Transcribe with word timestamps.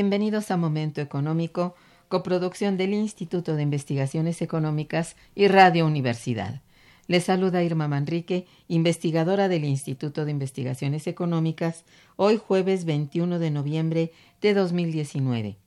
Bienvenidos 0.00 0.50
a 0.50 0.56
Momento 0.56 1.02
Económico, 1.02 1.74
coproducción 2.08 2.78
del 2.78 2.94
Instituto 2.94 3.54
de 3.54 3.64
Investigaciones 3.64 4.40
Económicas 4.40 5.14
y 5.34 5.46
Radio 5.46 5.84
Universidad. 5.86 6.62
Les 7.06 7.24
saluda 7.24 7.62
Irma 7.62 7.86
Manrique, 7.86 8.46
investigadora 8.66 9.48
del 9.48 9.66
Instituto 9.66 10.24
de 10.24 10.30
Investigaciones 10.30 11.06
Económicas, 11.06 11.84
hoy 12.16 12.38
jueves 12.38 12.86
21 12.86 13.38
de 13.38 13.50
noviembre 13.50 14.12
de 14.40 14.54
2019. 14.54 15.58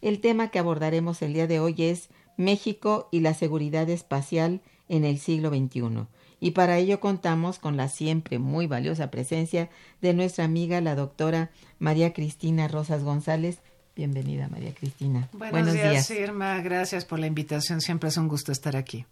El 0.00 0.20
tema 0.20 0.48
que 0.48 0.60
abordaremos 0.60 1.20
el 1.20 1.34
día 1.34 1.46
de 1.46 1.60
hoy 1.60 1.74
es 1.76 2.08
México 2.38 3.10
y 3.12 3.20
la 3.20 3.34
seguridad 3.34 3.90
espacial 3.90 4.62
en 4.88 5.04
el 5.04 5.18
siglo 5.18 5.50
XXI 5.50 6.06
y 6.40 6.52
para 6.52 6.78
ello 6.78 7.00
contamos 7.00 7.58
con 7.58 7.76
la 7.76 7.88
siempre 7.88 8.38
muy 8.38 8.66
valiosa 8.66 9.10
presencia 9.10 9.70
de 10.00 10.14
nuestra 10.14 10.44
amiga 10.44 10.80
la 10.80 10.94
doctora 10.94 11.50
María 11.78 12.12
Cristina 12.12 12.68
Rosas 12.68 13.02
González. 13.02 13.58
Bienvenida, 13.96 14.48
María 14.48 14.72
Cristina. 14.72 15.28
Buenos, 15.32 15.72
días, 15.72 16.08
Irma. 16.10 16.60
Gracias 16.60 17.04
por 17.04 17.18
la 17.18 17.26
invitación. 17.26 17.80
Siempre 17.80 18.10
es 18.10 18.16
un 18.16 18.28
gusto 18.28 18.52
estar 18.52 18.76
aquí. 18.76 19.06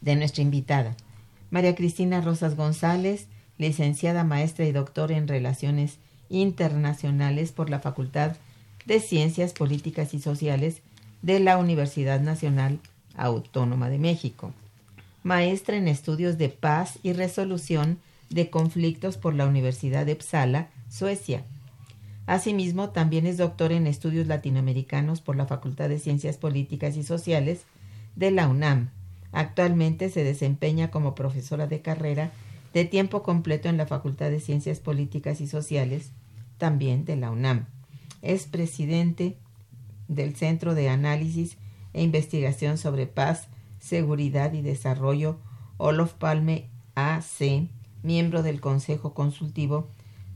De 0.00 0.16
nuestra 0.16 0.42
invitada, 0.42 0.96
María 1.50 1.74
Cristina 1.74 2.20
Rosas 2.20 2.56
González, 2.56 3.28
licenciada 3.58 4.24
maestra 4.24 4.66
y 4.66 4.72
doctora 4.72 5.16
en 5.16 5.28
Relaciones 5.28 5.98
Internacionales 6.28 7.52
por 7.52 7.70
la 7.70 7.80
Facultad 7.80 8.36
de 8.86 9.00
Ciencias 9.00 9.52
Políticas 9.52 10.14
y 10.14 10.20
Sociales 10.20 10.82
de 11.22 11.40
la 11.40 11.56
Universidad 11.56 12.20
Nacional 12.20 12.80
Autónoma 13.16 13.88
de 13.88 13.98
México, 13.98 14.52
maestra 15.22 15.76
en 15.76 15.88
Estudios 15.88 16.36
de 16.36 16.48
Paz 16.48 16.98
y 17.02 17.12
Resolución 17.12 17.98
de 18.30 18.50
Conflictos 18.50 19.16
por 19.16 19.34
la 19.34 19.46
Universidad 19.46 20.04
de 20.04 20.14
Uppsala, 20.14 20.68
Suecia, 20.90 21.44
Asimismo, 22.26 22.90
también 22.90 23.26
es 23.26 23.36
doctor 23.36 23.72
en 23.72 23.86
estudios 23.86 24.26
latinoamericanos 24.26 25.20
por 25.20 25.36
la 25.36 25.46
Facultad 25.46 25.88
de 25.88 25.98
Ciencias 25.98 26.38
Políticas 26.38 26.96
y 26.96 27.02
Sociales 27.02 27.64
de 28.16 28.30
la 28.30 28.48
UNAM. 28.48 28.90
Actualmente 29.32 30.08
se 30.08 30.24
desempeña 30.24 30.90
como 30.90 31.14
profesora 31.14 31.66
de 31.66 31.82
carrera 31.82 32.32
de 32.72 32.84
tiempo 32.84 33.22
completo 33.22 33.68
en 33.68 33.76
la 33.76 33.86
Facultad 33.86 34.30
de 34.30 34.40
Ciencias 34.40 34.80
Políticas 34.80 35.40
y 35.40 35.46
Sociales, 35.46 36.12
también 36.56 37.04
de 37.04 37.16
la 37.16 37.30
UNAM. 37.30 37.66
Es 38.22 38.46
presidente 38.46 39.36
del 40.08 40.34
Centro 40.34 40.74
de 40.74 40.88
Análisis 40.88 41.58
e 41.92 42.02
Investigación 42.02 42.78
sobre 42.78 43.06
Paz, 43.06 43.48
Seguridad 43.80 44.52
y 44.54 44.62
Desarrollo 44.62 45.38
Olof 45.76 46.14
Palme 46.14 46.68
AC, 46.94 47.68
miembro 48.02 48.42
del 48.42 48.60
Consejo 48.60 49.12
Consultivo 49.14 49.88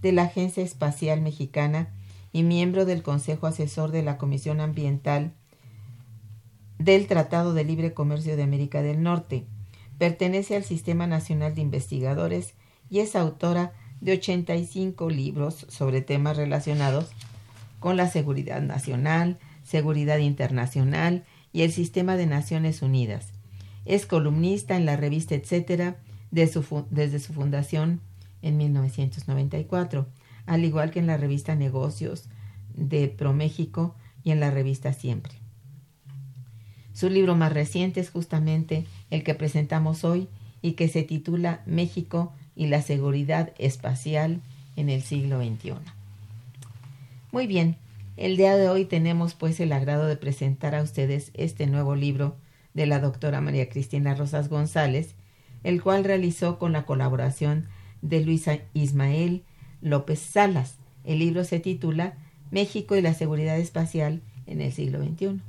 de 0.03 0.13
la 0.13 0.25
Agencia 0.25 0.63
Espacial 0.63 1.21
Mexicana 1.21 1.89
y 2.33 2.43
miembro 2.43 2.85
del 2.85 3.03
Consejo 3.03 3.47
Asesor 3.47 3.91
de 3.91 4.03
la 4.03 4.19
Comisión 4.19 4.61
Ambiental 4.61 5.33
del 6.79 7.07
Tratado 7.07 7.55
de 7.55 7.65
Libre 7.65 7.93
Comercio 7.93 8.37
de 8.37 8.43
América 8.43 8.83
del 8.83 9.03
Norte. 9.03 9.47
Pertenece 9.99 10.57
al 10.57 10.65
Sistema 10.65 11.07
Nacional 11.07 11.55
de 11.55 11.63
Investigadores 11.63 12.55
y 12.89 13.01
es 13.01 13.17
autora 13.17 13.73
de 14.01 14.13
85 14.13 15.11
libros 15.11 15.67
sobre 15.69 16.03
temas 16.03 16.37
relacionados 16.37 17.11
con 17.81 17.97
la 17.97 18.09
seguridad 18.09 18.63
nacional, 18.63 19.39
seguridad 19.65 20.19
internacional 20.19 21.25
y 21.53 21.63
el 21.63 21.73
sistema 21.73 22.17
de 22.17 22.27
Naciones 22.27 22.83
Unidas. 22.83 23.33
Es 23.85 24.07
columnista 24.07 24.77
en 24.77 24.87
la 24.87 24.97
revista 24.97 25.35
Etcétera 25.35 25.97
desde 26.31 27.19
su 27.19 27.33
fundación 27.33 28.01
en 28.43 28.57
1994, 28.57 30.07
al 30.47 30.65
igual 30.65 30.91
que 30.91 30.99
en 30.99 31.07
la 31.07 31.17
revista 31.17 31.55
Negocios 31.55 32.29
de 32.75 33.09
ProMéxico 33.09 33.95
y 34.25 34.31
en 34.31 34.41
la 34.41 34.51
revista 34.51 34.93
Siempre. 34.93 35.35
Su 36.93 37.09
libro 37.11 37.37
más 37.37 37.53
reciente 37.53 38.01
es 38.01 38.11
justamente 38.11 38.85
el 39.11 39.23
que 39.23 39.35
presentamos 39.35 40.05
hoy 40.05 40.29
y 40.63 40.73
que 40.73 40.89
se 40.89 41.03
titula 41.03 41.63
México 41.67 42.33
y 42.57 42.67
la 42.67 42.83
seguridad 42.83 43.53
espacial 43.59 44.41
en 44.75 44.89
el 44.89 45.03
siglo 45.03 45.41
XXI. 45.41 45.75
Muy 47.31 47.47
bien, 47.47 47.77
el 48.17 48.37
día 48.37 48.57
de 48.57 48.69
hoy 48.69 48.85
tenemos 48.85 49.35
pues 49.35 49.61
el 49.61 49.73
agrado 49.73 50.07
de 50.07 50.17
presentar 50.17 50.75
a 50.75 50.83
ustedes 50.83 51.31
este 51.35 51.69
nuevo 51.69 51.95
libro 51.95 52.37
de 52.75 52.87
la 52.87 52.99
doctora 52.99 53.41
María 53.41 53.69
Cristina 53.69 54.15
Rosas 54.15 54.49
González, 54.49 55.15
el 55.63 55.83
cual 55.83 56.05
realizó 56.05 56.59
con 56.59 56.73
la 56.73 56.85
colaboración 56.85 57.69
de 58.03 58.21
Luis 58.21 58.47
Ismael 58.75 59.43
López 59.81 60.21
Salas. 60.21 60.77
El 61.05 61.21
libro 61.21 61.45
se 61.45 61.61
titula 61.61 62.15
México 62.51 62.97
y 62.97 63.03
la 63.03 63.15
seguridad 63.15 63.59
espacial 63.59 64.23
en 64.47 64.61
el 64.61 64.73
siglo 64.73 65.03
XXI. 65.03 65.41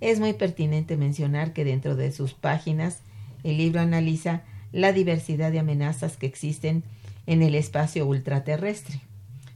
Es 0.00 0.20
muy 0.20 0.32
pertinente 0.34 0.96
mencionar 0.96 1.52
que 1.52 1.64
dentro 1.64 1.96
de 1.96 2.12
sus 2.12 2.34
páginas 2.34 3.00
el 3.44 3.58
libro 3.58 3.80
analiza 3.80 4.42
la 4.72 4.92
diversidad 4.92 5.52
de 5.52 5.58
amenazas 5.58 6.16
que 6.16 6.26
existen 6.26 6.82
en 7.26 7.42
el 7.42 7.54
espacio 7.54 8.06
ultraterrestre, 8.06 9.00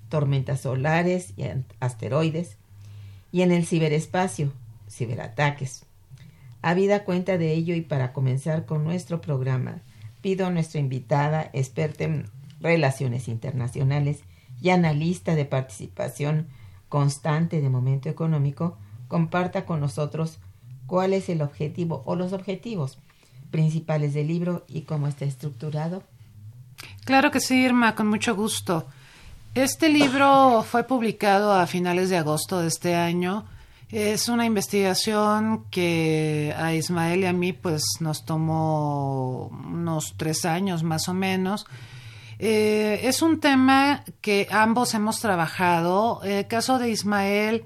tormentas 0.08 0.62
solares 0.62 1.34
y 1.36 1.44
asteroides, 1.78 2.56
y 3.32 3.42
en 3.42 3.52
el 3.52 3.66
ciberespacio, 3.66 4.52
ciberataques. 4.88 5.84
Habida 6.62 7.04
cuenta 7.04 7.38
de 7.38 7.52
ello 7.52 7.74
y 7.74 7.80
para 7.80 8.12
comenzar 8.12 8.66
con 8.66 8.84
nuestro 8.84 9.20
programa, 9.20 9.82
pido 10.20 10.46
a 10.46 10.50
nuestra 10.50 10.80
invitada, 10.80 11.50
experta 11.52 12.04
en 12.04 12.30
relaciones 12.60 13.28
internacionales 13.28 14.20
y 14.60 14.70
analista 14.70 15.34
de 15.34 15.44
participación 15.44 16.48
constante 16.88 17.60
de 17.60 17.70
momento 17.70 18.08
económico, 18.08 18.76
comparta 19.08 19.64
con 19.64 19.80
nosotros 19.80 20.38
cuál 20.86 21.12
es 21.12 21.28
el 21.28 21.40
objetivo 21.40 22.02
o 22.04 22.16
los 22.16 22.32
objetivos 22.32 22.98
principales 23.50 24.14
del 24.14 24.28
libro 24.28 24.64
y 24.68 24.82
cómo 24.82 25.06
está 25.06 25.24
estructurado. 25.24 26.02
Claro 27.04 27.30
que 27.30 27.40
sí, 27.40 27.64
Irma, 27.64 27.94
con 27.94 28.08
mucho 28.08 28.34
gusto. 28.36 28.86
Este 29.54 29.88
libro 29.88 30.62
fue 30.62 30.84
publicado 30.84 31.52
a 31.52 31.66
finales 31.66 32.08
de 32.08 32.18
agosto 32.18 32.60
de 32.60 32.68
este 32.68 32.94
año. 32.94 33.44
Es 33.92 34.28
una 34.28 34.46
investigación 34.46 35.64
que 35.68 36.54
a 36.56 36.72
Ismael 36.74 37.20
y 37.22 37.26
a 37.26 37.32
mí 37.32 37.52
pues 37.52 37.82
nos 37.98 38.24
tomó 38.24 39.48
unos 39.48 40.14
tres 40.16 40.44
años 40.44 40.84
más 40.84 41.08
o 41.08 41.14
menos. 41.14 41.66
Eh, 42.38 43.00
es 43.02 43.20
un 43.20 43.40
tema 43.40 44.04
que 44.20 44.46
ambos 44.52 44.94
hemos 44.94 45.20
trabajado. 45.20 46.22
El 46.22 46.46
caso 46.46 46.78
de 46.78 46.90
Ismael 46.90 47.64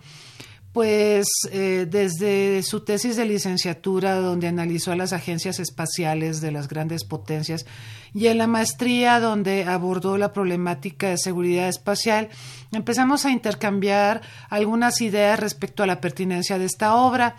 pues 0.74 1.28
eh, 1.52 1.86
desde 1.88 2.64
su 2.64 2.80
tesis 2.80 3.14
de 3.14 3.24
licenciatura, 3.24 4.16
donde 4.16 4.48
analizó 4.48 4.92
las 4.96 5.12
agencias 5.12 5.60
espaciales 5.60 6.40
de 6.40 6.50
las 6.50 6.66
grandes 6.66 7.04
potencias, 7.04 7.64
y 8.12 8.26
en 8.26 8.38
la 8.38 8.48
maestría, 8.48 9.20
donde 9.20 9.66
abordó 9.66 10.18
la 10.18 10.32
problemática 10.32 11.10
de 11.10 11.18
seguridad 11.18 11.68
espacial, 11.68 12.28
empezamos 12.72 13.24
a 13.24 13.30
intercambiar 13.30 14.22
algunas 14.50 15.00
ideas 15.00 15.38
respecto 15.38 15.84
a 15.84 15.86
la 15.86 16.00
pertinencia 16.00 16.58
de 16.58 16.64
esta 16.64 16.96
obra. 16.96 17.36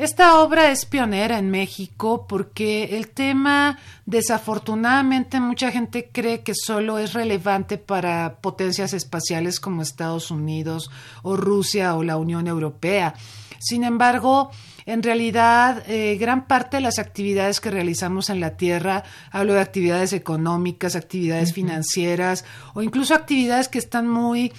Esta 0.00 0.40
obra 0.40 0.70
es 0.70 0.86
pionera 0.86 1.38
en 1.38 1.50
México 1.50 2.24
porque 2.26 2.96
el 2.96 3.08
tema, 3.08 3.78
desafortunadamente, 4.06 5.40
mucha 5.40 5.70
gente 5.70 6.08
cree 6.10 6.40
que 6.40 6.54
solo 6.54 6.98
es 6.98 7.12
relevante 7.12 7.76
para 7.76 8.36
potencias 8.40 8.94
espaciales 8.94 9.60
como 9.60 9.82
Estados 9.82 10.30
Unidos 10.30 10.90
o 11.22 11.36
Rusia 11.36 11.96
o 11.96 12.02
la 12.02 12.16
Unión 12.16 12.46
Europea. 12.46 13.12
Sin 13.58 13.84
embargo, 13.84 14.50
en 14.86 15.02
realidad, 15.02 15.82
eh, 15.86 16.16
gran 16.18 16.46
parte 16.46 16.78
de 16.78 16.80
las 16.80 16.98
actividades 16.98 17.60
que 17.60 17.70
realizamos 17.70 18.30
en 18.30 18.40
la 18.40 18.56
Tierra, 18.56 19.04
hablo 19.30 19.52
de 19.52 19.60
actividades 19.60 20.14
económicas, 20.14 20.96
actividades 20.96 21.52
financieras 21.52 22.46
o 22.72 22.80
incluso 22.80 23.14
actividades 23.14 23.68
que 23.68 23.78
están 23.78 24.08
muy 24.08 24.50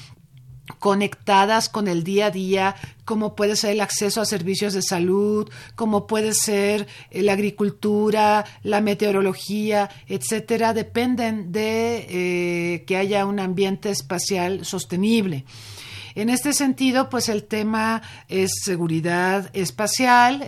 conectadas 0.80 1.70
con 1.70 1.88
el 1.88 2.04
día 2.04 2.28
a 2.28 2.32
día, 2.32 2.76
como 3.06 3.36
puede 3.36 3.56
ser 3.56 3.72
el 3.72 3.82
acceso 3.82 4.22
a 4.22 4.26
servicios 4.26 4.74
de 4.74 4.82
salud, 4.82 5.50
como 5.76 6.08
puede 6.08 6.34
ser 6.34 6.88
eh, 7.10 7.24
la 7.24 7.34
agricultura, 7.34 8.46
la 8.64 8.82
meteorología, 8.82 9.90
etcétera, 10.08 10.74
dependen 10.74 11.52
de 11.52 12.06
eh, 12.10 12.84
que 12.86 12.98
haya 12.98 13.26
un 13.26 13.40
ambiente 13.40 13.90
espacial 13.90 14.66
sostenible. 14.66 15.46
En 16.16 16.30
este 16.30 16.52
sentido, 16.54 17.10
pues 17.10 17.30
el 17.30 17.44
tema 17.44 18.02
es 18.28 18.52
seguridad 18.64 19.50
espacial, 19.54 20.44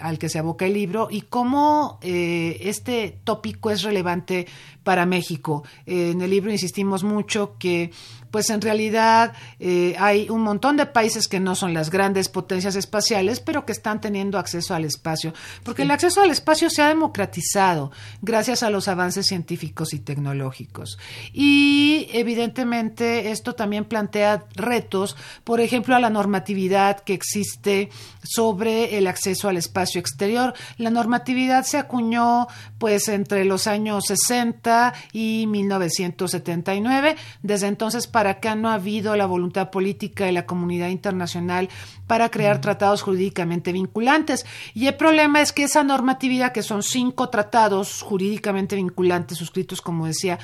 al 0.00 0.18
que 0.18 0.28
se 0.28 0.38
aboca 0.38 0.66
el 0.66 0.74
libro, 0.74 1.08
y 1.10 1.22
cómo 1.22 1.98
eh, 2.02 2.58
este 2.60 3.18
tópico 3.24 3.70
es 3.70 3.82
relevante 3.82 4.46
para 4.82 5.06
México. 5.06 5.64
en 5.86 6.20
el 6.20 6.30
libro 6.30 6.52
insistimos 6.52 7.02
mucho 7.02 7.56
que 7.58 7.90
pues 8.30 8.50
en 8.50 8.60
realidad 8.60 9.32
eh, 9.58 9.94
hay 9.98 10.28
un 10.30 10.42
montón 10.42 10.76
de 10.76 10.86
países 10.86 11.28
que 11.28 11.40
no 11.40 11.54
son 11.54 11.74
las 11.74 11.90
grandes 11.90 12.28
potencias 12.28 12.76
espaciales, 12.76 13.40
pero 13.40 13.64
que 13.64 13.72
están 13.72 14.00
teniendo 14.00 14.38
acceso 14.38 14.74
al 14.74 14.84
espacio, 14.84 15.32
porque 15.62 15.82
el 15.82 15.90
acceso 15.90 16.20
al 16.20 16.30
espacio 16.30 16.70
se 16.70 16.82
ha 16.82 16.88
democratizado 16.88 17.90
gracias 18.22 18.62
a 18.62 18.70
los 18.70 18.88
avances 18.88 19.26
científicos 19.26 19.94
y 19.94 20.00
tecnológicos. 20.00 20.98
Y 21.32 22.08
evidentemente 22.12 23.30
esto 23.30 23.54
también 23.54 23.84
plantea 23.84 24.44
retos, 24.54 25.16
por 25.44 25.60
ejemplo, 25.60 25.94
a 25.94 26.00
la 26.00 26.10
normatividad 26.10 27.00
que 27.00 27.14
existe 27.14 27.90
sobre 28.22 28.98
el 28.98 29.06
acceso 29.06 29.48
al 29.48 29.56
espacio 29.56 30.00
exterior. 30.00 30.54
La 30.78 30.90
normatividad 30.90 31.64
se 31.64 31.78
acuñó 31.78 32.48
pues 32.78 33.08
entre 33.08 33.44
los 33.44 33.66
años 33.66 34.04
60 34.06 34.92
y 35.12 35.46
1979. 35.48 37.16
Desde 37.42 37.66
entonces 37.66 38.06
para 38.06 38.25
acá 38.26 38.54
no 38.54 38.68
ha 38.68 38.74
habido 38.74 39.16
la 39.16 39.26
voluntad 39.26 39.70
política 39.70 40.26
de 40.26 40.32
la 40.32 40.46
comunidad 40.46 40.88
internacional 40.88 41.68
para 42.06 42.30
crear 42.30 42.60
tratados 42.60 43.02
jurídicamente 43.02 43.72
vinculantes. 43.72 44.46
Y 44.74 44.86
el 44.86 44.94
problema 44.94 45.40
es 45.40 45.52
que 45.52 45.64
esa 45.64 45.84
normatividad, 45.84 46.52
que 46.52 46.62
son 46.62 46.82
cinco 46.82 47.28
tratados 47.28 48.02
jurídicamente 48.02 48.76
vinculantes 48.76 49.38
suscritos, 49.38 49.80
como 49.80 50.06
decía, 50.06 50.38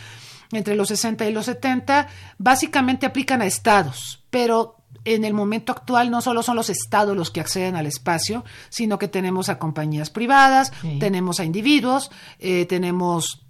entre 0.52 0.76
los 0.76 0.88
60 0.88 1.26
y 1.26 1.32
los 1.32 1.46
70, 1.46 2.08
básicamente 2.38 3.06
aplican 3.06 3.42
a 3.42 3.46
estados, 3.46 4.22
pero 4.30 4.76
en 5.04 5.24
el 5.24 5.34
momento 5.34 5.72
actual 5.72 6.10
no 6.10 6.20
solo 6.20 6.42
son 6.42 6.56
los 6.56 6.70
estados 6.70 7.16
los 7.16 7.30
que 7.30 7.40
acceden 7.40 7.76
al 7.76 7.86
espacio, 7.86 8.44
sino 8.68 8.98
que 8.98 9.08
tenemos 9.08 9.48
a 9.48 9.58
compañías 9.58 10.10
privadas, 10.10 10.72
tenemos 11.00 11.40
a 11.40 11.44
individuos, 11.44 12.10
eh, 12.38 12.66
tenemos 12.66 13.42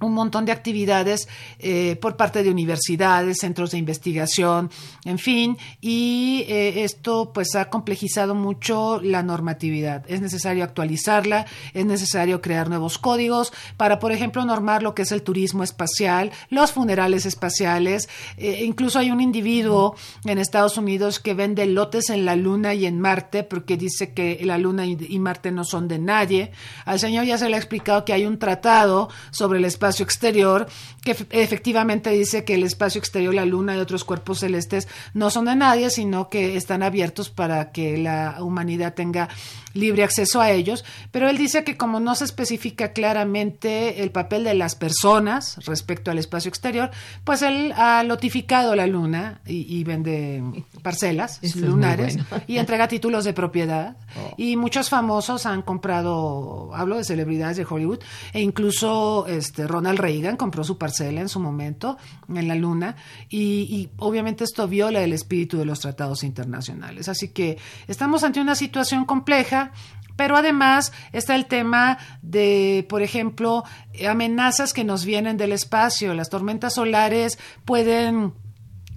un 0.00 0.12
montón 0.12 0.44
de 0.44 0.52
actividades 0.52 1.28
eh, 1.58 1.96
por 2.00 2.16
parte 2.16 2.42
de 2.42 2.50
universidades, 2.50 3.38
centros 3.40 3.70
de 3.70 3.78
investigación, 3.78 4.70
en 5.04 5.18
fin, 5.18 5.56
y 5.80 6.44
eh, 6.48 6.84
esto 6.84 7.32
pues 7.32 7.54
ha 7.54 7.70
complejizado 7.70 8.34
mucho 8.34 9.00
la 9.02 9.22
normatividad. 9.22 10.04
Es 10.08 10.20
necesario 10.20 10.64
actualizarla, 10.64 11.46
es 11.72 11.86
necesario 11.86 12.40
crear 12.42 12.68
nuevos 12.68 12.98
códigos 12.98 13.52
para, 13.76 13.98
por 13.98 14.12
ejemplo, 14.12 14.44
normar 14.44 14.82
lo 14.82 14.94
que 14.94 15.02
es 15.02 15.12
el 15.12 15.22
turismo 15.22 15.62
espacial, 15.62 16.30
los 16.50 16.72
funerales 16.72 17.24
espaciales. 17.24 18.08
Eh, 18.36 18.64
incluso 18.64 18.98
hay 18.98 19.10
un 19.10 19.20
individuo 19.20 19.96
en 20.24 20.38
Estados 20.38 20.76
Unidos 20.76 21.20
que 21.20 21.34
vende 21.34 21.66
lotes 21.66 22.10
en 22.10 22.24
la 22.24 22.36
Luna 22.36 22.74
y 22.74 22.86
en 22.86 23.00
Marte 23.00 23.44
porque 23.44 23.76
dice 23.76 24.12
que 24.12 24.40
la 24.44 24.58
Luna 24.58 24.86
y 24.86 25.18
Marte 25.18 25.50
no 25.50 25.64
son 25.64 25.88
de 25.88 25.98
nadie. 25.98 26.52
Al 26.84 26.98
señor 26.98 27.24
ya 27.24 27.38
se 27.38 27.48
le 27.48 27.54
ha 27.54 27.58
explicado 27.58 28.04
que 28.04 28.12
hay 28.12 28.26
un 28.26 28.38
tratado 28.38 29.08
sobre 29.30 29.58
el 29.58 29.64
espacio 29.64 29.85
espacio 29.86 30.04
exterior, 30.04 30.66
que 31.06 31.16
efectivamente 31.30 32.10
dice 32.10 32.44
que 32.44 32.54
el 32.54 32.64
espacio 32.64 32.98
exterior, 32.98 33.32
la 33.32 33.44
luna 33.44 33.76
y 33.76 33.78
otros 33.78 34.02
cuerpos 34.02 34.40
celestes 34.40 34.88
no 35.14 35.30
son 35.30 35.44
de 35.44 35.54
nadie, 35.54 35.88
sino 35.88 36.28
que 36.28 36.56
están 36.56 36.82
abiertos 36.82 37.30
para 37.30 37.70
que 37.70 37.96
la 37.96 38.38
humanidad 38.40 38.94
tenga 38.94 39.28
libre 39.72 40.02
acceso 40.02 40.40
a 40.40 40.50
ellos, 40.50 40.84
pero 41.12 41.28
él 41.28 41.38
dice 41.38 41.62
que 41.62 41.76
como 41.76 42.00
no 42.00 42.14
se 42.14 42.24
especifica 42.24 42.92
claramente 42.92 44.02
el 44.02 44.10
papel 44.10 44.42
de 44.42 44.54
las 44.54 44.74
personas 44.74 45.58
respecto 45.66 46.10
al 46.10 46.18
espacio 46.18 46.48
exterior, 46.48 46.90
pues 47.24 47.42
él 47.42 47.72
ha 47.76 48.02
notificado 48.02 48.74
la 48.74 48.86
luna 48.86 49.42
y, 49.46 49.84
vende 49.84 50.42
parcelas 50.82 51.40
lunares 51.54 52.18
y 52.48 52.56
entrega 52.56 52.88
títulos 52.88 53.24
de 53.24 53.32
propiedad. 53.32 53.96
Oh. 54.16 54.34
y 54.38 54.56
muchos 54.56 54.88
famosos 54.88 55.44
han 55.44 55.60
comprado, 55.60 56.70
hablo 56.74 56.96
de 56.96 57.04
celebridades 57.04 57.58
de 57.58 57.66
Hollywood 57.68 58.00
e 58.32 58.40
incluso 58.40 59.26
este 59.26 59.66
Ronald 59.66 59.98
Reagan 59.98 60.36
compró 60.36 60.64
su 60.64 60.78
parcela 60.78 60.95
en 61.00 61.28
su 61.28 61.40
momento 61.40 61.98
en 62.28 62.48
la 62.48 62.54
luna 62.54 62.96
y, 63.28 63.88
obviamente 63.98 64.44
esto 64.44 64.66
viola 64.68 65.02
el 65.02 65.12
espíritu 65.12 65.58
de 65.58 65.64
los 65.64 65.80
tratados 65.80 66.24
internacionales. 66.24 67.08
Así 67.08 67.28
que 67.28 67.58
estamos 67.86 68.24
ante 68.24 68.40
una 68.40 68.54
situación 68.54 69.04
compleja 69.04 69.72
pero 70.16 70.34
además 70.34 70.94
está 71.12 71.36
el 71.36 71.44
tema 71.44 71.98
de, 72.22 72.86
por 72.88 73.02
ejemplo, 73.02 73.64
amenazas 74.08 74.72
que 74.72 74.82
nos 74.82 75.04
vienen 75.04 75.36
del 75.36 75.52
espacio. 75.52 76.14
Las 76.14 76.30
tormentas 76.30 76.72
solares 76.72 77.38
pueden 77.66 78.32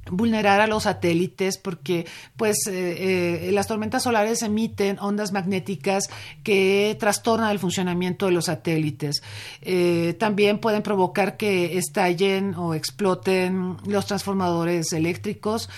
vulnerar 0.10 0.62
a 0.62 0.68
los 0.68 0.84
satélites 0.84 1.58
porque 1.58 2.06
pues 2.38 2.68
eh, 2.68 3.48
eh, 3.48 3.51
las 3.51 3.68
tormentas 3.68 4.04
solares 4.04 4.42
emiten 4.44 4.98
ondas 5.00 5.32
magnéticas 5.32 6.10
que 6.44 6.96
trastornan 7.00 7.51
el 7.51 7.60
funcionamiento 7.60 8.25
de 8.25 8.32
los 8.32 8.46
satélites. 8.46 9.22
Eh, 9.62 10.16
también 10.20 10.60
pueden 10.60 10.82
provocar 10.82 11.38
que 11.38 11.78
estallen 11.78 12.56
o 12.56 12.74
exploten 12.74 13.78
los 13.86 14.06
transformadores 14.06 14.94
eléctricos. 14.94 15.70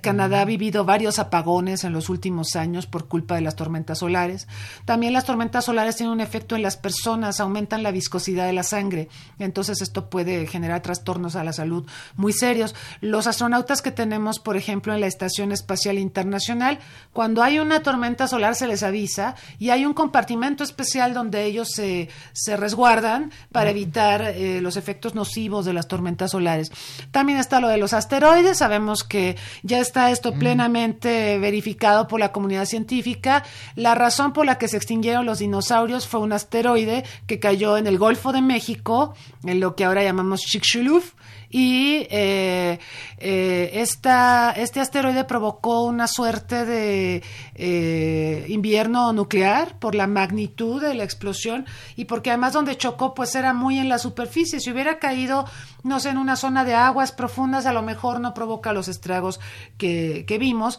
Canadá 0.00 0.42
ha 0.42 0.44
vivido 0.44 0.84
varios 0.84 1.18
apagones 1.18 1.84
en 1.84 1.92
los 1.92 2.08
últimos 2.08 2.56
años 2.56 2.86
por 2.86 3.08
culpa 3.08 3.34
de 3.34 3.42
las 3.42 3.56
tormentas 3.56 3.98
solares. 3.98 4.48
También 4.84 5.12
las 5.12 5.24
tormentas 5.24 5.64
solares 5.64 5.96
tienen 5.96 6.12
un 6.12 6.20
efecto 6.20 6.56
en 6.56 6.62
las 6.62 6.76
personas 6.76 7.40
aumentan 7.40 7.82
la 7.82 7.90
viscosidad 7.90 8.46
de 8.46 8.52
la 8.52 8.62
sangre. 8.62 9.08
Entonces 9.38 9.82
esto 9.82 10.08
puede 10.10 10.46
generar 10.46 10.82
trastornos 10.82 11.36
a 11.36 11.44
la 11.44 11.52
salud 11.52 11.86
muy 12.16 12.32
serios. 12.32 12.74
Los 13.00 13.26
astronautas 13.26 13.57
que 13.64 13.90
tenemos, 13.90 14.38
por 14.38 14.56
ejemplo, 14.56 14.94
en 14.94 15.00
la 15.00 15.06
Estación 15.06 15.52
Espacial 15.52 15.98
Internacional, 15.98 16.78
cuando 17.12 17.42
hay 17.42 17.58
una 17.58 17.82
tormenta 17.82 18.28
solar 18.28 18.54
se 18.54 18.66
les 18.66 18.82
avisa 18.82 19.34
y 19.58 19.70
hay 19.70 19.84
un 19.84 19.94
compartimento 19.94 20.64
especial 20.64 21.14
donde 21.14 21.44
ellos 21.44 21.68
se, 21.74 22.08
se 22.32 22.56
resguardan 22.56 23.32
para 23.52 23.70
evitar 23.70 24.22
eh, 24.22 24.60
los 24.60 24.76
efectos 24.76 25.14
nocivos 25.14 25.64
de 25.64 25.72
las 25.72 25.88
tormentas 25.88 26.30
solares. 26.30 26.70
También 27.10 27.38
está 27.38 27.60
lo 27.60 27.68
de 27.68 27.78
los 27.78 27.92
asteroides, 27.92 28.58
sabemos 28.58 29.04
que 29.04 29.36
ya 29.62 29.80
está 29.80 30.10
esto 30.10 30.32
plenamente 30.32 31.38
verificado 31.38 32.08
por 32.08 32.20
la 32.20 32.32
comunidad 32.32 32.64
científica. 32.64 33.44
La 33.74 33.94
razón 33.94 34.32
por 34.32 34.46
la 34.46 34.58
que 34.58 34.68
se 34.68 34.76
extinguieron 34.76 35.26
los 35.26 35.38
dinosaurios 35.38 36.06
fue 36.06 36.20
un 36.20 36.32
asteroide 36.32 37.04
que 37.26 37.38
cayó 37.38 37.76
en 37.76 37.86
el 37.86 37.98
Golfo 37.98 38.32
de 38.32 38.42
México, 38.42 39.14
en 39.44 39.60
lo 39.60 39.74
que 39.74 39.84
ahora 39.84 40.02
llamamos 40.02 40.40
Chicxulub, 40.40 41.02
y 41.50 42.06
eh, 42.10 42.78
eh, 43.16 43.70
este 43.72 44.80
asteroide 44.80 45.24
provocó 45.24 45.84
una 45.84 46.06
suerte 46.06 46.66
de 46.66 47.22
eh, 47.54 48.44
invierno 48.48 49.12
nuclear 49.12 49.78
por 49.78 49.94
la 49.94 50.06
magnitud 50.06 50.82
de 50.82 50.94
la 50.94 51.04
explosión 51.04 51.64
y 51.96 52.04
porque 52.04 52.30
además 52.30 52.52
donde 52.52 52.76
chocó 52.76 53.14
pues 53.14 53.34
era 53.34 53.54
muy 53.54 53.78
en 53.78 53.88
la 53.88 53.98
superficie. 53.98 54.60
Si 54.60 54.70
hubiera 54.70 54.98
caído, 54.98 55.46
no 55.84 56.00
sé, 56.00 56.10
en 56.10 56.18
una 56.18 56.36
zona 56.36 56.64
de 56.64 56.74
aguas 56.74 57.12
profundas, 57.12 57.64
a 57.64 57.72
lo 57.72 57.82
mejor 57.82 58.20
no 58.20 58.34
provoca 58.34 58.72
los 58.72 58.88
estragos 58.88 59.40
que, 59.78 60.24
que 60.26 60.38
vimos. 60.38 60.78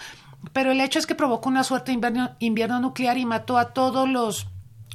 Pero 0.54 0.72
el 0.72 0.80
hecho 0.82 1.00
es 1.00 1.08
que 1.08 1.16
provocó 1.16 1.50
una 1.50 1.64
suerte 1.64 1.92
de 1.92 1.96
invierno, 1.96 2.32
invierno 2.40 2.80
nuclear 2.80 3.18
y 3.18 3.26
mató 3.26 3.58
a 3.58 3.74
todos 3.74 4.08
los 4.08 4.48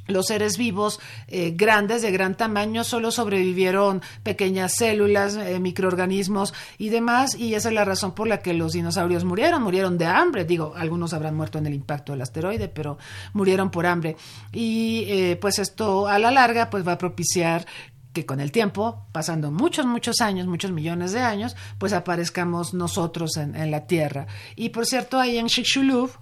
los 0.06 0.26
seres 0.26 0.58
vivos 0.58 1.00
eh, 1.28 1.52
grandes, 1.56 2.02
de 2.02 2.10
gran 2.10 2.36
tamaño, 2.36 2.84
solo 2.84 3.10
sobrevivieron 3.10 4.02
pequeñas 4.22 4.74
células, 4.76 5.36
eh, 5.36 5.58
microorganismos 5.60 6.54
y 6.78 6.90
demás, 6.90 7.34
y 7.34 7.54
esa 7.54 7.68
es 7.68 7.74
la 7.74 7.84
razón 7.84 8.14
por 8.14 8.28
la 8.28 8.38
que 8.38 8.54
los 8.54 8.72
dinosaurios 8.72 9.24
murieron, 9.24 9.62
murieron 9.62 9.98
de 9.98 10.06
hambre, 10.06 10.44
digo, 10.44 10.74
algunos 10.76 11.12
habrán 11.12 11.36
muerto 11.36 11.58
en 11.58 11.66
el 11.66 11.74
impacto 11.74 12.12
del 12.12 12.22
asteroide, 12.22 12.68
pero 12.68 12.98
murieron 13.32 13.70
por 13.70 13.86
hambre. 13.86 14.16
Y 14.52 15.04
eh, 15.08 15.38
pues 15.40 15.58
esto 15.58 16.06
a 16.06 16.18
la 16.18 16.30
larga 16.30 16.70
pues 16.70 16.86
va 16.86 16.92
a 16.92 16.98
propiciar 16.98 17.66
que 18.12 18.24
con 18.24 18.40
el 18.40 18.52
tiempo, 18.52 19.06
pasando 19.10 19.50
muchos, 19.50 19.86
muchos 19.86 20.20
años, 20.20 20.46
muchos 20.46 20.70
millones 20.70 21.12
de 21.12 21.20
años, 21.20 21.56
pues 21.78 21.92
aparezcamos 21.92 22.72
nosotros 22.72 23.36
en, 23.36 23.70
la 23.72 23.88
Tierra. 23.88 24.28
Y 24.54 24.68
por 24.68 24.86
cierto, 24.86 25.18
ahí 25.18 25.36
en 25.36 25.48
Chicxulub 25.48 26.12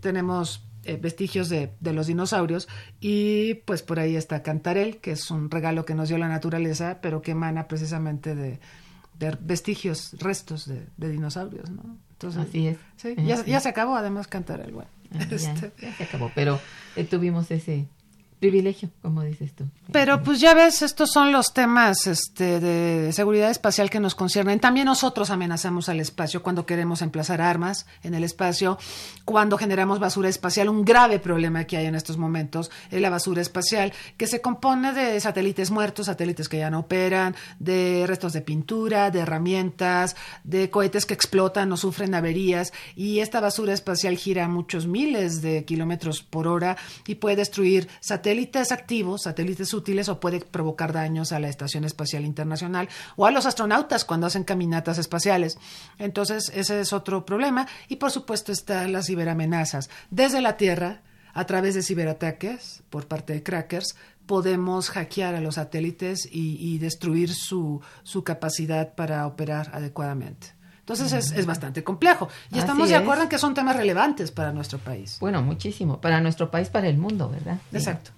tenemos 0.00 0.67
eh, 0.88 0.96
vestigios 0.96 1.50
de, 1.50 1.70
los 1.82 2.06
dinosaurios 2.06 2.66
y 2.98 3.54
pues 3.66 3.82
por 3.82 4.00
ahí 4.00 4.16
está 4.16 4.42
Cantarel, 4.42 4.98
que 4.98 5.12
es 5.12 5.30
un 5.30 5.50
regalo 5.50 5.84
que 5.84 5.94
nos 5.94 6.08
dio 6.08 6.16
la 6.16 6.28
naturaleza, 6.28 6.98
pero 7.02 7.20
que 7.20 7.32
emana 7.32 7.68
precisamente 7.68 8.34
de, 8.34 8.58
vestigios, 9.40 10.16
restos 10.18 10.66
de, 10.66 11.10
dinosaurios, 11.10 11.68
¿no? 11.70 11.98
Entonces, 12.12 12.48
Así 12.48 12.68
es. 12.68 12.78
Sí, 12.96 13.14
ya, 13.18 13.60
se 13.60 13.68
acabó 13.68 13.96
además 13.96 14.28
Cantarel, 14.28 14.72
bueno. 14.72 14.90
Ah, 15.12 15.26
este. 15.30 15.72
ya, 15.78 15.94
se 15.94 16.04
acabó, 16.04 16.32
pero 16.34 16.58
eh, 16.96 17.04
tuvimos 17.04 17.50
ese 17.50 17.86
privilegio, 18.38 18.90
como 19.02 19.22
dices 19.22 19.52
tú. 19.52 19.64
Pero 19.90 20.22
pues 20.22 20.40
ya 20.40 20.54
ves, 20.54 20.82
estos 20.82 21.10
son 21.10 21.32
los 21.32 21.52
temas 21.52 22.06
este, 22.06 22.60
de 22.60 23.12
seguridad 23.12 23.50
espacial 23.50 23.90
que 23.90 24.00
nos 24.00 24.14
conciernen. 24.14 24.60
También 24.60 24.86
nosotros 24.86 25.30
amenazamos 25.30 25.88
al 25.88 25.98
espacio 25.98 26.42
cuando 26.42 26.66
queremos 26.66 27.02
emplazar 27.02 27.40
armas 27.40 27.86
en 28.02 28.14
el 28.14 28.22
espacio, 28.22 28.78
cuando 29.24 29.58
generamos 29.58 29.98
basura 29.98 30.28
espacial. 30.28 30.68
Un 30.68 30.84
grave 30.84 31.18
problema 31.18 31.64
que 31.64 31.78
hay 31.78 31.86
en 31.86 31.94
estos 31.94 32.16
momentos 32.16 32.70
es 32.90 33.00
la 33.00 33.10
basura 33.10 33.42
espacial, 33.42 33.92
que 34.16 34.26
se 34.26 34.40
compone 34.40 34.92
de 34.92 35.18
satélites 35.20 35.70
muertos, 35.70 36.06
satélites 36.06 36.48
que 36.48 36.58
ya 36.58 36.70
no 36.70 36.80
operan, 36.80 37.34
de 37.58 38.04
restos 38.06 38.34
de 38.34 38.42
pintura, 38.42 39.10
de 39.10 39.20
herramientas, 39.20 40.16
de 40.44 40.70
cohetes 40.70 41.06
que 41.06 41.14
explotan 41.14 41.72
o 41.72 41.76
sufren 41.76 42.14
averías. 42.14 42.72
Y 42.94 43.20
esta 43.20 43.40
basura 43.40 43.72
espacial 43.72 44.16
gira 44.16 44.44
a 44.44 44.48
muchos 44.48 44.86
miles 44.86 45.42
de 45.42 45.64
kilómetros 45.64 46.22
por 46.22 46.46
hora 46.46 46.76
y 47.06 47.16
puede 47.16 47.36
destruir 47.36 47.88
satélites 48.00 48.27
satélites 48.28 48.72
activos, 48.72 49.22
satélites 49.22 49.72
útiles, 49.72 50.10
o 50.10 50.20
puede 50.20 50.40
provocar 50.40 50.92
daños 50.92 51.32
a 51.32 51.38
la 51.38 51.48
Estación 51.48 51.84
Espacial 51.84 52.26
Internacional 52.26 52.90
o 53.16 53.24
a 53.24 53.30
los 53.30 53.46
astronautas 53.46 54.04
cuando 54.04 54.26
hacen 54.26 54.44
caminatas 54.44 54.98
espaciales. 54.98 55.56
Entonces, 55.98 56.52
ese 56.54 56.78
es 56.78 56.92
otro 56.92 57.24
problema. 57.24 57.66
Y 57.88 57.96
por 57.96 58.10
supuesto 58.10 58.52
están 58.52 58.92
las 58.92 59.06
ciberamenazas. 59.06 59.88
Desde 60.10 60.42
la 60.42 60.58
Tierra, 60.58 61.00
a 61.32 61.46
través 61.46 61.74
de 61.74 61.82
ciberataques 61.82 62.82
por 62.90 63.06
parte 63.06 63.32
de 63.32 63.42
crackers, 63.42 63.96
podemos 64.26 64.90
hackear 64.90 65.34
a 65.34 65.40
los 65.40 65.54
satélites 65.54 66.28
y, 66.30 66.76
destruir 66.76 67.32
su, 67.32 67.80
su 68.02 68.24
capacidad 68.24 68.94
para 68.94 69.26
operar 69.26 69.70
adecuadamente. 69.72 70.48
Entonces 70.80 71.32
es, 71.32 71.46
bastante 71.46 71.82
complejo. 71.82 72.28
Y 72.50 72.58
estamos 72.58 72.90
de 72.90 72.96
acuerdo 72.96 73.22
en 73.22 73.28
que 73.30 73.38
son 73.38 73.54
temas 73.54 73.76
relevantes 73.76 74.30
para 74.30 74.52
nuestro 74.52 74.78
país. 74.78 75.16
Bueno, 75.18 75.42
muchísimo. 75.42 75.98
Para 75.98 76.20
nuestro 76.20 76.50
país, 76.50 76.68
para 76.68 76.88
el 76.88 76.96
mundo, 76.96 77.30
¿verdad? 77.30 77.58
Exacto. 77.72 78.10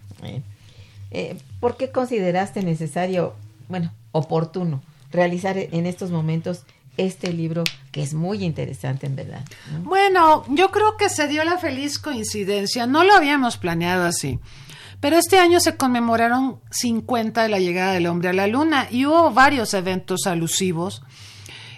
Eh, 1.11 1.37
¿Por 1.61 1.77
qué 1.77 1.91
consideraste 1.91 2.63
necesario, 2.63 3.35
bueno, 3.69 3.93
oportuno, 4.13 4.83
realizar 5.11 5.59
en 5.59 5.87
estos 5.87 6.11
momentos 6.11 6.65
este 6.97 7.33
libro 7.33 7.65
que 7.93 8.03
es 8.03 8.15
muy 8.15 8.45
interesante 8.45 9.07
en 9.07 9.17
verdad. 9.17 9.45
Bueno, 9.83 10.45
yo 10.49 10.71
creo 10.71 10.97
que 10.97 11.09
se 11.09 11.29
dio 11.29 11.45
la 11.45 11.59
feliz 11.59 11.99
coincidencia, 11.99 12.87
no 12.87 13.05
lo 13.05 13.15
habíamos 13.15 13.57
planeado 13.57 14.05
así, 14.05 14.39
pero 15.01 15.17
este 15.17 15.39
año 15.39 15.61
se 15.61 15.77
conmemoraron 15.77 16.61
50 16.71 17.43
de 17.43 17.49
la 17.49 17.59
llegada 17.59 17.93
del 17.93 18.07
hombre 18.07 18.29
a 18.29 18.35
la 18.35 18.47
luna 18.47 18.87
y 18.91 19.07
hubo 19.07 19.31
varios 19.31 19.73
eventos 19.75 20.27
alusivos 20.27 21.03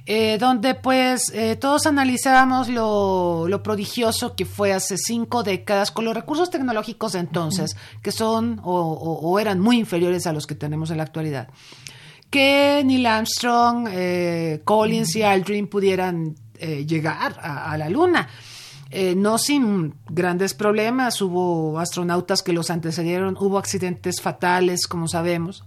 eh, 0.05 0.37
donde 0.39 0.75
pues 0.75 1.31
eh, 1.33 1.55
todos 1.55 1.87
analizábamos 1.87 2.69
lo, 2.69 3.61
prodigioso 3.63 4.35
que 4.35 4.45
fue 4.45 4.73
hace 4.73 4.97
cinco 4.99 5.45
décadas 5.45 5.93
con 5.93 6.05
los 6.05 6.15
recursos 6.15 6.51
tecnológicos 6.51 7.13
de 7.13 7.21
entonces, 7.21 7.77
que 8.03 8.11
son 8.11 8.61
o, 8.65 9.39
eran 9.39 9.61
muy 9.61 9.79
inferiores 9.79 10.27
a 10.27 10.33
los 10.33 10.49
que 10.49 10.57
tenemos 10.57 10.91
en 10.91 10.97
la 10.97 11.05
actualidad. 11.05 11.49
Que 12.31 12.83
Neil 12.85 13.07
Armstrong, 13.07 13.87
eh, 13.91 14.63
Collins 14.65 15.15
y 15.15 15.23
Aldrin 15.23 15.69
pudieran 15.69 16.35
llegar 16.59 17.39
a, 17.41 17.77
la 17.77 17.89
Luna. 17.89 18.29
no 19.17 19.37
sin 19.39 19.95
grandes 20.09 20.55
problemas, 20.55 21.21
hubo 21.21 21.79
astronautas 21.81 22.43
que 22.43 22.53
los 22.53 22.71
antecedieron, 22.71 23.37
hubo 23.39 23.59
accidentes 23.59 24.21
fatales, 24.21 24.87
como 24.87 25.09
sabemos. 25.09 25.65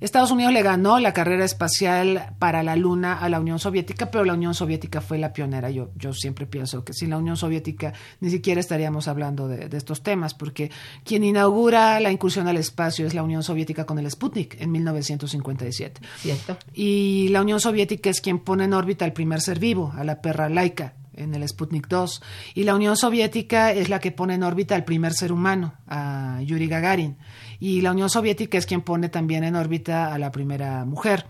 Estados 0.00 0.30
Unidos 0.30 0.52
le 0.52 0.62
ganó 0.62 1.00
la 1.00 1.12
carrera 1.12 1.44
espacial 1.44 2.34
para 2.38 2.62
la 2.62 2.76
Luna 2.76 3.18
a 3.18 3.28
la 3.28 3.40
Unión 3.40 3.58
Soviética, 3.58 4.12
pero 4.12 4.24
la 4.24 4.34
Unión 4.34 4.54
Soviética 4.54 5.00
fue 5.00 5.18
la 5.18 5.32
pionera. 5.32 5.70
Yo, 5.70 5.90
yo 5.96 6.12
siempre 6.12 6.46
pienso 6.46 6.84
que 6.84 6.92
sin 6.92 7.10
la 7.10 7.18
Unión 7.18 7.36
Soviética 7.36 7.92
ni 8.20 8.30
siquiera 8.30 8.60
estaríamos 8.60 9.08
hablando 9.08 9.48
de, 9.48 9.76
estos 9.76 10.04
temas, 10.04 10.34
porque 10.34 10.70
quien 11.04 11.24
inaugura 11.24 11.98
la 11.98 12.12
incursión 12.12 12.46
al 12.46 12.58
espacio 12.58 13.08
es 13.08 13.14
la 13.14 13.24
Unión 13.24 13.42
Soviética 13.42 13.86
con 13.86 13.98
el 13.98 14.08
Sputnik 14.08 14.60
en 14.60 14.70
1957. 14.70 16.00
Cierto. 16.18 16.56
Y 16.72 17.28
la 17.30 17.42
Unión 17.42 17.58
Soviética 17.58 18.08
es 18.08 18.20
quien 18.20 18.38
pone 18.38 18.64
en 18.64 18.74
órbita 18.74 19.04
al 19.04 19.12
primer 19.12 19.40
ser 19.40 19.58
vivo, 19.58 19.92
a 19.96 20.04
la 20.04 20.20
perra 20.20 20.48
Laika, 20.48 20.94
en 21.14 21.34
el 21.34 21.46
Sputnik 21.48 21.88
2. 21.88 22.22
Y 22.54 22.62
la 22.62 22.76
Unión 22.76 22.96
Soviética 22.96 23.72
es 23.72 23.88
la 23.88 23.98
que 23.98 24.12
pone 24.12 24.34
en 24.34 24.44
órbita 24.44 24.76
al 24.76 24.84
primer 24.84 25.12
ser 25.12 25.32
humano, 25.32 25.74
a 25.88 26.40
Yuri 26.42 26.68
Gagarin 26.68 27.16
y 27.60 27.80
la 27.80 27.92
Unión 27.92 28.10
Soviética 28.10 28.58
es 28.58 28.66
quien 28.66 28.82
pone 28.82 29.08
también 29.08 29.44
en 29.44 29.56
órbita 29.56 30.12
a 30.14 30.18
la 30.18 30.30
primera 30.30 30.84
mujer. 30.84 31.26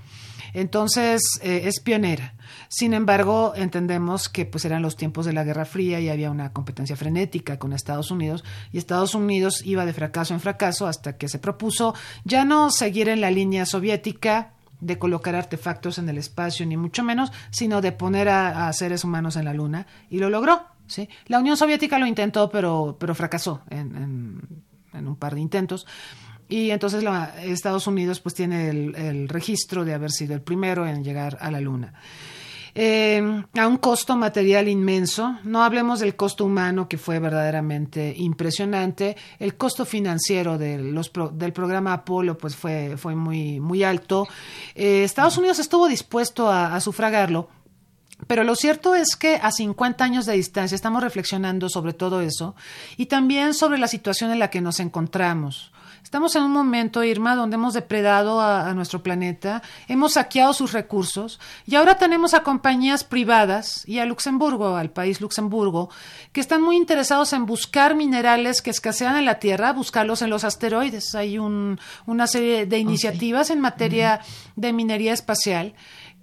Entonces, 0.54 1.22
eh, 1.42 1.62
es 1.64 1.80
pionera. 1.80 2.34
Sin 2.68 2.94
embargo, 2.94 3.52
entendemos 3.54 4.28
que 4.28 4.46
pues 4.46 4.64
eran 4.64 4.82
los 4.82 4.96
tiempos 4.96 5.26
de 5.26 5.32
la 5.32 5.44
Guerra 5.44 5.64
Fría 5.64 6.00
y 6.00 6.08
había 6.08 6.30
una 6.30 6.52
competencia 6.52 6.96
frenética 6.96 7.58
con 7.58 7.72
Estados 7.72 8.10
Unidos 8.10 8.44
y 8.72 8.78
Estados 8.78 9.14
Unidos 9.14 9.62
iba 9.64 9.84
de 9.84 9.92
fracaso 9.92 10.34
en 10.34 10.40
fracaso 10.40 10.86
hasta 10.86 11.16
que 11.16 11.28
se 11.28 11.38
propuso 11.38 11.94
ya 12.24 12.44
no 12.44 12.70
seguir 12.70 13.08
en 13.08 13.20
la 13.20 13.30
línea 13.30 13.66
soviética 13.66 14.52
de 14.80 14.98
colocar 14.98 15.34
artefactos 15.34 15.98
en 15.98 16.08
el 16.08 16.18
espacio, 16.18 16.64
ni 16.64 16.76
mucho 16.76 17.02
menos, 17.02 17.32
sino 17.50 17.80
de 17.80 17.92
poner 17.92 18.28
a, 18.28 18.72
seres 18.72 19.02
humanos 19.02 19.36
en 19.36 19.44
la 19.44 19.52
Luna 19.52 19.86
y 20.08 20.18
lo 20.18 20.30
logró. 20.30 20.62
¿sí? 20.86 21.08
La 21.26 21.40
Unión 21.40 21.56
Soviética 21.56 21.98
lo 21.98 22.06
intentó, 22.06 22.48
pero, 22.48 22.96
pero 22.98 23.14
fracasó 23.14 23.62
en 23.70 23.96
en 23.96 24.67
un 24.92 25.16
par 25.16 25.34
de 25.34 25.40
intentos. 25.40 25.86
Y 26.48 26.70
entonces 26.70 27.04
Estados 27.42 27.86
Unidos 27.86 28.20
pues 28.20 28.34
tiene 28.34 28.70
el, 28.70 29.28
registro 29.28 29.84
de 29.84 29.94
haber 29.94 30.10
sido 30.10 30.34
el 30.34 30.40
primero 30.40 30.86
en 30.86 31.04
llegar 31.04 31.36
a 31.40 31.50
la 31.50 31.60
Luna. 31.60 31.92
eh, 32.74 33.42
a 33.54 33.66
un 33.66 33.76
costo 33.78 34.16
material 34.16 34.68
inmenso. 34.68 35.38
No 35.44 35.62
hablemos 35.62 36.00
del 36.00 36.16
costo 36.16 36.44
humano, 36.44 36.88
que 36.88 36.96
fue 36.96 37.18
verdaderamente 37.18 38.14
impresionante. 38.16 39.16
El 39.38 39.56
costo 39.56 39.84
financiero 39.84 40.56
del 40.56 41.52
programa 41.52 41.92
Apolo 41.92 42.38
pues 42.38 42.56
fue, 42.56 42.96
fue 42.96 43.14
muy, 43.14 43.60
muy 43.60 43.82
alto. 43.82 44.26
Eh, 44.74 45.04
Estados 45.04 45.36
Unidos 45.36 45.58
estuvo 45.58 45.88
dispuesto 45.88 46.50
a, 46.50 46.80
sufragarlo. 46.80 47.48
Pero 48.26 48.44
lo 48.44 48.56
cierto 48.56 48.94
es 48.94 49.16
que 49.16 49.36
a 49.36 49.52
50 49.52 50.04
años 50.04 50.26
de 50.26 50.34
distancia 50.34 50.74
estamos 50.74 51.02
reflexionando 51.02 51.68
sobre 51.68 51.92
todo 51.92 52.20
eso 52.20 52.56
y 52.96 53.06
también 53.06 53.54
sobre 53.54 53.78
la 53.78 53.88
situación 53.88 54.32
en 54.32 54.38
la 54.38 54.50
que 54.50 54.60
nos 54.60 54.80
encontramos. 54.80 55.72
Estamos 56.02 56.34
en 56.36 56.42
un 56.42 56.52
momento, 56.52 57.04
Irma, 57.04 57.34
donde 57.34 57.56
hemos 57.56 57.74
depredado 57.74 58.40
a, 58.40 58.72
nuestro 58.72 59.02
planeta, 59.02 59.62
hemos 59.88 60.14
saqueado 60.14 60.54
sus 60.54 60.72
recursos 60.72 61.38
y 61.66 61.74
ahora 61.74 61.98
tenemos 61.98 62.32
a 62.32 62.42
compañías 62.42 63.04
privadas 63.04 63.86
y 63.86 63.98
a 63.98 64.06
Luxemburgo, 64.06 64.76
al 64.76 64.90
país 64.90 65.20
Luxemburgo, 65.20 65.90
que 66.32 66.40
están 66.40 66.62
muy 66.62 66.76
interesados 66.76 67.32
en 67.34 67.44
buscar 67.44 67.94
minerales 67.94 68.62
que 68.62 68.70
escasean 68.70 69.16
en 69.16 69.26
la 69.26 69.38
Tierra, 69.38 69.72
buscarlos 69.72 70.22
en 70.22 70.30
los 70.30 70.44
asteroides. 70.44 71.14
Hay 71.14 71.38
una 71.38 72.26
serie 72.26 72.64
de 72.64 72.78
iniciativas 72.78 73.50
en 73.50 73.60
materia 73.60 74.20
de 74.56 74.72
minería 74.72 75.12
espacial 75.12 75.74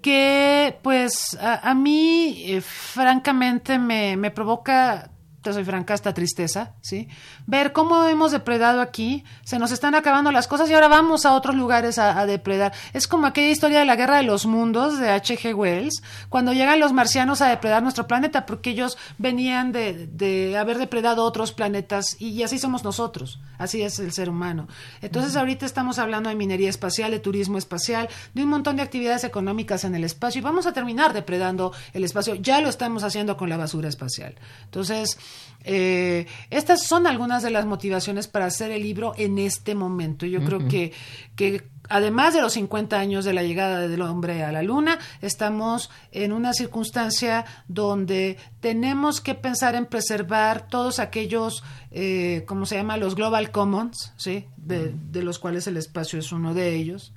que 0.05 0.77
pues 0.83 1.35
a, 1.41 1.73
mí 1.73 2.43
eh, 2.45 2.61
francamente 2.61 3.79
me, 3.79 4.15
me 4.15 4.29
provoca 4.29 5.09
te 5.45 5.53
soy 5.53 5.63
franca, 5.63 5.93
esta 5.93 6.13
tristeza, 6.13 6.73
¿sí? 6.81 7.07
Ver 7.45 7.71
cómo 7.71 8.03
hemos 8.05 8.31
depredado 8.31 8.81
aquí, 8.81 9.23
se 9.43 9.59
nos 9.59 9.71
están 9.71 9.93
acabando 9.93 10.31
las 10.31 10.47
cosas 10.47 10.67
y 10.71 10.73
ahora 10.73 10.87
vamos 10.87 11.23
a 11.25 11.33
otros 11.33 11.55
lugares 11.55 11.99
a, 11.99 12.25
depredar. 12.25 12.73
Es 12.93 13.07
como 13.07 13.27
aquella 13.27 13.51
historia 13.51 13.79
de 13.79 13.85
la 13.85 13.95
guerra 13.95 14.17
de 14.17 14.23
los 14.23 14.47
mundos 14.47 14.97
de 14.97 15.11
H.G. 15.11 15.53
Wells, 15.53 16.01
cuando 16.29 16.51
llegan 16.51 16.79
los 16.79 16.93
marcianos 16.93 17.41
a 17.41 17.47
depredar 17.47 17.83
nuestro 17.83 18.07
planeta, 18.07 18.47
porque 18.47 18.71
ellos 18.71 18.97
venían 19.19 19.71
de, 19.71 20.07
de 20.07 20.57
haber 20.57 20.79
depredado 20.79 21.23
otros 21.23 21.51
planetas 21.51 22.19
y, 22.19 22.41
así 22.41 22.57
somos 22.57 22.83
nosotros, 22.83 23.39
así 23.59 23.83
es 23.83 23.99
el 23.99 24.11
ser 24.13 24.29
humano. 24.29 24.67
Entonces 25.01 25.35
ahorita 25.35 25.67
estamos 25.67 25.99
hablando 25.99 26.29
de 26.29 26.35
minería 26.35 26.71
espacial, 26.71 27.11
de 27.11 27.19
turismo 27.19 27.59
espacial, 27.59 28.09
de 28.33 28.41
un 28.41 28.49
montón 28.49 28.77
de 28.77 28.81
actividades 28.81 29.23
económicas 29.23 29.83
en 29.83 29.93
el 29.93 30.03
espacio 30.03 30.39
y 30.39 30.43
vamos 30.43 30.65
a 30.65 30.73
terminar 30.73 31.13
depredando 31.13 31.71
el 31.93 32.03
espacio. 32.03 32.33
Ya 32.33 32.61
lo 32.61 32.69
estamos 32.69 33.03
haciendo 33.03 33.37
con 33.37 33.47
la 33.47 33.57
basura 33.57 33.89
espacial. 33.89 34.33
Entonces, 34.63 35.19
eh, 35.63 36.27
estas 36.51 36.83
son 36.83 37.07
algunas 37.07 37.41
de 37.41 37.49
las 37.49 37.65
motivaciones 37.65 38.27
para 38.27 38.45
hacer 38.45 38.71
el 38.71 38.83
libro 38.83 39.13
en 39.17 39.39
este 39.39 39.73
momento. 39.73 40.25
Yo 40.25 40.43
creo 40.43 40.67
que, 40.67 40.93
que 41.35 41.63
además 41.89 42.33
de 42.33 42.41
los 42.41 42.53
50 42.53 42.99
años 42.99 43.25
de 43.25 43.33
la 43.33 43.43
llegada 43.43 43.87
del 43.87 44.01
hombre 44.01 44.43
a 44.43 44.51
la 44.51 44.63
luna, 44.63 44.99
estamos 45.21 45.89
en 46.11 46.31
una 46.31 46.53
circunstancia 46.53 47.45
donde 47.67 48.37
tenemos 48.59 49.21
que 49.21 49.35
pensar 49.35 49.75
en 49.75 49.85
preservar 49.85 50.67
todos 50.67 50.99
aquellos, 50.99 51.63
eh, 51.91 52.43
¿cómo 52.47 52.65
se 52.65 52.75
llama? 52.75 52.97
Los 52.97 53.15
global 53.15 53.51
commons, 53.51 54.13
¿sí? 54.17 54.45
De, 54.57 54.93
de 55.11 55.23
los 55.23 55.39
cuales 55.39 55.67
el 55.67 55.77
espacio 55.77 56.19
es 56.19 56.31
uno 56.31 56.53
de 56.53 56.75
ellos, 56.75 57.13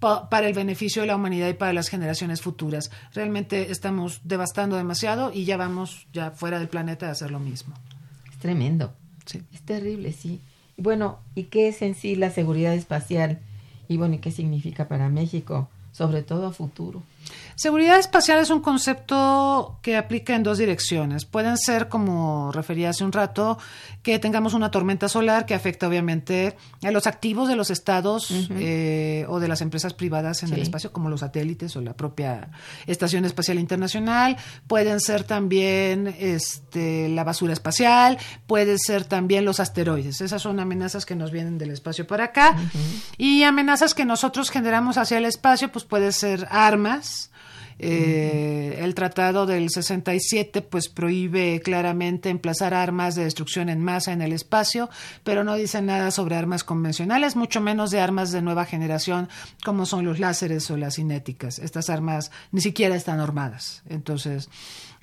para 0.00 0.46
el 0.46 0.54
beneficio 0.54 1.02
de 1.02 1.08
la 1.08 1.16
humanidad 1.16 1.48
y 1.48 1.54
para 1.54 1.72
las 1.72 1.88
generaciones 1.88 2.40
futuras. 2.40 2.90
Realmente 3.12 3.70
estamos 3.70 4.20
devastando 4.24 4.76
demasiado 4.76 5.32
y 5.32 5.44
ya 5.44 5.56
vamos 5.56 6.06
ya 6.12 6.30
fuera 6.30 6.58
del 6.58 6.68
planeta 6.68 7.08
a 7.08 7.12
hacer 7.12 7.30
lo 7.30 7.38
mismo 7.38 7.74
tremendo. 8.42 8.92
Es 9.52 9.62
terrible, 9.62 10.12
sí. 10.12 10.40
Bueno, 10.76 11.20
¿y 11.36 11.44
qué 11.44 11.68
es 11.68 11.80
en 11.80 11.94
sí 11.94 12.16
la 12.16 12.30
seguridad 12.30 12.74
espacial? 12.74 13.38
Y 13.92 13.98
bueno, 13.98 14.14
¿y 14.14 14.18
qué 14.20 14.30
significa 14.30 14.88
para 14.88 15.10
México, 15.10 15.68
sobre 15.92 16.22
todo 16.22 16.46
a 16.46 16.52
futuro? 16.52 17.02
Seguridad 17.54 17.98
espacial 17.98 18.40
es 18.40 18.50
un 18.50 18.60
concepto 18.60 19.78
que 19.82 19.96
aplica 19.96 20.34
en 20.34 20.42
dos 20.42 20.58
direcciones. 20.58 21.24
Pueden 21.24 21.56
ser, 21.56 21.88
como 21.88 22.50
refería 22.52 22.90
hace 22.90 23.04
un 23.04 23.12
rato, 23.12 23.58
que 24.02 24.18
tengamos 24.18 24.54
una 24.54 24.70
tormenta 24.70 25.08
solar 25.08 25.46
que 25.46 25.54
afecta 25.54 25.86
obviamente 25.86 26.56
a 26.82 26.90
los 26.90 27.06
activos 27.06 27.48
de 27.48 27.56
los 27.56 27.70
estados 27.70 28.28
eh, 28.50 29.26
o 29.28 29.38
de 29.38 29.48
las 29.48 29.60
empresas 29.60 29.94
privadas 29.94 30.42
en 30.42 30.52
el 30.52 30.62
espacio, 30.62 30.92
como 30.92 31.08
los 31.08 31.20
satélites 31.20 31.76
o 31.76 31.80
la 31.80 31.94
propia 31.94 32.50
Estación 32.86 33.24
Espacial 33.24 33.58
Internacional. 33.58 34.36
Pueden 34.66 35.00
ser 35.00 35.24
también 35.24 36.16
este, 36.18 37.08
la 37.08 37.22
basura 37.22 37.52
espacial, 37.52 38.18
pueden 38.46 38.78
ser 38.78 39.04
también 39.04 39.44
los 39.44 39.60
asteroides. 39.60 40.20
Esas 40.20 40.42
son 40.42 40.58
amenazas 40.58 41.06
que 41.06 41.14
nos 41.14 41.30
vienen 41.30 41.58
del 41.58 41.70
espacio 41.70 42.06
para 42.06 42.24
acá. 42.24 42.56
Y 43.18 43.44
amenazas 43.44 43.94
que 43.94 44.04
nosotros 44.04 44.50
generamos 44.50 44.98
hacia 44.98 45.18
el 45.18 45.26
espacio, 45.26 45.70
pues 45.70 45.84
puede 45.84 46.12
ser 46.12 46.48
armas, 46.50 47.21
eh, 47.78 48.78
el 48.80 48.94
tratado 48.94 49.46
del 49.46 49.70
67 49.70 50.62
pues 50.62 50.88
prohíbe 50.88 51.60
claramente 51.60 52.28
emplazar 52.28 52.74
armas 52.74 53.14
de 53.14 53.24
destrucción 53.24 53.68
en 53.68 53.80
masa 53.80 54.12
en 54.12 54.22
el 54.22 54.32
espacio, 54.32 54.90
pero 55.24 55.44
no 55.44 55.54
dice 55.54 55.82
nada 55.82 56.10
sobre 56.10 56.36
armas 56.36 56.64
convencionales, 56.64 57.36
mucho 57.36 57.60
menos 57.60 57.90
de 57.90 58.00
armas 58.00 58.32
de 58.32 58.42
nueva 58.42 58.64
generación 58.64 59.28
como 59.64 59.86
son 59.86 60.04
los 60.04 60.18
láseres 60.18 60.70
o 60.70 60.76
las 60.76 60.96
cinéticas. 60.96 61.58
Estas 61.58 61.90
armas 61.90 62.30
ni 62.50 62.60
siquiera 62.60 62.94
están 62.94 63.18
normadas. 63.18 63.82
Entonces, 63.88 64.48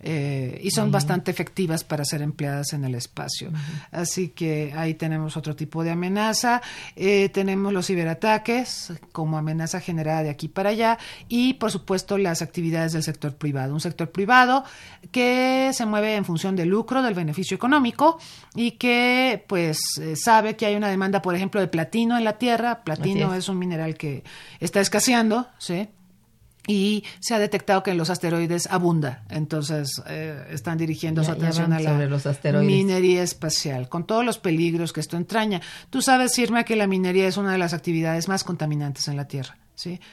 eh, 0.01 0.59
y 0.63 0.71
son 0.71 0.91
bastante 0.91 1.31
efectivas 1.31 1.83
para 1.83 2.05
ser 2.05 2.21
empleadas 2.21 2.73
en 2.73 2.85
el 2.85 2.95
espacio. 2.95 3.51
Así 3.91 4.29
que 4.29 4.73
ahí 4.75 4.93
tenemos 4.93 5.35
otro 5.37 5.55
tipo 5.55 5.83
de 5.83 5.91
amenaza. 5.91 6.61
Eh, 6.95 7.29
tenemos 7.29 7.73
los 7.73 7.87
ciberataques 7.87 8.93
como 9.11 9.37
amenaza 9.37 9.79
generada 9.79 10.23
de 10.23 10.29
aquí 10.29 10.47
para 10.47 10.69
allá 10.69 10.97
y, 11.27 11.55
por 11.55 11.71
supuesto, 11.71 12.17
las 12.17 12.41
actividades 12.41 12.93
del 12.93 13.03
sector 13.03 13.35
privado. 13.35 13.73
Un 13.73 13.81
sector 13.81 14.11
privado 14.11 14.63
que 15.11 15.71
se 15.73 15.85
mueve 15.85 16.15
en 16.15 16.25
función 16.25 16.55
del 16.55 16.69
lucro, 16.69 17.01
del 17.01 17.13
beneficio 17.13 17.55
económico 17.55 18.19
y 18.55 18.71
que, 18.71 19.43
pues, 19.47 19.79
eh, 20.01 20.15
sabe 20.15 20.55
que 20.55 20.65
hay 20.65 20.75
una 20.75 20.89
demanda, 20.89 21.21
por 21.21 21.35
ejemplo, 21.35 21.59
de 21.61 21.67
platino 21.67 22.17
en 22.17 22.23
la 22.23 22.37
Tierra. 22.37 22.83
Platino 22.83 23.33
es. 23.33 23.39
es 23.39 23.49
un 23.49 23.59
mineral 23.59 23.95
que 23.95 24.23
está 24.59 24.79
escaseando, 24.79 25.47
¿sí? 25.57 25.89
Y 26.67 27.03
se 27.19 27.33
ha 27.33 27.39
detectado 27.39 27.83
que 27.83 27.91
en 27.91 27.97
los 27.97 28.09
asteroides 28.09 28.67
abunda. 28.67 29.23
Entonces, 29.29 30.01
eh, 30.07 30.45
están 30.51 30.77
dirigiendo 30.77 31.23
su 31.23 31.31
atención 31.31 31.73
a 31.73 31.79
la 31.79 31.97
minería 32.61 33.23
espacial, 33.23 33.89
con 33.89 34.05
todos 34.05 34.25
los 34.25 34.37
peligros 34.37 34.93
que 34.93 34.99
esto 34.99 35.17
entraña. 35.17 35.61
Tú 35.89 36.01
sabes, 36.01 36.37
Irma, 36.37 36.63
que 36.63 36.75
la 36.75 36.87
minería 36.87 37.27
es 37.27 37.37
una 37.37 37.51
de 37.51 37.57
las 37.57 37.73
actividades 37.73 38.27
más 38.27 38.43
contaminantes 38.43 39.07
en 39.07 39.17
la 39.17 39.27
Tierra 39.27 39.57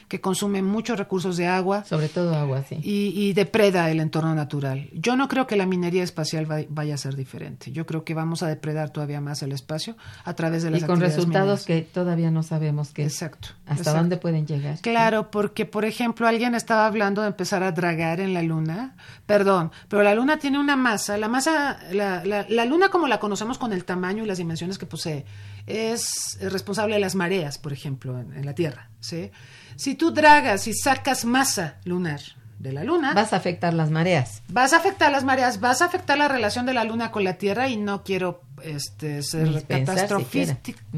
que 0.07 0.21
consume 0.21 0.61
muchos 0.61 0.97
recursos 0.97 1.37
de 1.37 1.47
agua. 1.47 1.83
Sobre 1.85 2.09
todo 2.09 2.35
agua, 2.35 2.63
sí. 2.67 2.79
Y, 2.81 3.33
depreda 3.33 3.91
el 3.91 3.99
entorno 3.99 4.33
natural. 4.33 4.89
Yo 4.93 5.15
no 5.15 5.27
creo 5.27 5.47
que 5.47 5.55
la 5.55 5.65
minería 5.65 6.03
espacial 6.03 6.47
vaya 6.69 6.95
a 6.95 6.97
ser 6.97 7.15
diferente. 7.15 7.71
Yo 7.71 7.85
creo 7.85 8.03
que 8.03 8.13
vamos 8.13 8.41
a 8.43 8.47
depredar 8.47 8.89
todavía 8.89 9.21
más 9.21 9.43
el 9.43 9.51
espacio 9.51 9.95
a 10.23 10.33
través 10.33 10.63
de 10.63 10.71
las 10.71 10.81
Y 10.81 10.85
con 10.85 10.99
resultados 10.99 11.65
que 11.65 11.81
todavía 11.81 12.31
no 12.31 12.43
sabemos 12.43 12.91
qué. 12.93 13.03
Exacto. 13.03 13.49
¿Hasta 13.65 13.93
dónde 13.93 14.17
pueden 14.17 14.47
llegar? 14.47 14.79
Claro, 14.81 15.29
porque, 15.29 15.65
por 15.65 15.85
ejemplo, 15.85 16.27
alguien 16.27 16.55
estaba 16.55 16.85
hablando 16.85 17.21
de 17.21 17.27
empezar 17.27 17.63
a 17.63 17.71
dragar 17.71 18.19
en 18.19 18.33
la 18.33 18.41
Luna. 18.41 18.95
Perdón, 19.25 19.71
pero 19.89 20.03
la 20.03 20.15
Luna 20.15 20.39
tiene 20.39 20.59
una 20.59 20.75
masa. 20.75 21.17
La 21.17 21.27
masa, 21.27 21.79
la, 21.91 22.23
la 22.23 22.65
Luna 22.65 22.89
como 22.89 23.07
la 23.07 23.19
conocemos 23.19 23.57
con 23.57 23.73
el 23.73 23.85
tamaño 23.85 24.23
y 24.23 24.27
las 24.27 24.37
dimensiones 24.37 24.77
que 24.77 24.85
posee, 24.85 25.25
es 25.67 26.37
responsable 26.41 26.95
de 26.95 27.01
las 27.01 27.13
mareas, 27.13 27.57
por 27.57 27.73
ejemplo, 27.73 28.19
en, 28.19 28.45
la 28.45 28.55
Tierra. 28.55 28.89
¿sí? 28.99 29.31
Si 29.75 29.95
tú 29.95 30.11
dragas 30.11 30.67
y 30.67 30.73
sacas 30.73 31.25
masa 31.25 31.77
lunar 31.83 32.21
de 32.57 32.71
la 32.71 32.83
Luna... 32.83 33.13
Vas 33.13 33.33
a 33.33 33.35
afectar 33.35 33.73
las 33.73 33.91
mareas. 33.91 34.41
Vas 34.47 34.73
a 34.73 34.77
afectar 34.77 35.11
las 35.11 35.23
mareas, 35.23 35.59
vas 35.59 35.81
a 35.81 35.85
afectar 35.85 36.17
la 36.17 36.27
relación 36.27 36.65
de 36.65 36.73
la 36.73 36.83
Luna 36.85 37.11
con 37.11 37.23
la 37.23 37.33
Tierra 37.33 37.69
y 37.69 37.77
no 37.77 38.03
quiero 38.03 38.41
este, 38.63 39.21
ser 39.21 39.63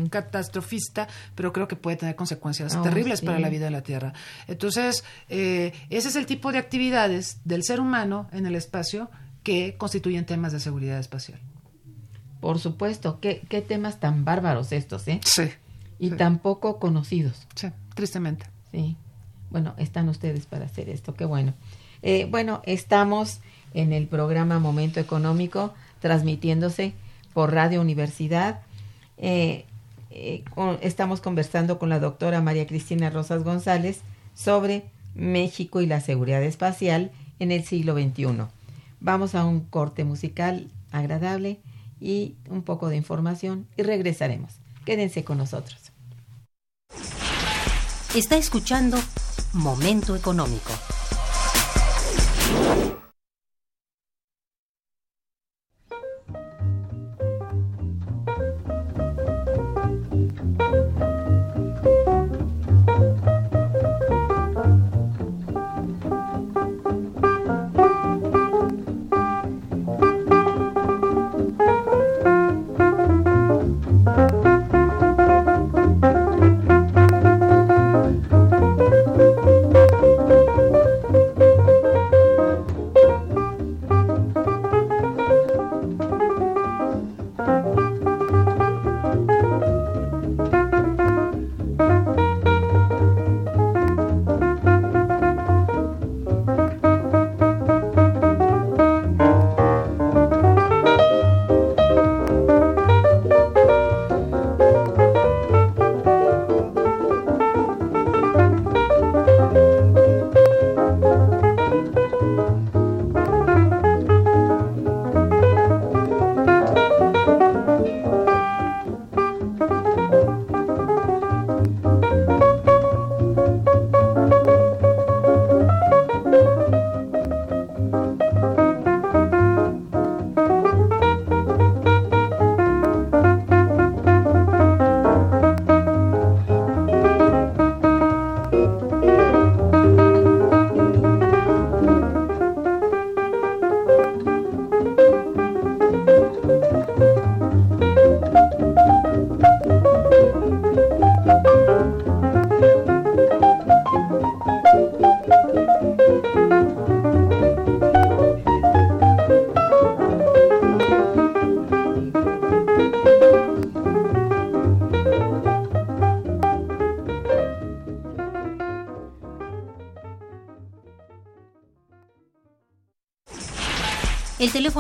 catastrofista, 0.10 1.08
pero 1.36 1.52
creo 1.52 1.68
que 1.68 1.76
puede 1.76 1.98
tener 1.98 2.16
consecuencias 2.16 2.76
oh, 2.76 2.82
terribles 2.82 3.22
para 3.22 3.40
la 3.40 3.50
vida 3.50 3.66
de 3.66 3.72
la 3.72 3.82
Tierra. 3.82 4.14
Entonces, 4.48 5.04
eh, 5.28 5.74
ese 5.90 6.08
es 6.08 6.16
el 6.16 6.26
tipo 6.26 6.52
de 6.52 6.60
actividades 6.60 7.40
del 7.44 7.64
ser 7.64 7.82
humano 7.82 8.30
en 8.32 8.46
el 8.46 8.56
espacio 8.56 9.10
que 9.44 9.76
constituyen 9.78 10.26
temas 10.26 10.54
de 10.54 10.60
seguridad 10.60 11.00
espacial. 11.00 11.40
Por 12.40 12.60
supuesto, 12.60 13.20
qué, 13.20 13.42
qué 13.50 13.62
temas 13.62 14.00
tan 14.00 14.26
bárbaros 14.26 14.72
estos, 14.72 15.08
¿eh? 15.08 15.20
Sí. 15.24 15.50
Y 16.00 16.12
tan 16.12 16.40
poco 16.40 16.80
conocidos. 16.80 17.46
Sí, 17.56 17.68
tristemente. 17.94 18.46
Sí. 18.72 18.96
Bueno, 19.50 19.74
están 19.78 20.08
ustedes 20.10 20.46
para 20.46 20.66
hacer 20.66 20.90
esto, 20.90 21.14
qué 21.14 21.26
bueno. 21.26 21.54
Eh, 22.02 22.28
bueno, 22.30 22.62
estamos 22.66 23.40
en 23.74 23.94
el 23.94 24.08
programa 24.08 24.60
Momento 24.60 25.00
Económico, 25.00 25.74
transmitiéndose 26.00 26.94
por 27.34 27.54
Radio 27.54 27.82
Universidad. 27.82 28.62
Eh, 29.18 29.66
eh, 30.12 30.44
estamos 30.82 31.22
conversando 31.22 31.78
con 31.78 31.90
la 31.90 32.00
doctora 32.00 32.42
María 32.42 32.68
Cristina 32.68 33.10
Rosas 33.10 33.44
González 33.44 34.02
sobre 34.34 34.86
México 35.16 35.82
y 35.82 35.88
la 35.88 36.02
seguridad 36.02 36.44
espacial 36.44 37.12
en 37.40 37.52
el 37.52 37.64
siglo 37.64 37.94
XXI. 37.94 38.46
Vamos 39.02 39.36
a 39.36 39.46
un 39.46 39.62
corte 39.62 40.04
musical 40.04 40.70
agradable 40.92 41.60
y 42.00 42.36
un 42.50 42.64
poco 42.64 42.90
de 42.90 42.98
información 42.98 43.68
y 43.78 43.84
regresaremos. 43.84 44.60
Quédense 44.86 45.24
con 45.24 45.38
nosotros. 45.38 45.92
Está 48.16 48.38
escuchando 48.38 48.98
Momento 49.54 50.16
Económico. 50.16 50.72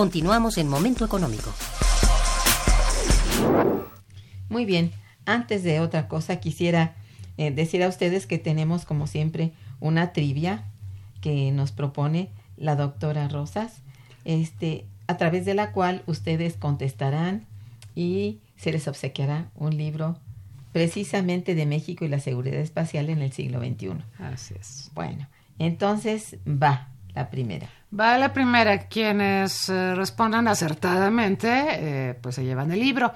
Continuamos 0.00 0.56
en 0.56 0.66
Momento 0.66 1.04
Económico. 1.04 1.52
Muy 4.48 4.64
bien, 4.64 4.92
antes 5.26 5.62
de 5.62 5.80
otra 5.80 6.08
cosa 6.08 6.36
quisiera 6.36 6.94
eh, 7.36 7.50
decir 7.50 7.82
a 7.82 7.88
ustedes 7.88 8.26
que 8.26 8.38
tenemos 8.38 8.86
como 8.86 9.06
siempre 9.06 9.52
una 9.78 10.14
trivia 10.14 10.64
que 11.20 11.52
nos 11.52 11.72
propone 11.72 12.30
la 12.56 12.76
doctora 12.76 13.28
Rosas, 13.28 13.82
este, 14.24 14.86
a 15.06 15.18
través 15.18 15.44
de 15.44 15.52
la 15.52 15.70
cual 15.72 16.02
ustedes 16.06 16.56
contestarán 16.56 17.44
y 17.94 18.38
se 18.56 18.72
les 18.72 18.88
obsequiará 18.88 19.50
un 19.54 19.76
libro 19.76 20.16
precisamente 20.72 21.54
de 21.54 21.66
México 21.66 22.06
y 22.06 22.08
la 22.08 22.20
seguridad 22.20 22.60
espacial 22.60 23.10
en 23.10 23.20
el 23.20 23.32
siglo 23.32 23.60
XXI. 23.60 23.96
Así 24.18 24.54
es. 24.58 24.90
Bueno, 24.94 25.28
entonces 25.58 26.38
va 26.46 26.88
la 27.14 27.28
primera. 27.28 27.68
Va 27.98 28.18
la 28.18 28.32
primera. 28.32 28.86
Quienes 28.86 29.68
eh, 29.68 29.94
respondan 29.94 30.46
acertadamente, 30.46 31.48
eh, 31.50 32.14
pues 32.14 32.36
se 32.36 32.44
llevan 32.44 32.70
el 32.70 32.78
libro. 32.78 33.12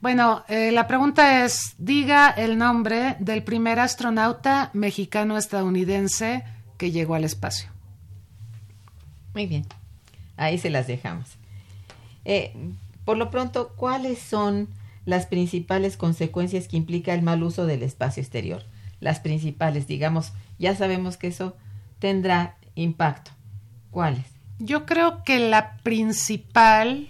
Bueno, 0.00 0.44
eh, 0.48 0.72
la 0.72 0.86
pregunta 0.88 1.44
es, 1.44 1.74
diga 1.78 2.30
el 2.30 2.58
nombre 2.58 3.16
del 3.20 3.44
primer 3.44 3.78
astronauta 3.78 4.70
mexicano-estadounidense 4.72 6.44
que 6.76 6.90
llegó 6.90 7.14
al 7.14 7.24
espacio. 7.24 7.70
Muy 9.34 9.46
bien, 9.46 9.66
ahí 10.36 10.58
se 10.58 10.70
las 10.70 10.86
dejamos. 10.86 11.36
por 13.04 13.16
lo 13.16 13.30
pronto, 13.30 13.72
¿cuáles 13.76 14.18
son 14.18 14.68
las 15.04 15.26
principales 15.26 15.96
consecuencias 15.96 16.68
que 16.68 16.76
implica 16.76 17.14
el 17.14 17.22
mal 17.22 17.42
uso 17.42 17.66
del 17.66 17.82
espacio 17.82 18.20
exterior? 18.20 18.64
Las 19.00 19.20
principales, 19.20 19.86
digamos, 19.86 20.32
ya 20.58 20.74
sabemos 20.74 21.16
que 21.16 21.28
eso 21.28 21.56
tendrá 22.00 22.56
impacto. 22.74 23.37
¿Cuáles? 23.90 24.24
Yo 24.58 24.86
creo 24.86 25.22
que 25.24 25.38
la 25.38 25.76
principal, 25.78 27.08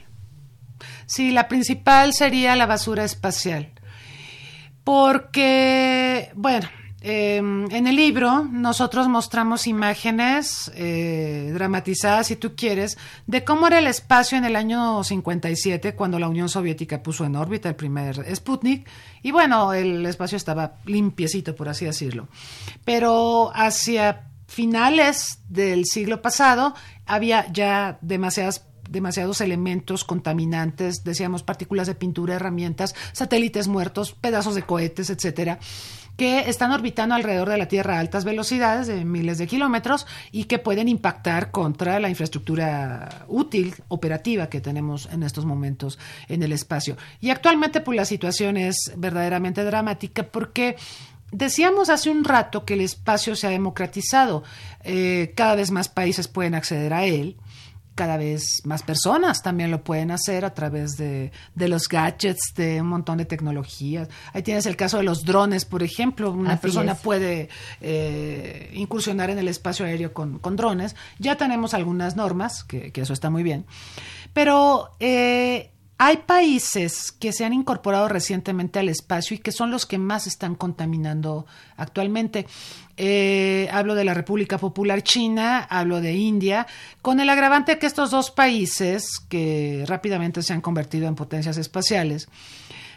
sí, 1.06 1.30
la 1.30 1.48
principal 1.48 2.12
sería 2.12 2.56
la 2.56 2.66
basura 2.66 3.04
espacial. 3.04 3.70
Porque, 4.84 6.30
bueno, 6.34 6.68
em, 7.00 7.70
en 7.70 7.86
el 7.86 7.96
libro 7.96 8.44
nosotros 8.44 9.08
mostramos 9.08 9.66
imágenes 9.66 10.70
eh, 10.74 11.50
dramatizadas, 11.54 12.26
si 12.28 12.36
tú 12.36 12.54
quieres, 12.54 12.98
de 13.26 13.44
cómo 13.44 13.66
era 13.66 13.78
el 13.78 13.86
espacio 13.86 14.36
en 14.36 14.44
el 14.44 14.56
año 14.56 15.02
57, 15.02 15.94
cuando 15.94 16.18
la 16.18 16.28
Unión 16.28 16.48
Soviética 16.48 17.02
puso 17.02 17.24
en 17.24 17.36
órbita 17.36 17.68
el 17.70 17.76
primer 17.76 18.34
Sputnik. 18.34 18.86
Y 19.22 19.30
bueno, 19.30 19.72
el 19.72 20.04
espacio 20.04 20.36
estaba 20.36 20.74
limpiecito, 20.84 21.54
por 21.54 21.68
así 21.68 21.86
decirlo. 21.86 22.28
Pero 22.84 23.52
hacia 23.54 24.27
finales 24.48 25.40
del 25.48 25.84
siglo 25.84 26.20
pasado 26.22 26.74
había 27.06 27.52
ya 27.52 27.98
demasiados 28.00 29.40
elementos 29.40 30.04
contaminantes, 30.04 31.04
decíamos 31.04 31.42
partículas 31.42 31.86
de 31.86 31.94
pintura, 31.94 32.34
herramientas, 32.34 32.94
satélites 33.12 33.68
muertos, 33.68 34.12
pedazos 34.12 34.54
de 34.54 34.62
cohetes, 34.62 35.10
etcétera, 35.10 35.60
que 36.16 36.48
están 36.48 36.72
orbitando 36.72 37.14
alrededor 37.14 37.50
de 37.50 37.58
la 37.58 37.68
Tierra 37.68 37.96
a 37.96 38.00
altas 38.00 38.24
velocidades 38.24 38.86
de 38.88 39.04
miles 39.04 39.36
de 39.38 39.46
kilómetros 39.46 40.06
y 40.32 40.44
que 40.44 40.58
pueden 40.58 40.88
impactar 40.88 41.50
contra 41.50 42.00
la 42.00 42.08
infraestructura 42.08 43.26
útil, 43.28 43.74
operativa 43.88 44.48
que 44.48 44.62
tenemos 44.62 45.08
en 45.12 45.22
estos 45.22 45.44
momentos 45.44 45.98
en 46.26 46.42
el 46.42 46.52
espacio. 46.52 46.96
Y 47.20 47.30
actualmente 47.30 47.82
pues 47.82 47.96
la 47.96 48.06
situación 48.06 48.56
es 48.56 48.92
verdaderamente 48.96 49.62
dramática 49.62 50.24
porque 50.24 50.74
decíamos 51.30 51.88
hace 51.88 52.10
un 52.10 52.24
rato 52.24 52.64
que 52.64 52.74
el 52.74 52.80
espacio 52.80 53.36
se 53.36 53.46
ha 53.46 53.50
democratizado, 53.50 54.42
eh, 54.82 55.32
cada 55.36 55.54
vez 55.54 55.70
más 55.70 55.88
países 55.88 56.28
pueden 56.28 56.54
acceder 56.54 56.92
a 56.92 57.04
él 57.04 57.36
cada 57.98 58.16
vez 58.16 58.64
más 58.64 58.84
personas 58.84 59.42
también 59.42 59.72
lo 59.72 59.82
pueden 59.82 60.12
hacer 60.12 60.44
a 60.44 60.54
través 60.54 60.96
de, 60.96 61.32
los 61.56 61.88
gadgets, 61.88 62.54
de 62.54 62.80
un 62.80 62.86
montón 62.86 63.18
de 63.18 63.24
tecnologías. 63.24 64.08
Ahí 64.32 64.44
tienes 64.44 64.66
el 64.66 64.76
caso 64.76 64.98
de 64.98 65.02
los 65.02 65.24
drones, 65.24 65.64
por 65.64 65.82
ejemplo. 65.82 66.30
Una 66.30 66.60
persona 66.60 66.94
puede 66.94 67.48
eh, 67.80 68.70
incursionar 68.74 69.30
en 69.30 69.40
el 69.40 69.48
espacio 69.48 69.84
aéreo 69.84 70.12
con, 70.12 70.38
drones. 70.54 70.94
Ya 71.18 71.34
tenemos 71.34 71.74
algunas 71.74 72.14
normas, 72.14 72.62
que, 72.62 72.92
eso 72.94 73.12
está 73.12 73.30
muy 73.30 73.42
bien. 73.42 73.66
Pero 74.32 74.94
eh, 75.00 75.72
hay 76.00 76.18
países 76.18 77.10
que 77.10 77.32
se 77.32 77.44
han 77.44 77.52
incorporado 77.52 78.08
recientemente 78.08 78.78
al 78.78 78.88
espacio 78.88 79.34
y 79.34 79.40
que 79.40 79.50
son 79.50 79.72
los 79.72 79.84
que 79.84 79.98
más 79.98 80.28
están 80.28 80.54
contaminando 80.54 81.44
actualmente. 81.76 82.46
Eh, 82.96 83.68
hablo 83.72 83.96
de 83.96 84.04
la 84.04 84.14
República 84.14 84.58
Popular 84.58 85.02
China, 85.02 85.66
hablo 85.68 86.00
de 86.00 86.14
India, 86.14 86.68
con 87.02 87.18
el 87.18 87.28
agravante 87.28 87.78
que 87.78 87.86
estos 87.86 88.12
dos 88.12 88.30
países, 88.30 89.18
que 89.28 89.84
rápidamente 89.88 90.42
se 90.42 90.52
han 90.52 90.60
convertido 90.60 91.08
en 91.08 91.16
potencias 91.16 91.56
espaciales, 91.58 92.28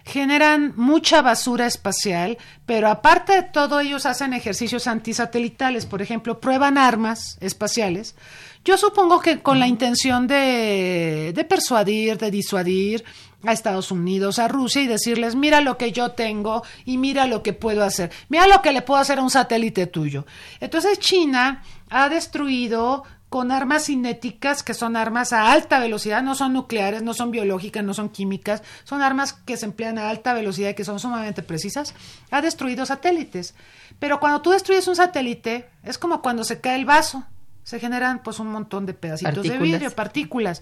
generan 0.05 0.73
mucha 0.75 1.21
basura 1.21 1.65
espacial, 1.65 2.37
pero 2.65 2.87
aparte 2.87 3.33
de 3.33 3.43
todo 3.43 3.79
ellos 3.79 4.05
hacen 4.05 4.33
ejercicios 4.33 4.87
antisatelitales, 4.87 5.85
por 5.85 6.01
ejemplo, 6.01 6.39
prueban 6.39 6.77
armas 6.77 7.37
espaciales 7.39 8.15
yo 8.63 8.77
supongo 8.77 9.19
que 9.19 9.41
con 9.41 9.59
la 9.59 9.67
intención 9.67 10.27
de, 10.27 11.45
persuadir, 11.49 12.17
de 12.17 12.29
disuadir 12.29 13.03
a 13.43 13.53
Estados 13.53 13.91
Unidos, 13.91 14.37
a 14.37 14.47
Rusia 14.47 14.83
y 14.83 14.87
decirles, 14.87 15.35
mira 15.35 15.61
lo 15.61 15.77
que 15.77 15.91
yo 15.91 16.11
tengo 16.11 16.63
y 16.85 16.97
mira 16.97 17.25
lo 17.25 17.41
que 17.41 17.53
puedo 17.53 17.83
hacer, 17.83 18.11
mira 18.29 18.45
lo 18.47 18.61
que 18.61 18.71
le 18.71 18.83
puedo 18.83 18.99
hacer 18.99 19.17
a 19.17 19.23
un 19.23 19.31
satélite 19.31 19.87
tuyo. 19.87 20.25
Entonces 20.59 20.99
China 20.99 21.63
ha 21.89 22.07
destruido 22.09 23.03
con 23.29 23.51
armas 23.51 23.85
cinéticas, 23.85 24.61
que 24.61 24.73
son 24.73 24.97
armas 24.97 25.31
a 25.31 25.53
alta 25.53 25.79
velocidad, 25.79 26.21
no 26.21 26.35
son 26.35 26.53
nucleares, 26.53 27.01
no 27.01 27.13
son 27.13 27.31
biológicas, 27.31 27.83
no 27.83 27.93
son 27.93 28.09
químicas, 28.09 28.61
son 28.83 29.01
armas 29.01 29.33
que 29.33 29.55
se 29.55 29.65
emplean 29.65 29.97
a 29.97 30.09
alta 30.09 30.33
velocidad 30.33 30.71
y 30.71 30.73
que 30.75 30.83
son 30.83 30.99
sumamente 30.99 31.41
precisas, 31.41 31.95
ha 32.29 32.41
destruido 32.41 32.85
satélites. 32.85 33.55
Pero 33.99 34.19
cuando 34.19 34.41
tú 34.41 34.51
destruyes 34.51 34.87
un 34.87 34.97
satélite, 34.97 35.69
es 35.81 35.97
como 35.97 36.21
cuando 36.21 36.43
se 36.43 36.59
cae 36.59 36.75
el 36.75 36.85
vaso 36.85 37.25
se 37.71 37.79
generan 37.79 38.21
pues 38.21 38.37
un 38.39 38.47
montón 38.47 38.85
de 38.85 38.93
pedacitos 38.93 39.43
de 39.47 39.57
vidrio, 39.57 39.91
partículas. 39.91 40.61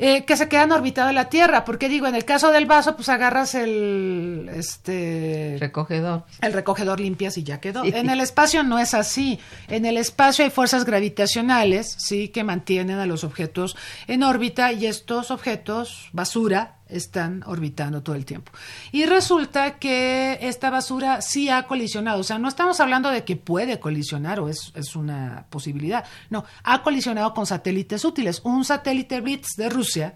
Eh, 0.00 0.24
que 0.24 0.36
se 0.36 0.48
quedan 0.48 0.72
orbitado 0.72 1.08
en 1.10 1.14
la 1.14 1.28
Tierra, 1.28 1.64
porque 1.64 1.88
digo, 1.88 2.08
en 2.08 2.16
el 2.16 2.24
caso 2.24 2.50
del 2.50 2.66
vaso, 2.66 2.96
pues 2.96 3.08
agarras 3.08 3.54
el 3.54 4.50
este 4.52 5.56
recogedor. 5.60 6.24
El 6.40 6.52
recogedor 6.52 6.98
limpias 6.98 7.38
y 7.38 7.44
ya 7.44 7.60
quedó. 7.60 7.84
En 7.84 8.10
el 8.10 8.20
espacio 8.20 8.64
no 8.64 8.80
es 8.80 8.94
así. 8.94 9.38
En 9.68 9.86
el 9.86 9.96
espacio 9.96 10.44
hay 10.44 10.50
fuerzas 10.50 10.84
gravitacionales, 10.84 11.96
sí, 11.98 12.28
que 12.28 12.42
mantienen 12.42 12.98
a 12.98 13.06
los 13.06 13.22
objetos 13.22 13.76
en 14.08 14.24
órbita 14.24 14.72
y 14.72 14.86
estos 14.86 15.30
objetos, 15.30 16.08
basura, 16.12 16.77
están 16.88 17.42
orbitando 17.46 18.02
todo 18.02 18.16
el 18.16 18.24
tiempo. 18.24 18.52
Y 18.92 19.06
resulta 19.06 19.78
que 19.78 20.38
esta 20.40 20.70
basura 20.70 21.20
sí 21.20 21.48
ha 21.48 21.66
colisionado, 21.66 22.20
o 22.20 22.24
sea, 22.24 22.38
no 22.38 22.48
estamos 22.48 22.80
hablando 22.80 23.10
de 23.10 23.24
que 23.24 23.36
puede 23.36 23.78
colisionar 23.80 24.40
o 24.40 24.48
es, 24.48 24.72
es 24.74 24.96
una 24.96 25.46
posibilidad, 25.50 26.04
no, 26.30 26.44
ha 26.64 26.82
colisionado 26.82 27.34
con 27.34 27.46
satélites 27.46 28.04
útiles. 28.04 28.40
Un 28.44 28.64
satélite 28.64 29.20
Blitz 29.20 29.56
de 29.56 29.68
Rusia 29.68 30.14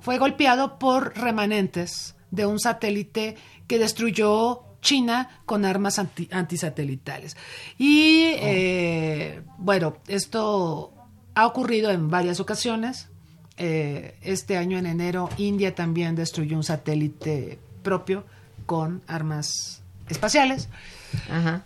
fue 0.00 0.18
golpeado 0.18 0.78
por 0.78 1.16
remanentes 1.16 2.16
de 2.30 2.46
un 2.46 2.58
satélite 2.58 3.36
que 3.66 3.78
destruyó 3.78 4.64
China 4.80 5.42
con 5.46 5.64
armas 5.64 5.98
antisatelitales. 5.98 7.36
Y 7.78 8.24
oh. 8.24 8.38
eh, 8.42 9.42
bueno, 9.58 9.96
esto 10.08 10.94
ha 11.34 11.46
ocurrido 11.46 11.90
en 11.90 12.10
varias 12.10 12.40
ocasiones. 12.40 13.08
Eh, 13.62 14.14
este 14.22 14.56
año 14.56 14.78
en 14.78 14.86
enero 14.86 15.28
India 15.36 15.74
también 15.74 16.16
destruyó 16.16 16.56
un 16.56 16.64
satélite 16.64 17.58
propio 17.82 18.24
con 18.64 19.02
armas 19.06 19.82
espaciales. 20.08 20.70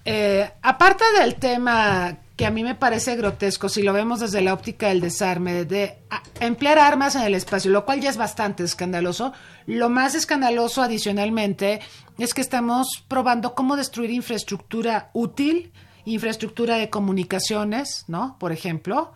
Eh, 0.05 0.51
aparte 0.61 1.05
del 1.21 1.37
tema 1.37 2.19
que 2.35 2.47
a 2.47 2.51
mí 2.51 2.65
me 2.65 2.75
parece 2.75 3.15
grotesco, 3.15 3.69
si 3.69 3.85
lo 3.85 3.93
vemos 3.93 4.19
desde 4.19 4.41
la 4.41 4.55
óptica 4.55 4.89
del 4.89 5.01
desarme, 5.01 5.65
de 5.65 5.99
emplear 6.41 6.81
armas 6.81 7.15
en 7.15 7.23
el 7.23 7.35
espacio, 7.37 7.71
lo 7.71 7.85
cual 7.85 8.01
ya 8.01 8.11
es 8.11 8.17
bastante 8.17 8.65
escandaloso, 8.65 9.33
lo 9.67 9.89
más 9.89 10.17
escandaloso 10.17 10.83
adicionalmente 10.83 11.79
es 12.19 12.35
que 12.35 12.41
estamos 12.41 13.05
probando 13.07 13.55
cómo 13.55 13.77
destruir 13.77 14.11
infraestructura 14.11 15.11
útil, 15.13 15.73
infraestructura 16.07 16.77
de 16.77 16.91
comunicaciones, 16.91 18.05
¿no? 18.09 18.37
Por 18.41 18.51
ejemplo, 18.51 19.13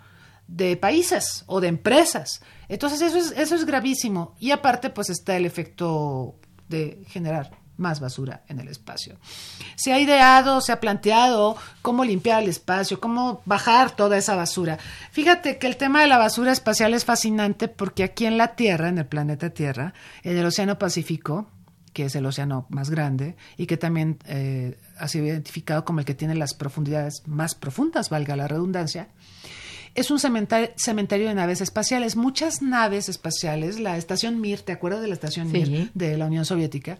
de 0.48 0.76
países 0.76 1.44
o 1.46 1.60
de 1.60 1.68
empresas. 1.68 2.40
Entonces 2.68 3.00
eso 3.00 3.18
es, 3.18 3.32
eso 3.32 3.54
es 3.54 3.64
gravísimo. 3.64 4.34
Y 4.40 4.50
aparte 4.50 4.90
pues 4.90 5.10
está 5.10 5.36
el 5.36 5.46
efecto 5.46 6.34
de 6.68 7.04
generar 7.08 7.58
más 7.78 8.00
basura 8.00 8.42
en 8.48 8.58
el 8.58 8.68
espacio. 8.68 9.16
Se 9.76 9.92
ha 9.92 10.00
ideado, 10.00 10.60
se 10.60 10.72
ha 10.72 10.80
planteado 10.80 11.56
cómo 11.80 12.04
limpiar 12.04 12.42
el 12.42 12.48
espacio, 12.48 13.00
cómo 13.00 13.40
bajar 13.44 13.92
toda 13.94 14.18
esa 14.18 14.34
basura. 14.34 14.78
Fíjate 15.12 15.58
que 15.58 15.68
el 15.68 15.76
tema 15.76 16.02
de 16.02 16.08
la 16.08 16.18
basura 16.18 16.52
espacial 16.52 16.92
es 16.92 17.04
fascinante 17.04 17.68
porque 17.68 18.02
aquí 18.02 18.26
en 18.26 18.36
la 18.36 18.56
Tierra, 18.56 18.88
en 18.88 18.98
el 18.98 19.06
planeta 19.06 19.50
Tierra, 19.50 19.94
en 20.24 20.36
el 20.36 20.44
Océano 20.44 20.78
Pacífico, 20.78 21.46
que 21.92 22.04
es 22.04 22.14
el 22.14 22.26
océano 22.26 22.66
más 22.68 22.90
grande 22.90 23.36
y 23.56 23.66
que 23.66 23.76
también 23.76 24.18
eh, 24.26 24.78
ha 24.98 25.08
sido 25.08 25.26
identificado 25.26 25.84
como 25.84 26.00
el 26.00 26.04
que 26.04 26.14
tiene 26.14 26.34
las 26.34 26.54
profundidades 26.54 27.22
más 27.26 27.54
profundas, 27.54 28.10
valga 28.10 28.36
la 28.36 28.46
redundancia, 28.46 29.08
es 29.98 30.10
un 30.12 30.20
cementerio, 30.20 31.28
de 31.28 31.34
naves 31.34 31.60
espaciales. 31.60 32.14
Muchas 32.14 32.62
naves 32.62 33.08
espaciales, 33.08 33.80
la 33.80 33.96
estación 33.96 34.40
Mir, 34.40 34.62
¿te 34.62 34.72
acuerdas 34.72 35.02
de 35.02 35.08
la 35.08 35.14
estación 35.14 35.50
Mir 35.50 35.90
de 35.92 36.16
la 36.16 36.26
Unión 36.26 36.44
Soviética? 36.44 36.98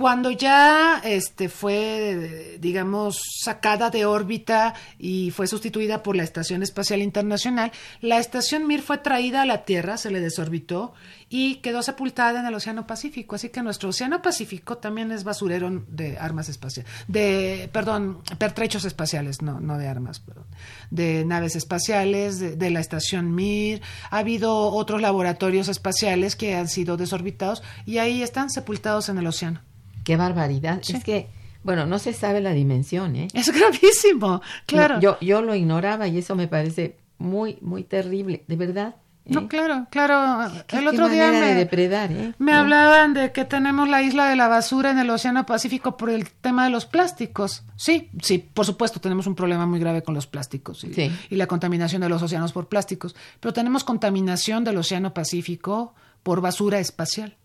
Cuando 0.00 0.30
ya 0.30 1.02
este, 1.04 1.50
fue, 1.50 2.56
digamos, 2.58 3.20
sacada 3.44 3.90
de 3.90 4.06
órbita 4.06 4.72
y 4.98 5.30
fue 5.30 5.46
sustituida 5.46 6.02
por 6.02 6.16
la 6.16 6.22
Estación 6.22 6.62
Espacial 6.62 7.02
Internacional, 7.02 7.70
la 8.00 8.18
estación 8.18 8.66
Mir 8.66 8.80
fue 8.80 8.96
traída 8.96 9.42
a 9.42 9.44
la 9.44 9.66
Tierra, 9.66 9.98
se 9.98 10.10
le 10.10 10.20
desorbitó 10.20 10.94
y 11.28 11.56
quedó 11.56 11.82
sepultada 11.82 12.40
en 12.40 12.46
el 12.46 12.54
Océano 12.54 12.86
Pacífico. 12.86 13.34
Así 13.34 13.50
que 13.50 13.62
nuestro 13.62 13.90
Océano 13.90 14.22
Pacífico 14.22 14.78
también 14.78 15.12
es 15.12 15.22
basurero 15.22 15.84
de 15.88 16.16
armas 16.16 16.48
espaciales, 16.48 16.90
de, 17.06 17.68
perdón, 17.70 18.22
pertrechos 18.38 18.86
espaciales, 18.86 19.42
no, 19.42 19.60
no 19.60 19.76
de 19.76 19.86
armas, 19.86 20.18
perdón, 20.18 20.46
de 20.90 21.26
naves 21.26 21.56
espaciales, 21.56 22.38
de, 22.38 22.56
de 22.56 22.70
la 22.70 22.80
estación 22.80 23.34
Mir. 23.34 23.82
Ha 24.08 24.16
habido 24.16 24.70
otros 24.72 25.02
laboratorios 25.02 25.68
espaciales 25.68 26.36
que 26.36 26.54
han 26.54 26.68
sido 26.68 26.96
desorbitados 26.96 27.62
y 27.84 27.98
ahí 27.98 28.22
están 28.22 28.48
sepultados 28.48 29.10
en 29.10 29.18
el 29.18 29.26
océano. 29.26 29.60
Qué 30.04 30.16
barbaridad. 30.16 30.80
Es 30.86 31.04
que, 31.04 31.28
bueno, 31.62 31.86
no 31.86 31.98
se 31.98 32.12
sabe 32.12 32.40
la 32.40 32.52
dimensión, 32.52 33.16
¿eh? 33.16 33.28
Es 33.34 33.52
gravísimo, 33.52 34.40
claro. 34.66 35.00
yo, 35.00 35.18
yo 35.20 35.42
lo 35.42 35.54
ignoraba 35.54 36.08
y 36.08 36.18
eso 36.18 36.34
me 36.34 36.48
parece 36.48 36.96
muy, 37.18 37.58
muy 37.60 37.84
terrible, 37.84 38.44
de 38.48 38.56
verdad. 38.56 38.96
¿eh? 39.26 39.32
No, 39.34 39.46
claro, 39.46 39.86
claro. 39.90 40.50
el 40.68 40.88
otro 40.88 41.08
día 41.08 41.30
me, 41.30 41.54
depredar, 41.54 42.10
¿eh? 42.10 42.34
me 42.38 42.52
hablaban 42.52 43.14
de 43.14 43.30
que 43.32 43.44
tenemos 43.44 43.88
la 43.88 44.02
isla 44.02 44.28
de 44.28 44.36
la 44.36 44.48
basura 44.48 44.90
en 44.90 44.98
el 44.98 45.10
Océano 45.10 45.46
Pacífico 45.46 45.96
por 45.96 46.10
el 46.10 46.30
tema 46.30 46.64
de 46.64 46.70
los 46.70 46.86
plásticos. 46.86 47.62
Sí, 47.76 48.10
sí, 48.22 48.38
por 48.38 48.66
supuesto 48.66 49.00
tenemos 49.00 49.26
un 49.26 49.34
problema 49.34 49.66
muy 49.66 49.78
grave 49.78 50.02
con 50.02 50.14
los 50.14 50.26
plásticos 50.26 50.82
y, 50.84 51.12
y 51.28 51.36
la 51.36 51.46
contaminación 51.46 52.00
de 52.02 52.08
los 52.08 52.22
océanos 52.22 52.52
por 52.52 52.68
plásticos, 52.68 53.14
pero 53.38 53.52
tenemos 53.52 53.84
contaminación 53.84 54.64
del 54.64 54.78
Océano 54.78 55.14
Pacífico 55.14 55.94
por 56.22 56.40
basura 56.40 56.80
espacial. 56.80 57.36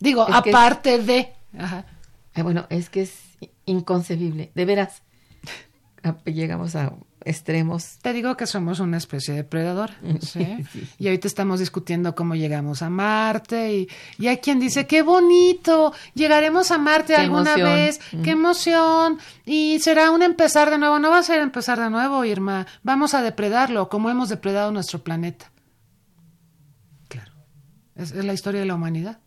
Digo, 0.00 0.22
aparte 0.22 0.98
de... 0.98 1.32
Ajá. 1.56 1.84
bueno, 2.42 2.66
es 2.70 2.90
que 2.90 3.02
es 3.02 3.14
inconcebible, 3.66 4.50
de 4.54 4.64
veras. 4.64 5.02
Ah, 6.02 6.16
llegamos 6.24 6.74
a 6.76 6.94
extremos. 7.24 7.98
Te 8.00 8.12
digo 8.12 8.36
que 8.36 8.46
somos 8.46 8.80
una 8.80 8.96
especie 8.96 9.34
de 9.34 9.44
predador. 9.44 9.90
¿sí? 10.20 10.64
Y 10.98 11.06
ahorita 11.06 11.28
estamos 11.28 11.60
discutiendo 11.60 12.14
cómo 12.14 12.34
llegamos 12.34 12.82
a 12.82 12.90
Marte 12.90 13.74
y, 13.74 13.88
y 14.18 14.28
hay 14.28 14.38
quien 14.38 14.60
dice, 14.60 14.86
qué 14.86 15.02
bonito, 15.02 15.92
llegaremos 16.14 16.70
a 16.70 16.78
Marte 16.78 17.14
alguna 17.14 17.56
vez, 17.56 18.00
qué 18.24 18.30
emoción. 18.30 19.18
Y 19.44 19.78
será 19.80 20.10
un 20.10 20.22
empezar 20.22 20.70
de 20.70 20.78
nuevo. 20.78 20.98
No 20.98 21.10
va 21.10 21.18
a 21.18 21.22
ser 21.22 21.40
empezar 21.40 21.78
de 21.78 21.90
nuevo, 21.90 22.24
Irma. 22.24 22.66
Vamos 22.82 23.14
a 23.14 23.22
depredarlo 23.22 23.88
como 23.88 24.10
hemos 24.10 24.28
depredado 24.28 24.70
nuestro 24.72 25.02
planeta. 25.02 25.50
Claro. 27.08 27.32
es 27.96 28.14
la 28.14 28.32
historia 28.32 28.60
de 28.60 28.66
la 28.66 28.74
humanidad. 28.74 29.18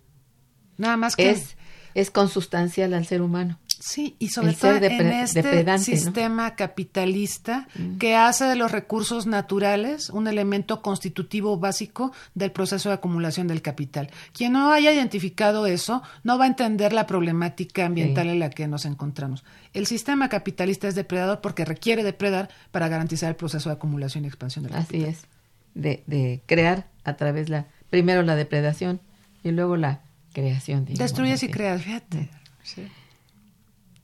Nada 0.77 0.97
más 0.97 1.15
que... 1.15 1.29
Es, 1.31 1.55
es 1.95 2.09
consustancial 2.09 2.93
al 2.93 3.05
ser 3.05 3.21
humano. 3.21 3.59
Sí, 3.79 4.15
y 4.17 4.29
sobre 4.29 4.53
todo 4.53 4.71
en 4.75 5.07
este 5.11 5.77
sistema 5.77 6.55
capitalista 6.55 7.67
que 7.99 8.15
hace 8.15 8.45
de 8.45 8.55
los 8.55 8.71
recursos 8.71 9.27
naturales 9.27 10.09
un 10.09 10.27
elemento 10.27 10.81
constitutivo 10.81 11.57
básico 11.57 12.13
del 12.33 12.51
proceso 12.51 12.89
de 12.89 12.95
acumulación 12.95 13.47
del 13.47 13.61
capital. 13.61 14.09
Quien 14.31 14.53
no 14.53 14.71
haya 14.71 14.93
identificado 14.93 15.67
eso 15.67 16.01
no 16.23 16.37
va 16.37 16.45
a 16.45 16.47
entender 16.47 16.93
la 16.93 17.05
problemática 17.07 17.85
ambiental 17.85 18.23
Sí. 18.27 18.29
en 18.31 18.39
la 18.39 18.49
que 18.49 18.67
nos 18.67 18.85
encontramos. 18.85 19.43
El 19.73 19.85
sistema 19.85 20.29
capitalista 20.29 20.87
es 20.87 20.95
depredador 20.95 21.41
porque 21.41 21.65
requiere 21.65 22.03
depredar 22.03 22.49
para 22.71 22.87
garantizar 22.87 23.29
el 23.29 23.35
proceso 23.35 23.67
de 23.69 23.75
acumulación 23.75 24.23
y 24.23 24.27
expansión 24.27 24.63
del 24.63 24.73
capital. 24.73 25.09
Así 25.09 25.09
es. 25.09 25.27
De, 25.75 26.03
de 26.07 26.41
crear 26.45 26.87
a 27.03 27.17
través 27.17 27.49
la, 27.49 27.67
primero 27.89 28.21
la 28.23 28.35
depredación 28.35 29.01
y 29.43 29.51
luego 29.51 29.75
la 29.75 30.01
creación. 30.33 30.85
digamos 30.85 30.99
Destruyes 30.99 31.43
y 31.43 31.49
creas, 31.49 31.81
fíjate. 31.83 32.29
Sí. 32.63 32.87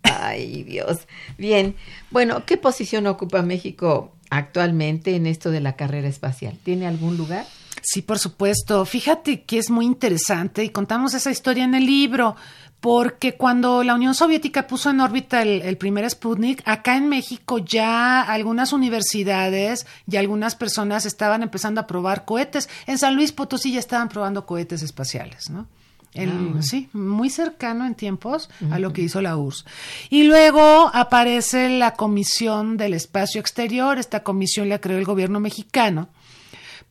Ay, 0.03 0.63
Dios. 0.63 1.07
Bien. 1.37 1.75
Bueno, 2.11 2.45
¿qué 2.45 2.57
posición 2.57 3.07
ocupa 3.07 3.41
México 3.41 4.13
actualmente 4.29 5.15
en 5.15 5.25
esto 5.25 5.51
de 5.51 5.61
la 5.61 5.75
carrera 5.75 6.07
espacial? 6.07 6.57
¿Tiene 6.63 6.87
algún 6.87 7.17
lugar? 7.17 7.45
Sí, 7.81 8.01
por 8.01 8.19
supuesto. 8.19 8.85
Fíjate 8.85 9.43
que 9.43 9.57
es 9.57 9.69
muy 9.69 9.85
interesante 9.85 10.63
y 10.63 10.69
contamos 10.69 11.13
esa 11.13 11.31
historia 11.31 11.63
en 11.63 11.75
el 11.75 11.85
libro, 11.85 12.35
porque 12.79 13.35
cuando 13.35 13.83
la 13.83 13.95
Unión 13.95 14.13
Soviética 14.15 14.67
puso 14.67 14.89
en 14.89 15.01
órbita 15.01 15.41
el, 15.41 15.61
el 15.61 15.77
primer 15.77 16.09
Sputnik, 16.09 16.61
acá 16.65 16.95
en 16.97 17.09
México 17.09 17.57
ya 17.57 18.21
algunas 18.21 18.73
universidades 18.73 19.85
y 20.09 20.17
algunas 20.17 20.55
personas 20.55 21.05
estaban 21.05 21.43
empezando 21.43 21.81
a 21.81 21.87
probar 21.87 22.25
cohetes. 22.25 22.69
En 22.87 22.97
San 22.97 23.15
Luis 23.15 23.31
Potosí 23.31 23.73
ya 23.73 23.79
estaban 23.79 24.09
probando 24.09 24.45
cohetes 24.45 24.81
espaciales, 24.81 25.49
¿no? 25.49 25.67
Ah. 26.15 26.61
Sí, 26.61 26.89
muy 26.93 27.29
cercano 27.29 27.85
en 27.85 27.95
tiempos 27.95 28.49
a 28.71 28.79
lo 28.79 28.91
que 28.93 29.01
hizo 29.03 29.21
la 29.21 29.37
URSS. 29.37 29.65
Y 30.09 30.23
luego 30.23 30.89
aparece 30.93 31.69
la 31.69 31.93
Comisión 31.93 32.77
del 32.77 32.93
Espacio 32.93 33.39
Exterior. 33.39 33.99
Esta 33.99 34.23
comisión 34.23 34.69
la 34.69 34.79
creó 34.79 34.97
el 34.97 35.05
gobierno 35.05 35.39
mexicano 35.39 36.09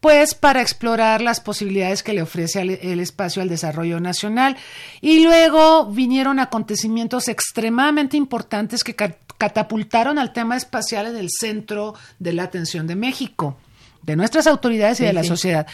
pues 0.00 0.34
para 0.36 0.62
explorar 0.62 1.20
las 1.20 1.40
posibilidades 1.40 2.04
que 2.04 2.12
le 2.12 2.22
ofrece 2.22 2.60
al- 2.60 2.70
el 2.70 3.00
espacio 3.00 3.42
al 3.42 3.48
desarrollo 3.48 3.98
nacional. 3.98 4.56
Y 5.00 5.24
luego 5.24 5.86
vinieron 5.86 6.38
acontecimientos 6.38 7.26
extremadamente 7.26 8.16
importantes 8.16 8.84
que 8.84 8.94
ca- 8.94 9.16
catapultaron 9.38 10.20
al 10.20 10.32
tema 10.32 10.56
espacial 10.56 11.06
en 11.06 11.16
el 11.16 11.28
centro 11.30 11.94
de 12.20 12.32
la 12.32 12.44
atención 12.44 12.86
de 12.86 12.94
México 12.94 13.56
de 14.08 14.16
nuestras 14.16 14.46
autoridades 14.46 14.98
y 14.98 15.02
Sí, 15.02 15.06
de 15.06 15.12
la 15.12 15.22
sí. 15.22 15.28
sociedad. 15.28 15.66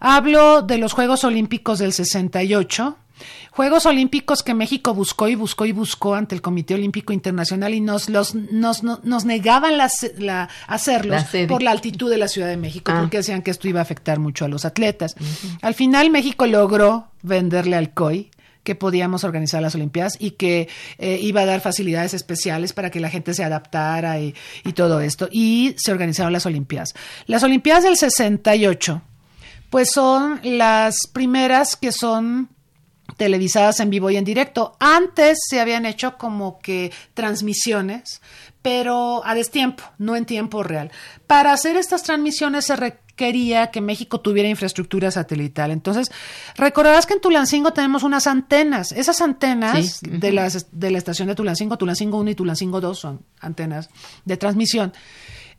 Hablo 0.00 0.62
de 0.62 0.78
los 0.78 0.92
Juegos 0.92 1.24
Olímpicos 1.24 1.78
del 1.78 1.92
68, 1.92 2.96
Juegos 3.50 3.84
Olímpicos 3.84 4.42
que 4.42 4.54
México 4.54 4.94
buscó 4.94 5.28
y 5.28 5.34
buscó 5.34 5.66
y 5.66 5.72
buscó 5.72 6.14
ante 6.14 6.34
el 6.34 6.40
Comité 6.40 6.72
Olímpico 6.74 7.12
Internacional 7.12 7.74
y 7.74 7.80
nos 7.82 8.08
los 8.08 8.34
nos, 8.34 8.82
no- 8.82 9.00
nos 9.02 9.24
negaban 9.26 9.76
la, 9.76 9.88
se- 9.90 10.14
la- 10.18 10.48
hacerlos 10.66 11.26
La 11.34 11.46
por 11.48 11.62
la 11.62 11.72
altitud 11.72 12.08
de 12.08 12.16
la 12.16 12.28
Ciudad 12.28 12.48
de 12.48 12.56
México, 12.56 12.92
Ah. 12.94 13.00
porque 13.00 13.18
decían 13.18 13.42
que 13.42 13.50
esto 13.50 13.68
iba 13.68 13.80
a 13.80 13.82
afectar 13.82 14.18
mucho 14.20 14.44
a 14.46 14.48
los 14.48 14.64
atletas. 14.64 15.16
Al 15.60 15.74
final 15.74 16.08
México 16.10 16.46
logró 16.46 17.08
venderle 17.22 17.76
al 17.76 17.92
COI 17.92 18.30
que 18.62 18.74
podíamos 18.74 19.24
organizar 19.24 19.62
las 19.62 19.74
Olimpiadas 19.74 20.16
y 20.18 20.32
que 20.32 20.68
eh, 20.98 21.18
iba 21.20 21.42
a 21.42 21.46
dar 21.46 21.60
facilidades 21.60 22.14
especiales 22.14 22.72
para 22.72 22.90
que 22.90 23.00
la 23.00 23.10
gente 23.10 23.34
se 23.34 23.44
adaptara 23.44 24.20
y, 24.20 24.34
todo 24.74 25.00
esto. 25.00 25.28
Y 25.30 25.74
se 25.78 25.92
organizaron 25.92 26.32
las 26.32 26.46
Olimpiadas. 26.46 26.94
Las 27.26 27.42
Olimpiadas 27.42 27.84
del 27.84 27.96
68, 27.96 29.02
pues 29.68 29.90
son 29.92 30.40
las 30.42 30.96
primeras 31.12 31.76
que 31.76 31.92
son 31.92 32.48
televisadas 33.16 33.80
en 33.80 33.90
vivo 33.90 34.10
y 34.10 34.16
en 34.16 34.24
directo. 34.24 34.76
Antes 34.78 35.38
se 35.48 35.60
habían 35.60 35.84
hecho 35.86 36.16
como 36.16 36.58
que 36.60 36.92
transmisiones, 37.14 38.22
pero 38.62 39.26
a 39.26 39.34
destiempo, 39.34 39.82
no 39.98 40.16
en 40.16 40.24
tiempo 40.24 40.62
real. 40.62 40.90
Para 41.26 41.52
hacer 41.52 41.76
estas 41.76 42.02
transmisiones 42.02 42.66
se 42.66 42.76
requería 43.20 43.70
que 43.70 43.80
México 43.80 44.20
tuviera 44.20 44.48
infraestructura 44.48 45.10
satelital. 45.10 45.70
Entonces, 45.70 46.10
recordarás 46.56 47.04
que 47.04 47.14
en 47.14 47.20
Tulancingo 47.20 47.72
tenemos 47.72 48.02
unas 48.02 48.26
antenas. 48.26 48.92
Esas 48.92 49.20
antenas 49.20 50.00
Sí, 50.02 50.10
de, 50.10 50.32
las, 50.32 50.68
de 50.72 50.90
la 50.90 50.98
estación 50.98 51.28
de 51.28 51.34
Tulancingo, 51.34 51.76
Tulancingo 51.76 52.18
1 52.18 52.30
y 52.30 52.34
Tulancingo 52.34 52.80
2 52.80 52.98
son 52.98 53.20
antenas 53.40 53.90
de 54.24 54.36
transmisión. 54.36 54.92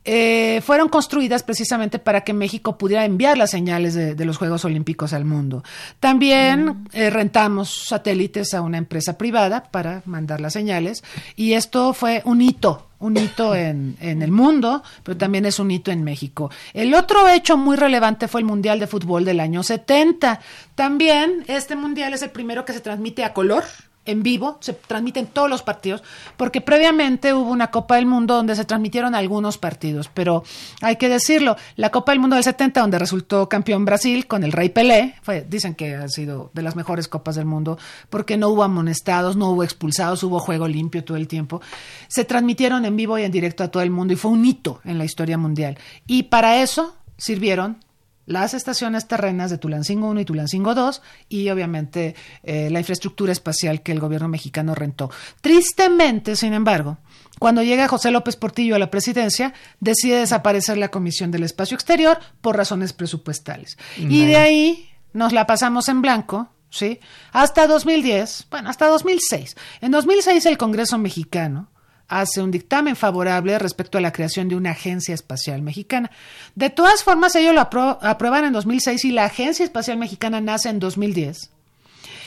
Eh, 0.04 0.60
fueron 0.64 0.88
construidas 0.88 1.42
precisamente 1.44 1.98
para 1.98 2.22
que 2.22 2.32
México 2.32 2.76
pudiera 2.76 3.04
enviar 3.04 3.38
las 3.38 3.50
señales 3.50 3.94
de, 3.94 4.14
de 4.14 4.24
los 4.24 4.36
Juegos 4.36 4.64
Olímpicos 4.64 5.12
al 5.12 5.24
mundo. 5.24 5.62
También 6.00 6.84
eh, 6.92 7.10
rentamos 7.10 7.84
satélites 7.86 8.54
a 8.54 8.62
una 8.62 8.78
empresa 8.78 9.16
privada 9.16 9.64
para 9.70 10.02
mandar 10.04 10.40
las 10.40 10.54
señales 10.54 11.04
y 11.36 11.52
esto 11.52 11.94
fue 11.94 12.20
un 12.24 12.42
hito, 12.42 12.88
un 12.98 13.16
hito 13.16 13.54
en, 13.54 13.96
en 14.00 14.22
el 14.22 14.32
mundo, 14.32 14.82
pero 15.04 15.16
también 15.16 15.46
es 15.46 15.60
un 15.60 15.70
hito 15.70 15.92
en 15.92 16.02
México. 16.02 16.50
El 16.74 16.94
otro 16.94 17.28
hecho 17.28 17.56
muy 17.56 17.76
relevante 17.76 18.26
fue 18.26 18.40
el 18.40 18.46
Mundial 18.46 18.80
de 18.80 18.88
Fútbol 18.88 19.24
del 19.24 19.38
año 19.38 19.62
70. 19.62 20.40
También 20.74 21.44
este 21.46 21.76
Mundial 21.76 22.12
es 22.12 22.22
el 22.22 22.30
primero 22.30 22.64
que 22.64 22.72
se 22.72 22.80
transmite 22.80 23.24
a 23.24 23.32
color 23.32 23.64
en 24.04 24.22
vivo, 24.22 24.58
se 24.60 24.72
transmiten 24.72 25.26
todos 25.26 25.48
los 25.48 25.62
partidos, 25.62 26.02
porque 26.36 26.60
previamente 26.60 27.32
hubo 27.34 27.50
una 27.50 27.70
Copa 27.70 27.96
del 27.96 28.06
Mundo 28.06 28.34
donde 28.34 28.56
se 28.56 28.64
transmitieron 28.64 29.14
algunos 29.14 29.58
partidos, 29.58 30.10
pero 30.12 30.42
hay 30.80 30.96
que 30.96 31.08
decirlo, 31.08 31.56
la 31.76 31.90
Copa 31.90 32.12
del 32.12 32.18
Mundo 32.18 32.34
del 32.34 32.44
70, 32.44 32.80
donde 32.80 32.98
resultó 32.98 33.48
campeón 33.48 33.84
Brasil 33.84 34.26
con 34.26 34.42
el 34.42 34.52
Rey 34.52 34.70
Pelé, 34.70 35.14
dicen 35.48 35.74
que 35.74 35.94
ha 35.94 36.08
sido 36.08 36.50
de 36.52 36.62
las 36.62 36.74
mejores 36.74 37.06
Copas 37.06 37.36
del 37.36 37.44
Mundo, 37.44 37.78
porque 38.10 38.36
no 38.36 38.48
hubo 38.48 38.64
amonestados, 38.64 39.36
no 39.36 39.50
hubo 39.50 39.62
expulsados, 39.62 40.22
hubo 40.24 40.40
juego 40.40 40.66
limpio 40.66 41.04
todo 41.04 41.16
el 41.16 41.28
tiempo, 41.28 41.60
se 42.08 42.24
transmitieron 42.24 42.84
en 42.84 42.96
vivo 42.96 43.18
y 43.18 43.22
en 43.22 43.32
directo 43.32 43.62
a 43.62 43.68
todo 43.68 43.82
el 43.82 43.90
mundo 43.90 44.14
y 44.14 44.16
fue 44.16 44.30
un 44.30 44.44
hito 44.44 44.80
en 44.84 44.98
la 44.98 45.04
historia 45.04 45.38
mundial. 45.38 45.78
Y 46.06 46.24
para 46.24 46.62
eso 46.62 46.96
sirvieron 47.16 47.78
las 48.26 48.54
estaciones 48.54 49.08
terrenas 49.08 49.50
de 49.50 49.58
Tulancingo 49.58 50.08
1 50.08 50.20
y 50.20 50.24
Tulancingo 50.24 50.74
2 50.74 51.02
y 51.28 51.50
obviamente 51.50 52.14
eh, 52.42 52.68
la 52.70 52.78
infraestructura 52.78 53.32
espacial 53.32 53.82
que 53.82 53.92
el 53.92 54.00
gobierno 54.00 54.28
mexicano 54.28 54.74
rentó. 54.74 55.10
Tristemente, 55.40 56.36
sin 56.36 56.52
embargo, 56.52 56.98
cuando 57.38 57.62
llega 57.62 57.88
José 57.88 58.10
López 58.10 58.36
Portillo 58.36 58.76
a 58.76 58.78
la 58.78 58.90
presidencia, 58.90 59.52
decide 59.80 60.20
desaparecer 60.20 60.78
la 60.78 60.90
Comisión 60.90 61.30
del 61.30 61.42
Espacio 61.42 61.74
Exterior 61.74 62.18
por 62.40 62.56
razones 62.56 62.92
presupuestales. 62.92 63.76
Y 63.96 64.26
de 64.26 64.36
ahí 64.36 64.88
nos 65.12 65.32
la 65.32 65.46
pasamos 65.46 65.88
en 65.88 66.02
blanco, 66.02 66.48
¿sí? 66.70 67.00
Hasta 67.32 67.66
2010, 67.66 68.46
bueno, 68.50 68.70
hasta 68.70 68.86
2006. 68.86 69.56
En 69.80 69.90
2006 69.90 70.46
el 70.46 70.58
Congreso 70.58 70.98
mexicano 70.98 71.72
hace 72.08 72.42
un 72.42 72.50
dictamen 72.50 72.96
favorable 72.96 73.58
respecto 73.58 73.98
a 73.98 74.00
la 74.00 74.12
creación 74.12 74.48
de 74.48 74.56
una 74.56 74.70
agencia 74.72 75.14
espacial 75.14 75.62
mexicana. 75.62 76.10
De 76.54 76.70
todas 76.70 77.02
formas, 77.02 77.34
ellos 77.36 77.54
lo 77.54 77.60
apro- 77.62 77.98
aprueban 78.02 78.44
en 78.44 78.52
2006 78.52 79.04
y 79.06 79.12
la 79.12 79.24
agencia 79.24 79.64
espacial 79.64 79.96
mexicana 79.98 80.40
nace 80.40 80.68
en 80.68 80.78
2010. 80.78 81.50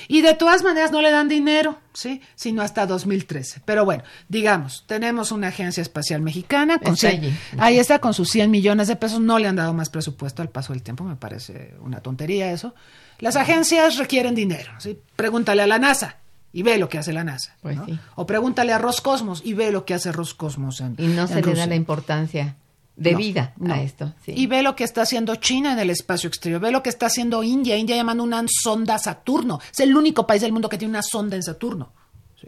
Y 0.07 0.21
de 0.21 0.35
todas 0.35 0.61
maneras 0.63 0.91
no 0.91 1.01
le 1.01 1.09
dan 1.09 1.27
dinero, 1.27 1.79
¿sí? 1.93 2.21
Sino 2.35 2.61
hasta 2.61 2.85
2013. 2.85 3.61
Pero 3.65 3.85
bueno, 3.85 4.03
digamos, 4.29 4.83
tenemos 4.85 5.31
una 5.31 5.47
agencia 5.47 5.81
espacial 5.81 6.21
mexicana. 6.21 6.77
Con 6.77 6.93
Está 6.93 7.09
100 7.09 7.23
allí. 7.23 7.33
ahí 7.57 7.79
está 7.79 7.97
con 7.97 8.13
sus 8.13 8.29
100 8.29 8.51
millones 8.51 8.87
de 8.87 8.95
pesos. 8.97 9.19
No 9.19 9.39
le 9.39 9.47
han 9.47 9.55
dado 9.55 9.73
más 9.73 9.89
presupuesto 9.89 10.43
al 10.43 10.49
paso 10.49 10.73
del 10.73 10.83
tiempo. 10.83 11.03
Me 11.05 11.15
parece 11.15 11.73
una 11.81 12.01
tontería 12.01 12.51
eso. 12.51 12.75
Las 13.17 13.35
agencias 13.35 13.97
requieren 13.97 14.35
dinero, 14.35 14.73
¿sí? 14.77 14.99
Pregúntale 15.15 15.63
a 15.63 15.67
la 15.67 15.79
NASA 15.79 16.17
y 16.57 16.63
ve 16.63 16.77
lo 16.77 16.87
que 16.87 16.97
hace 16.97 17.11
la 17.11 17.25
NASA. 17.25 17.55
Pues 17.61 17.75
¿no? 17.75 17.85
sí. 17.85 17.99
O 18.15 18.25
pregúntale 18.25 18.71
a 18.71 18.77
Roscosmos 18.77 19.41
y 19.43 19.53
ve 19.53 19.71
lo 19.71 19.83
que 19.83 19.93
hace 19.93 20.11
Roscosmos 20.13 20.79
en 20.79 20.95
Y 20.97 21.07
no 21.07 21.27
se 21.27 21.41
le 21.41 21.53
da 21.53 21.67
la 21.67 21.75
importancia 21.75 22.55
debida 22.95 23.53
No, 23.57 23.73
a 23.73 23.77
no. 23.77 23.83
esto. 23.83 24.13
sí. 24.23 24.31
Y 24.35 24.47
ve 24.47 24.63
lo 24.63 24.73
que 24.73 24.85
está 24.85 25.01
haciendo 25.01 25.35
China 25.35 25.73
en 25.73 25.79
el 25.79 25.89
espacio 25.89 26.29
exterior, 26.29 26.61
ve 26.61 26.71
lo 26.71 26.81
que 26.81 26.89
está 26.89 27.07
haciendo 27.07 27.43
India, 27.43 27.75
India 27.75 27.97
llamando 27.97 28.23
una 28.23 28.41
sonda 28.47 28.95
a 28.95 28.99
Saturno. 28.99 29.59
Es 29.69 29.81
el 29.81 29.95
único 29.97 30.25
país 30.25 30.41
del 30.41 30.53
mundo 30.53 30.69
que 30.69 30.77
tiene 30.77 30.91
una 30.93 31.03
sonda 31.03 31.35
en 31.35 31.43
Saturno. 31.43 31.91
Sí. 32.39 32.47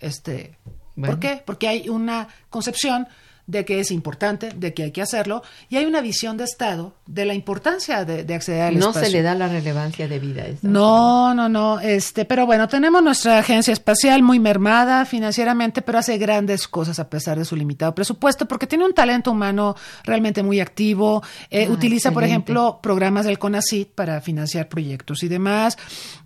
Este, 0.00 0.58
Bueno. 0.94 1.14
¿Por 1.14 1.20
qué? 1.20 1.42
Porque 1.46 1.66
hay 1.66 1.88
una 1.88 2.28
concepción 2.50 3.08
de 3.46 3.64
que 3.64 3.80
es 3.80 3.90
importante, 3.90 4.50
de 4.54 4.74
que 4.74 4.84
hay 4.84 4.90
que 4.90 5.02
hacerlo, 5.02 5.42
y 5.68 5.76
hay 5.76 5.84
una 5.84 6.00
visión 6.00 6.36
de 6.36 6.44
Estado 6.44 6.94
de 7.06 7.24
la 7.24 7.34
importancia 7.34 8.04
de, 8.04 8.24
de 8.24 8.34
acceder 8.34 8.62
al 8.62 8.78
no 8.78 8.88
espacio. 8.88 9.06
se 9.08 9.12
le 9.12 9.22
da 9.22 9.34
la 9.34 9.48
relevancia 9.48 10.08
debida 10.08 10.42
a 10.42 10.46
esto. 10.46 10.66
No, 10.66 11.34
no, 11.34 11.48
no, 11.48 11.78
este, 11.80 12.24
pero 12.24 12.46
bueno, 12.46 12.66
tenemos 12.68 13.02
nuestra 13.02 13.38
agencia 13.38 13.72
espacial 13.72 14.22
muy 14.22 14.38
mermada 14.40 15.04
financieramente, 15.04 15.82
pero 15.82 15.98
hace 15.98 16.18
grandes 16.18 16.66
cosas 16.68 16.98
a 16.98 17.08
pesar 17.08 17.38
de 17.38 17.44
su 17.44 17.54
limitado 17.56 17.94
presupuesto, 17.94 18.46
porque 18.46 18.66
tiene 18.66 18.84
un 18.84 18.94
talento 18.94 19.30
humano 19.30 19.76
realmente 20.04 20.42
muy 20.42 20.60
activo, 20.60 21.22
eh, 21.50 21.66
Ah, 21.66 21.72
utiliza, 21.72 22.10
por 22.12 22.24
ejemplo, 22.24 22.80
programas 22.82 23.26
del 23.26 23.38
CONACYT 23.38 23.90
para 23.94 24.20
financiar 24.20 24.68
proyectos 24.68 25.22
y 25.22 25.28
demás. 25.28 25.76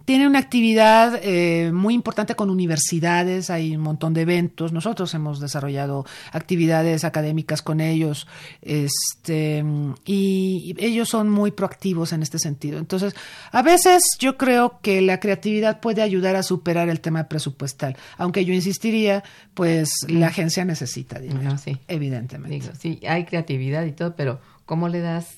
Tiene 0.05 0.27
una 0.27 0.39
actividad 0.39 1.21
eh, 1.23 1.71
muy 1.73 1.95
importante 1.95 2.35
con 2.35 2.51
universidades, 2.51 3.51
hay 3.51 3.77
un 3.77 3.83
montón 3.83 4.15
de 4.15 4.23
eventos. 4.23 4.73
Nosotros 4.73 5.13
hemos 5.15 5.41
desarrollado 5.41 6.05
actividades 6.33 7.05
académicas 7.05 7.63
con 7.63 7.81
ellos, 7.81 8.27
este, 8.63 9.65
y 10.05 10.75
ellos 10.79 11.09
son 11.09 11.29
muy 11.29 11.51
proactivos 11.51 12.13
en 12.13 12.23
este 12.23 12.39
sentido. 12.39 12.79
Entonces, 12.79 13.15
a 13.53 13.63
veces 13.63 14.03
yo 14.19 14.37
creo 14.37 14.81
que 14.83 15.01
la 15.01 15.21
creatividad 15.21 15.81
puede 15.81 16.03
ayudar 16.03 16.37
a 16.37 16.43
superar 16.43 16.89
el 16.89 17.01
tema 17.01 17.29
presupuestal, 17.29 17.97
aunque 18.17 18.45
yo 18.45 18.55
insistiría, 18.55 19.23
pues 19.55 19.91
la 20.09 20.29
agencia 20.29 20.65
necesita 20.65 21.19
dinero, 21.19 21.57
sí. 21.59 21.79
evidentemente. 21.89 22.59
Digo, 22.59 22.73
sí, 22.79 23.01
hay 23.07 23.25
creatividad 23.25 23.85
y 23.85 23.93
todo, 23.93 24.17
pero 24.17 24.41
¿cómo 24.67 24.89
le 24.89 25.01
das, 25.01 25.29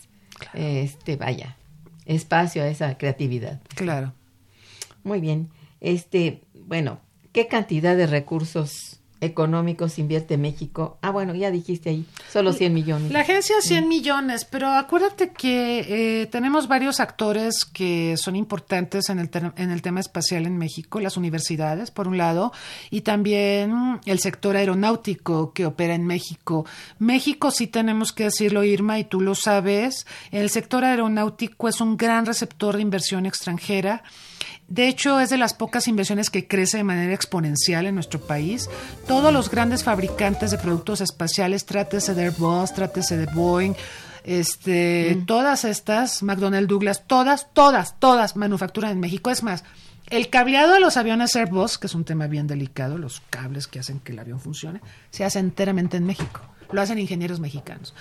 este, 0.55 1.17
vaya, 1.17 1.57
espacio 2.07 2.63
a 2.63 2.69
esa 2.69 2.97
creatividad? 2.97 3.61
Claro. 3.75 4.13
Muy 5.05 5.21
bien. 5.21 5.49
Este, 5.81 6.43
bueno, 6.55 7.01
¿qué 7.33 7.47
cantidad 7.49 7.97
de 7.97 8.07
recursos 8.07 8.99
económicos 9.21 10.01
invierte 10.01 10.37
México? 10.37 10.99
Ah, 11.01 11.11
bueno, 11.11 11.33
ya 11.37 11.53
dijiste 11.53 11.91
ahí, 11.91 12.05
solo 12.29 12.53
100 12.53 12.75
millones. 12.75 13.13
La 13.13 13.21
agencia 13.21 13.55
100 13.61 13.87
millones, 13.89 14.45
pero 14.45 14.69
acuérdate 14.71 15.31
que 15.31 16.23
eh, 16.23 16.27
tenemos 16.27 16.67
varios 16.67 16.99
actores 16.99 17.65
que 17.65 18.17
son 18.17 18.35
importantes 18.35 19.09
en 19.11 19.21
el, 19.21 19.31
ter- 19.31 19.53
en 19.57 19.71
el 19.71 19.81
tema 19.81 20.01
espacial 20.01 20.45
en 20.45 20.59
México, 20.59 20.99
las 20.99 21.17
universidades, 21.17 21.93
por 21.93 22.09
un 22.09 22.19
lado, 22.19 22.53
y 22.91 23.03
también 23.03 24.01
el 24.07 24.19
sector 24.19 24.57
aeronáutico 24.57 25.53
que 25.53 25.67
opera 25.67 25.95
en 25.95 26.05
México. 26.05 26.67
México, 26.99 27.53
sí 27.53 27.69
tenemos 27.69 28.13
que 28.13 28.25
decirlo, 28.25 28.65
Irma, 28.65 28.99
y 28.99 29.05
tú 29.05 29.21
lo 29.21 29.37
sabes, 29.37 30.05
el 30.33 30.51
sector 30.51 30.85
aeronáutico 30.85 31.69
es 31.69 31.81
un 31.81 31.97
gran 31.97 32.27
receptor 32.27 32.75
de 32.75 32.83
inversión 32.83 33.27
extranjera. 33.27 34.03
De 34.69 34.89
hecho, 34.89 35.21
es 35.21 35.31
de 35.31 35.39
las 35.39 35.55
pocas 35.55 35.89
inversiones 35.89 36.31
que 36.31 36.47
crece 36.47 36.79
de 36.79 36.85
manera 36.85 37.15
exponencial 37.15 37.87
en 37.87 37.95
nuestro 37.95 38.21
país. 38.21 38.69
Todos 39.07 39.33
los 39.33 39.51
grandes 39.51 39.85
fabricantes 39.85 40.51
de 40.51 40.59
productos 40.59 41.01
espaciales, 41.01 41.67
trátese 41.67 42.15
de 42.15 42.25
Airbus, 42.25 42.73
trátese 42.73 43.17
de 43.17 43.27
Boeing, 43.27 43.75
este, 44.25 45.23
todas 45.27 45.65
estas, 45.65 46.23
McDonnell 46.23 46.67
Douglas, 46.67 47.05
todas, 47.07 47.53
todas, 47.53 47.99
todas 47.99 48.37
manufacturan 48.37 48.93
en 48.93 49.01
México. 49.01 49.31
Es 49.31 49.43
más, 49.43 49.65
el 50.11 50.29
cableado 50.29 50.75
de 50.75 50.81
los 50.81 50.97
aviones 50.97 51.35
Airbus, 51.37 51.79
que 51.79 51.87
es 51.87 51.95
un 51.95 52.05
tema 52.05 52.27
bien 52.27 52.47
delicado, 52.47 52.99
los 52.99 53.23
cables 53.31 53.67
que 53.67 53.79
hacen 53.79 54.01
que 54.01 54.13
el 54.13 54.19
avión 54.19 54.41
funcione, 54.41 54.81
se 55.11 55.25
hace 55.25 55.39
enteramente 55.39 55.97
en 55.97 56.05
México. 56.05 56.41
Lo 56.73 56.81
hacen 56.81 56.99
ingenieros 56.99 57.41
mexicanos. 57.41 57.95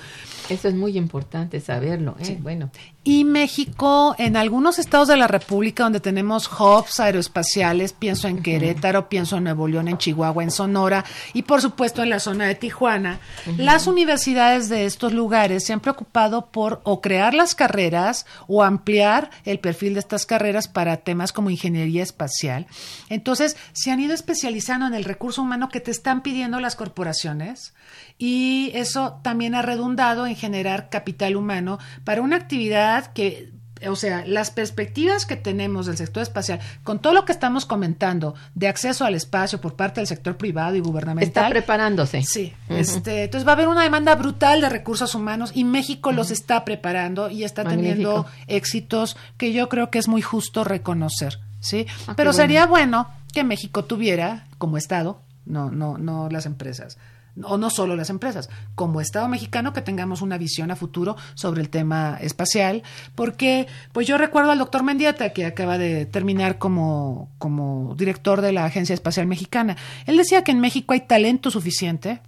Eso 0.50 0.68
es 0.68 0.74
muy 0.74 0.98
importante 0.98 1.60
saberlo. 1.60 2.16
¿eh? 2.20 2.26
Sí. 2.26 2.38
Bueno, 2.42 2.70
Y 3.04 3.24
México, 3.24 4.16
en 4.18 4.36
algunos 4.36 4.80
estados 4.80 5.08
de 5.08 5.18
la 5.18 5.28
República 5.28 5.84
donde 5.84 6.00
tenemos 6.00 6.50
hubs 6.52 7.00
aeroespaciales, 7.00 7.94
pienso 7.94 8.28
en 8.28 8.42
Querétaro, 8.42 9.10
pienso 9.10 9.38
en 9.38 9.46
Nuevo 9.46 9.68
León, 9.68 9.88
en 9.88 9.98
Chihuahua, 9.98 10.44
en 10.44 10.52
Sonora 10.52 11.06
y 11.34 11.44
por 11.44 11.62
supuesto 11.62 12.04
en 12.04 12.10
la 12.10 12.20
zona 12.20 12.46
de 12.48 12.56
Tijuana, 12.56 13.20
las 13.58 13.88
universidades 13.88 14.70
de 14.70 14.86
estos 14.86 15.14
lugares 15.14 15.66
se 15.66 15.74
han 15.74 15.80
preocupado 15.80 16.48
por 16.48 16.82
o 16.84 17.02
crear 17.02 17.34
las 17.34 17.56
carreras 17.56 18.26
o 18.48 18.64
ampliar 18.64 19.32
el 19.46 19.60
perfil 19.60 19.94
de 19.94 20.00
estas 20.00 20.26
carreras 20.26 20.68
para 20.68 20.98
temas 20.98 21.32
como 21.32 21.50
ingeniería 21.50 22.04
espacial. 22.04 22.68
Entonces, 23.10 23.58
se 23.74 23.92
han 23.92 24.00
ido 24.00 24.14
especializando 24.14 24.88
en 24.88 24.94
el 24.94 25.04
recurso 25.04 25.42
humano 25.42 25.70
que 25.70 25.80
te 25.80 25.92
están 25.92 26.22
pidiendo 26.22 26.60
las 26.60 26.76
corporaciones 26.76 27.74
y 28.18 28.61
eso 28.70 29.20
también 29.24 29.56
ha 29.56 29.62
redundado 29.62 30.28
en 30.28 30.36
generar 30.36 30.90
capital 30.90 31.36
humano 31.36 31.80
para 32.04 32.22
una 32.22 32.36
actividad 32.36 33.08
que 33.14 33.52
o 33.90 33.96
sea, 33.96 34.24
las 34.26 34.52
perspectivas 34.52 35.26
que 35.26 35.36
tenemos 35.36 35.86
del 35.86 35.98
sector 35.98 36.24
espacial, 36.24 36.60
con 36.84 37.00
todo 37.00 37.14
lo 37.14 37.26
que 37.26 37.32
estamos 37.32 37.66
comentando 37.66 38.36
de 38.54 38.68
acceso 38.68 39.06
al 39.06 39.16
espacio 39.16 39.60
por 39.60 39.76
parte 39.76 40.02
del 40.02 40.08
sector 40.08 40.38
privado 40.38 40.76
y 40.76 40.80
está 40.80 40.90
gubernamental, 40.90 41.52
preparándose. 41.52 42.24
Sí, 42.24 42.54
este, 42.70 43.24
entonces 43.24 43.48
va 43.48 43.54
a 43.54 43.56
haber 43.56 43.68
una 43.68 43.84
demanda 43.84 44.16
brutal 44.16 44.62
de 44.62 44.70
recursos 44.70 45.16
humanos 45.16 45.52
y 45.56 45.64
México 45.64 46.12
los 46.12 46.32
está 46.32 46.64
preparando 46.66 47.30
y 47.30 47.44
está 47.44 47.64
teniendo 47.64 48.26
éxitos 48.48 49.18
que 49.38 49.54
yo 49.54 49.70
creo 49.70 49.90
que 49.90 50.00
es 50.00 50.08
muy 50.08 50.22
justo 50.22 50.64
reconocer, 50.64 51.40
¿sí? 51.60 51.88
Ah, 52.08 52.14
Pero 52.16 52.34
sería 52.34 52.66
bueno 52.66 53.10
que 53.34 53.44
México 53.44 53.86
tuviera 53.86 54.48
como 54.58 54.78
estado, 54.78 55.22
no 55.46 55.72
no 55.72 55.98
no 55.98 56.30
las 56.30 56.46
empresas, 56.46 56.98
o 57.44 57.58
no 57.58 57.70
solo 57.70 57.96
las 57.96 58.10
empresas, 58.10 58.50
como 58.76 59.02
Estado 59.02 59.28
mexicano 59.28 59.74
que 59.74 59.82
tengamos 59.82 60.22
una 60.22 60.38
visión 60.38 60.72
a 60.72 60.76
futuro 60.76 61.16
sobre 61.34 61.62
el 61.62 61.70
tema 61.70 62.18
espacial, 62.22 62.84
porque 63.16 63.68
pues 63.92 64.08
yo 64.08 64.18
recuerdo 64.18 64.52
al 64.52 64.60
doctor 64.60 64.84
Mendieta 64.84 65.32
que 65.32 65.46
acaba 65.46 65.78
de 65.78 66.06
terminar 66.06 66.58
como, 66.58 67.30
como 67.38 67.96
director 67.96 68.42
de 68.42 68.52
la 68.52 68.66
Agencia 68.66 68.94
Espacial 68.94 69.28
Mexicana. 69.28 69.78
Él 70.06 70.18
decía 70.18 70.44
que 70.44 70.52
en 70.52 70.60
México 70.60 70.94
hay 70.94 71.02
talento 71.02 71.52
suficiente 71.52 72.22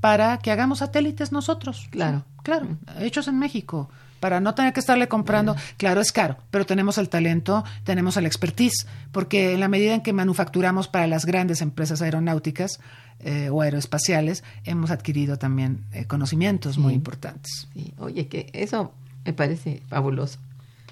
para 0.00 0.38
que 0.38 0.50
hagamos 0.50 0.78
satélites 0.78 1.32
nosotros. 1.32 1.86
Claro. 1.90 2.24
Claro, 2.42 2.78
hechos 3.00 3.28
en 3.28 3.38
México. 3.38 3.90
Para 4.20 4.40
no 4.40 4.54
tener 4.54 4.72
que 4.72 4.80
estarle 4.80 5.08
comprando, 5.08 5.54
claro, 5.76 6.00
es 6.00 6.12
caro, 6.12 6.36
pero 6.50 6.66
tenemos 6.66 6.98
el 6.98 7.08
talento, 7.08 7.64
tenemos 7.84 8.16
el 8.16 8.26
expertise, 8.26 8.86
porque 9.12 9.54
en 9.54 9.60
la 9.60 9.68
medida 9.68 9.94
en 9.94 10.00
que 10.02 10.12
manufacturamos 10.12 10.88
para 10.88 11.06
las 11.06 11.24
grandes 11.26 11.60
empresas 11.62 12.02
aeronáuticas 12.02 12.80
eh, 13.20 13.48
o 13.50 13.62
aeroespaciales, 13.62 14.44
hemos 14.64 14.90
adquirido 14.90 15.38
también 15.38 15.84
eh, 15.92 16.04
conocimientos 16.06 16.78
muy 16.78 16.94
importantes. 16.94 17.68
Sí, 17.74 17.92
Oye, 17.98 18.28
que 18.28 18.50
eso 18.52 18.92
me 19.24 19.32
parece 19.32 19.82
fabuloso. 19.88 20.38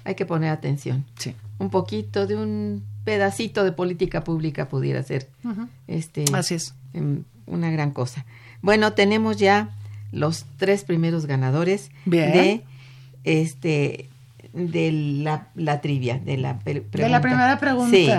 Hay 0.03 0.15
que 0.15 0.25
poner 0.25 0.49
atención. 0.51 1.05
Sí. 1.17 1.35
Un 1.59 1.69
poquito 1.69 2.27
de 2.27 2.35
un 2.35 2.83
pedacito 3.03 3.63
de 3.63 3.71
política 3.71 4.23
pública 4.23 4.67
pudiera 4.69 5.01
ser 5.03 5.29
este 5.87 6.25
Así 6.33 6.55
es. 6.55 6.73
em, 6.93 7.23
una 7.45 7.71
gran 7.71 7.91
cosa. 7.91 8.25
Bueno, 8.61 8.93
tenemos 8.93 9.37
ya 9.37 9.69
los 10.11 10.45
tres 10.57 10.83
primeros 10.83 11.25
ganadores 11.25 11.89
Bien. 12.05 12.31
de 12.31 12.63
este 13.27 14.09
de 14.53 14.91
la, 14.91 15.47
la 15.55 15.81
trivia, 15.81 16.19
de 16.19 16.37
la 16.37 16.59
pregunta. 16.59 16.97
De 16.97 17.09
la 17.09 17.21
primera 17.21 17.59
pregunta. 17.59 17.91
Sí. 17.91 18.09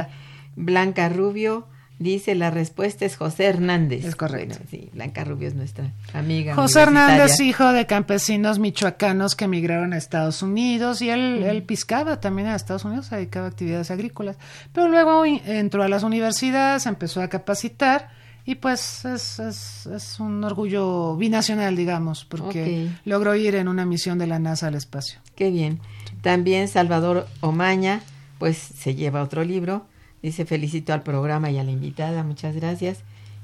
Blanca 0.56 1.08
Rubio 1.08 1.66
dice 1.98 2.34
la 2.34 2.50
respuesta 2.50 3.04
es 3.04 3.16
José 3.16 3.44
Hernández. 3.44 4.04
Es 4.04 4.16
correcto. 4.16 4.56
Bueno, 4.56 4.66
sí, 4.70 4.90
Blanca 4.92 5.24
Rubio 5.24 5.48
es 5.48 5.54
nuestra 5.54 5.92
amiga. 6.12 6.54
José. 6.54 6.82
Hernández, 6.82 7.40
hijo 7.40 7.72
de 7.72 7.86
campesinos 7.86 8.58
michoacanos 8.58 9.34
que 9.34 9.46
emigraron 9.46 9.92
a 9.92 9.96
Estados 9.96 10.42
Unidos 10.42 11.02
y 11.02 11.10
él, 11.10 11.42
él 11.42 11.62
piscaba 11.62 12.20
también 12.20 12.48
a 12.48 12.54
Estados 12.54 12.84
Unidos, 12.84 13.06
se 13.06 13.16
dedicaba 13.16 13.46
a 13.46 13.50
actividades 13.50 13.90
agrícolas. 13.90 14.36
Pero 14.72 14.88
luego 14.88 15.24
entró 15.24 15.82
a 15.82 15.88
las 15.88 16.02
universidades, 16.02 16.86
empezó 16.86 17.20
a 17.20 17.28
capacitar 17.28 18.10
y 18.48 18.54
pues 18.54 19.04
es, 19.04 19.38
es, 19.40 19.84
es 19.84 20.20
un 20.20 20.42
orgullo 20.42 21.18
binacional, 21.18 21.76
digamos, 21.76 22.24
porque 22.24 22.88
logró 23.04 23.34
ir 23.34 23.54
en 23.56 23.68
una 23.68 23.84
misión 23.84 24.16
de 24.16 24.26
la 24.26 24.38
NASA 24.38 24.68
al 24.68 24.74
espacio. 24.74 25.20
Qué 25.34 25.50
bien. 25.50 25.80
También 26.22 26.66
Salvador 26.66 27.28
Omaña, 27.42 28.00
pues 28.38 28.56
se 28.56 28.94
lleva 28.94 29.22
otro 29.22 29.44
libro. 29.44 29.84
Dice 30.22 30.46
felicito 30.46 30.94
al 30.94 31.02
programa 31.02 31.50
y 31.50 31.58
a 31.58 31.62
la 31.62 31.72
invitada, 31.72 32.24
muchas 32.24 32.56
gracias. 32.56 33.00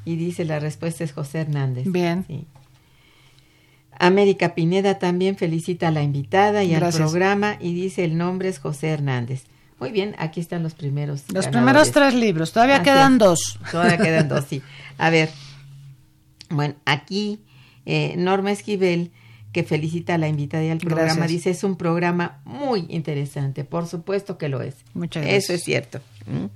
Y 0.06 0.16
dice 0.16 0.46
la 0.46 0.58
respuesta 0.58 1.04
es 1.04 1.12
José 1.12 1.40
Hernández. 1.40 1.84
Bien. 1.86 2.24
Sí. 2.26 2.46
América 3.98 4.54
Pineda 4.54 4.98
también 4.98 5.36
felicita 5.36 5.88
a 5.88 5.90
la 5.90 6.02
invitada 6.02 6.64
y 6.64 6.70
Gracias. 6.70 6.94
al 6.94 7.10
programa 7.10 7.58
y 7.60 7.74
dice 7.74 8.04
el 8.04 8.16
nombre 8.16 8.48
es 8.48 8.58
José 8.58 8.88
Hernández. 8.88 9.44
Muy 9.80 9.90
bien, 9.90 10.14
aquí 10.18 10.40
están 10.40 10.62
los 10.62 10.74
primeros. 10.74 11.22
Los 11.32 11.46
ganadores. 11.46 11.50
primeros 11.50 11.90
tres 11.92 12.14
libros, 12.14 12.52
todavía 12.52 12.76
Así 12.76 12.84
quedan 12.84 13.12
es. 13.14 13.18
dos. 13.18 13.58
Todavía 13.70 13.98
quedan 13.98 14.28
dos, 14.28 14.44
sí. 14.48 14.62
A 14.98 15.10
ver, 15.10 15.30
bueno, 16.50 16.74
aquí 16.84 17.40
eh, 17.86 18.14
Norma 18.16 18.52
Esquivel, 18.52 19.10
que 19.52 19.62
felicita 19.64 20.14
a 20.14 20.18
la 20.18 20.28
invitada 20.28 20.64
y 20.64 20.70
al 20.70 20.78
programa, 20.78 21.04
Gracias. 21.14 21.28
dice, 21.28 21.50
es 21.50 21.64
un 21.64 21.76
programa 21.76 22.40
muy 22.44 22.86
interesante, 22.88 23.64
por 23.64 23.86
supuesto 23.86 24.38
que 24.38 24.48
lo 24.48 24.62
es. 24.62 24.74
Muchas 24.94 25.22
gracias. 25.22 25.44
Eso 25.44 25.52
es 25.54 25.62
cierto. 25.64 26.00
¿Mm? 26.26 26.46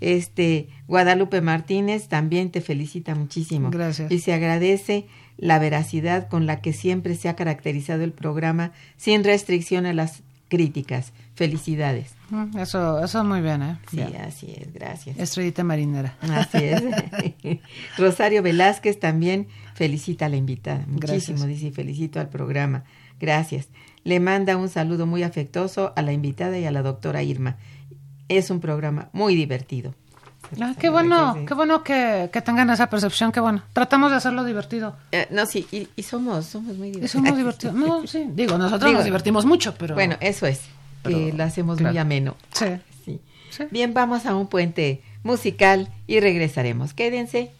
Este, 0.00 0.68
Guadalupe 0.86 1.40
Martínez 1.40 2.08
también 2.08 2.50
te 2.50 2.60
felicita 2.60 3.14
muchísimo. 3.14 3.70
Gracias. 3.70 4.10
Y 4.10 4.18
se 4.18 4.32
agradece 4.34 5.06
la 5.38 5.58
veracidad 5.58 6.28
con 6.28 6.46
la 6.46 6.60
que 6.60 6.72
siempre 6.72 7.14
se 7.14 7.28
ha 7.28 7.36
caracterizado 7.36 8.04
el 8.04 8.12
programa, 8.12 8.72
sin 8.96 9.24
restricción 9.24 9.86
a 9.86 9.92
las 9.92 10.22
críticas. 10.48 11.12
Felicidades. 11.34 12.14
Eso, 12.58 13.02
eso 13.04 13.24
muy 13.24 13.40
bien, 13.40 13.62
¿eh? 13.62 13.78
Sí, 13.90 14.00
así 14.00 14.54
es, 14.56 14.72
gracias. 14.72 15.18
Estrellita 15.18 15.64
marinera. 15.64 16.16
Así 16.20 16.58
es. 16.58 16.82
Rosario 17.98 18.42
Velázquez 18.42 18.98
también 18.98 19.48
felicita 19.74 20.26
a 20.26 20.28
la 20.28 20.36
invitada. 20.36 20.84
Muchísimo, 20.86 21.38
Gracias. 21.38 21.60
dice, 21.60 21.72
felicito 21.72 22.20
al 22.20 22.28
programa. 22.28 22.84
Gracias. 23.20 23.68
Le 24.04 24.20
manda 24.20 24.56
un 24.56 24.68
saludo 24.68 25.06
muy 25.06 25.22
afectuoso 25.22 25.92
a 25.96 26.02
la 26.02 26.12
invitada 26.12 26.58
y 26.58 26.66
a 26.66 26.70
la 26.70 26.82
doctora 26.82 27.22
Irma. 27.22 27.56
Es 28.28 28.50
un 28.50 28.60
programa 28.60 29.08
muy 29.12 29.34
divertido. 29.34 29.94
Ah, 30.60 30.74
qué 30.78 30.88
bueno, 30.88 31.34
Sí. 31.34 31.46
qué 31.46 31.54
bueno 31.54 31.82
que, 31.82 32.30
que 32.32 32.40
tengan 32.42 32.70
esa 32.70 32.88
percepción, 32.88 33.32
qué 33.32 33.40
bueno. 33.40 33.62
Tratamos 33.72 34.10
de 34.10 34.16
hacerlo 34.18 34.44
divertido. 34.44 34.96
Eh, 35.12 35.26
no, 35.30 35.46
sí, 35.46 35.66
y, 35.72 35.88
y 35.96 36.02
somos, 36.02 36.46
somos 36.46 36.76
muy 36.76 36.88
Y 36.88 36.92
divertidos. 36.92 37.10
somos 37.24 37.36
divertidos. 37.36 37.74
No, 37.74 38.06
sí, 38.06 38.26
digo, 38.30 38.56
nosotros 38.58 38.84
Digo, 38.88 38.98
nos 38.98 39.04
divertimos 39.04 39.44
mucho, 39.46 39.74
pero... 39.74 39.94
Bueno, 39.94 40.16
eso 40.20 40.46
es, 40.46 40.60
que 41.02 41.32
lo 41.32 41.44
hacemos 41.44 41.80
muy 41.80 41.96
ameno. 41.98 42.36
Sí. 42.52 42.66
Sí. 43.04 43.20
Sí. 43.50 43.64
Bien, 43.70 43.94
vamos 43.94 44.26
a 44.26 44.34
un 44.34 44.48
puente 44.48 45.02
musical 45.22 45.88
y 46.06 46.20
regresaremos. 46.20 46.94
Quédense. 46.94 47.50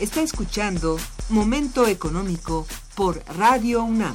Está 0.00 0.20
escuchando 0.22 0.96
Momento 1.28 1.86
Económico 1.86 2.66
por 2.94 3.22
Radio 3.36 3.82
UNAM. 3.84 4.14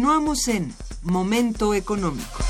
Continuamos 0.00 0.48
en 0.48 0.72
Momento 1.02 1.74
Económico. 1.74 2.42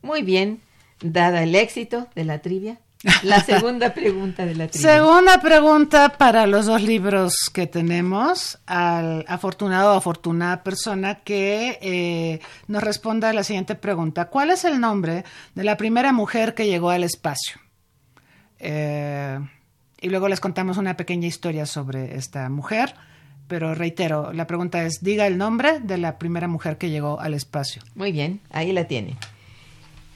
Muy 0.00 0.22
bien, 0.22 0.60
dada 1.00 1.42
el 1.42 1.56
éxito 1.56 2.06
de 2.14 2.22
la 2.22 2.38
trivia, 2.38 2.78
la 3.24 3.40
segunda 3.44 3.92
pregunta 3.92 4.46
de 4.46 4.54
la 4.54 4.68
trivia. 4.68 4.88
Segunda 4.88 5.40
pregunta 5.40 6.10
para 6.10 6.46
los 6.46 6.66
dos 6.66 6.80
libros 6.80 7.50
que 7.52 7.66
tenemos, 7.66 8.60
al 8.66 9.24
afortunado 9.26 9.94
o 9.94 9.96
afortunada 9.96 10.62
persona 10.62 11.16
que 11.16 11.80
eh, 11.82 12.38
nos 12.68 12.84
responda 12.84 13.30
a 13.30 13.32
la 13.32 13.42
siguiente 13.42 13.74
pregunta. 13.74 14.26
¿Cuál 14.26 14.50
es 14.50 14.64
el 14.64 14.78
nombre 14.78 15.24
de 15.56 15.64
la 15.64 15.76
primera 15.76 16.12
mujer 16.12 16.54
que 16.54 16.68
llegó 16.68 16.90
al 16.90 17.02
espacio? 17.02 17.60
Eh, 18.60 19.40
y 20.00 20.08
luego 20.08 20.28
les 20.28 20.38
contamos 20.38 20.76
una 20.76 20.96
pequeña 20.96 21.26
historia 21.26 21.66
sobre 21.66 22.14
esta 22.14 22.48
mujer. 22.48 22.94
Pero 23.48 23.74
reitero, 23.74 24.32
la 24.32 24.46
pregunta 24.46 24.82
es, 24.84 25.00
diga 25.02 25.26
el 25.26 25.38
nombre 25.38 25.80
de 25.80 25.98
la 25.98 26.18
primera 26.18 26.48
mujer 26.48 26.78
que 26.78 26.90
llegó 26.90 27.20
al 27.20 27.34
espacio. 27.34 27.82
Muy 27.94 28.12
bien, 28.12 28.40
ahí 28.50 28.72
la 28.72 28.84
tiene. 28.86 29.16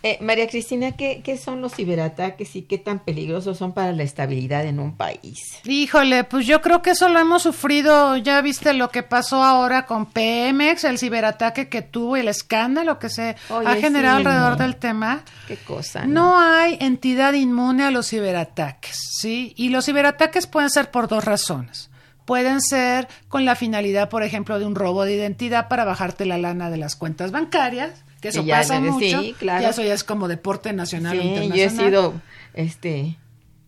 Eh, 0.03 0.17
María 0.23 0.49
Cristina, 0.49 0.93
¿qué, 0.93 1.21
¿qué 1.23 1.37
son 1.37 1.61
los 1.61 1.75
ciberataques 1.75 2.57
y 2.57 2.63
qué 2.63 2.79
tan 2.79 3.01
peligrosos 3.01 3.59
son 3.59 3.73
para 3.73 3.93
la 3.93 4.03
estabilidad 4.03 4.65
en 4.65 4.81
un 4.81 4.97
país? 4.97 5.61
Híjole, 5.65 6.25
pues 6.25 6.47
yo 6.47 6.63
creo 6.63 6.81
que 6.81 6.91
eso 6.91 7.11
lo 7.11 7.19
hemos 7.19 7.43
sufrido. 7.43 8.17
Ya 8.17 8.41
viste 8.41 8.73
lo 8.73 8.89
que 8.89 9.03
pasó 9.03 9.45
ahora 9.45 9.85
con 9.85 10.07
Pemex, 10.07 10.85
el 10.85 10.99
ciberataque 10.99 11.69
que 11.69 11.83
tuvo 11.83 12.17
y 12.17 12.21
el 12.21 12.29
escándalo 12.29 12.99
que 12.99 13.11
se 13.11 13.37
Oye, 13.51 13.69
ha 13.69 13.77
generado 13.77 14.21
sí, 14.21 14.27
alrededor 14.27 14.53
no. 14.53 14.57
del 14.57 14.77
tema. 14.77 15.23
¿Qué 15.47 15.57
cosa? 15.57 16.07
No 16.07 16.41
hay 16.41 16.79
entidad 16.81 17.35
inmune 17.35 17.85
a 17.85 17.91
los 17.91 18.09
ciberataques, 18.09 18.97
¿sí? 19.21 19.53
Y 19.57 19.69
los 19.69 19.85
ciberataques 19.85 20.47
pueden 20.47 20.71
ser 20.71 20.91
por 20.91 21.09
dos 21.09 21.27
razones. 21.27 21.90
Pueden 22.31 22.61
ser 22.61 23.09
con 23.27 23.45
la 23.45 23.57
finalidad, 23.57 24.09
por 24.09 24.23
ejemplo, 24.23 24.61
de 24.61 24.65
un 24.65 24.77
robo 24.77 25.05
de 25.05 25.17
identidad 25.17 25.67
para 25.67 25.85
bajarte 25.85 26.27
la 26.27 26.39
lana 26.39 26.71
de 26.71 26.77
las 26.77 26.95
cuentas 26.95 27.33
bancarias, 27.33 27.91
que 28.21 28.29
eso 28.29 28.45
ya 28.45 28.59
pasa 28.59 28.79
mucho. 28.79 29.21
sí, 29.21 29.35
claro. 29.37 29.63
Ya 29.63 29.71
eso 29.71 29.83
ya 29.83 29.95
es 29.95 30.05
como 30.05 30.29
deporte 30.29 30.73
nacional 30.73 31.19
o 31.19 31.23
Sí, 31.23 31.27
internacional. 31.29 31.59
yo 31.59 31.65
he 31.65 31.89
sido 31.91 32.15
este 32.55 33.17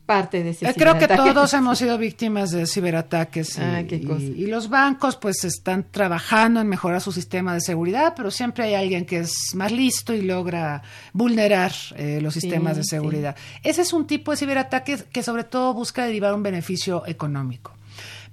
parte 0.07 0.45
de 0.45 0.51
ese 0.51 0.69
Eh, 0.69 0.75
Creo 0.77 0.97
que 0.97 1.09
todos 1.09 1.53
hemos 1.55 1.79
sido 1.79 1.99
víctimas 1.99 2.53
de 2.53 2.67
ciberataques 2.69 3.57
y, 3.59 3.61
Ah, 3.63 3.83
qué 3.89 3.97
y- 3.97 4.05
cosa. 4.05 4.23
y 4.23 4.47
los 4.47 4.69
bancos 4.69 5.17
pues 5.17 5.43
están 5.45 5.85
trabajando 5.91 6.61
en 6.61 6.69
mejorar 6.69 7.01
su 7.01 7.11
sistema 7.11 7.55
de 7.55 7.61
seguridad, 7.63 8.13
pero 8.17 8.31
siempre 8.31 8.63
hay 8.65 8.75
alguien 8.75 9.07
que 9.07 9.19
es 9.19 9.55
más 9.55 9.73
listo 9.73 10.15
y 10.15 10.23
logra 10.23 10.83
vulnerar 11.13 11.73
eh, 11.97 12.21
los 12.23 12.35
Sí, 12.35 12.43
sistemas 12.43 12.77
de 12.77 12.85
sí. 12.85 12.91
seguridad. 12.91 13.35
Ese 13.65 13.83
es 13.83 13.93
un 13.93 14.07
tipo 14.07 14.31
de 14.31 14.37
ciberataque 14.37 14.99
que 15.11 15.23
sobre 15.25 15.43
todo 15.45 15.75
busca 15.75 16.05
derivar 16.07 16.33
un 16.35 16.45
beneficio 16.45 17.03
económico. 17.07 17.72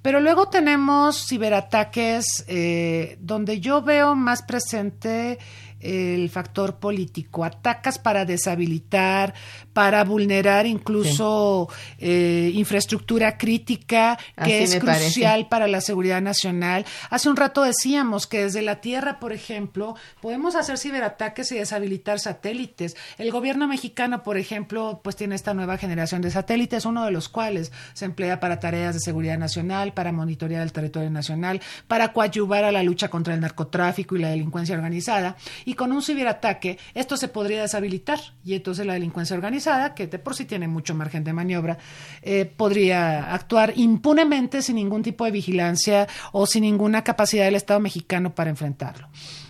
Pero 0.01 0.21
luego 0.21 0.47
tenemos 0.47 1.25
ciberataques 1.27 2.45
eh, 2.47 3.17
donde 3.19 3.59
yo 3.59 3.81
veo 3.81 4.15
más 4.15 4.43
presente 4.43 5.39
el 5.79 6.29
factor 6.29 6.79
político. 6.79 7.43
Atacas 7.43 7.99
para 7.99 8.25
deshabilitar, 8.25 9.33
para 9.79 10.03
vulnerar 10.03 10.65
incluso 10.65 11.69
eh, 11.99 12.51
infraestructura 12.53 13.37
crítica 13.37 14.19
Así 14.35 14.51
que 14.51 14.63
es 14.63 14.75
parece. 14.75 15.05
crucial 15.05 15.47
para 15.47 15.69
la 15.69 15.79
seguridad 15.79 16.21
nacional. 16.21 16.85
Hace 17.09 17.29
un 17.29 17.37
rato 17.37 17.63
decíamos 17.63 18.27
que 18.27 18.43
desde 18.43 18.61
la 18.61 18.81
Tierra, 18.81 19.21
por 19.21 19.31
ejemplo, 19.31 19.95
podemos 20.21 20.55
hacer 20.55 20.77
ciberataques 20.77 21.53
y 21.53 21.59
deshabilitar 21.59 22.19
satélites. 22.19 22.97
El 23.17 23.31
gobierno 23.31 23.69
mexicano, 23.69 24.21
por 24.21 24.37
ejemplo, 24.37 24.99
pues 25.01 25.15
tiene 25.15 25.35
esta 25.35 25.53
nueva 25.53 25.77
generación 25.77 26.21
de 26.21 26.31
satélites, 26.31 26.83
uno 26.83 27.05
de 27.05 27.11
los 27.11 27.29
cuales 27.29 27.71
se 27.93 28.03
emplea 28.03 28.41
para 28.41 28.59
tareas 28.59 28.95
de 28.95 28.99
seguridad 28.99 29.37
nacional, 29.37 29.93
para 29.93 30.11
monitorear 30.11 30.61
el 30.61 30.73
territorio 30.73 31.09
nacional, 31.09 31.61
para 31.87 32.11
coadyuvar 32.11 32.65
a 32.65 32.73
la 32.73 32.83
lucha 32.83 33.07
contra 33.07 33.33
el 33.33 33.39
narcotráfico 33.39 34.17
y 34.17 34.19
la 34.19 34.31
delincuencia 34.31 34.75
organizada. 34.75 35.37
Y 35.63 35.75
con 35.75 35.93
un 35.93 36.01
ciberataque, 36.01 36.77
esto 36.93 37.15
se 37.15 37.29
podría 37.29 37.61
deshabilitar. 37.61 38.19
Y 38.43 38.55
entonces 38.55 38.85
la 38.85 38.91
delincuencia 38.95 39.37
organizada, 39.37 39.68
que 39.95 40.07
de 40.07 40.19
por 40.19 40.35
sí 40.35 40.45
tiene 40.45 40.67
mucho 40.67 40.95
margen 40.95 41.23
de 41.23 41.33
maniobra, 41.33 41.77
eh, 42.21 42.45
podría 42.45 43.33
actuar 43.33 43.73
impunemente 43.75 44.61
sin 44.61 44.75
ningún 44.75 45.03
tipo 45.03 45.25
de 45.25 45.31
vigilancia 45.31 46.07
o 46.31 46.45
sin 46.45 46.63
ninguna 46.63 47.03
capacidad 47.03 47.45
del 47.45 47.55
Estado 47.55 47.79
mexicano 47.79 48.33
para 48.33 48.49
enfrentarlo. 48.49 49.09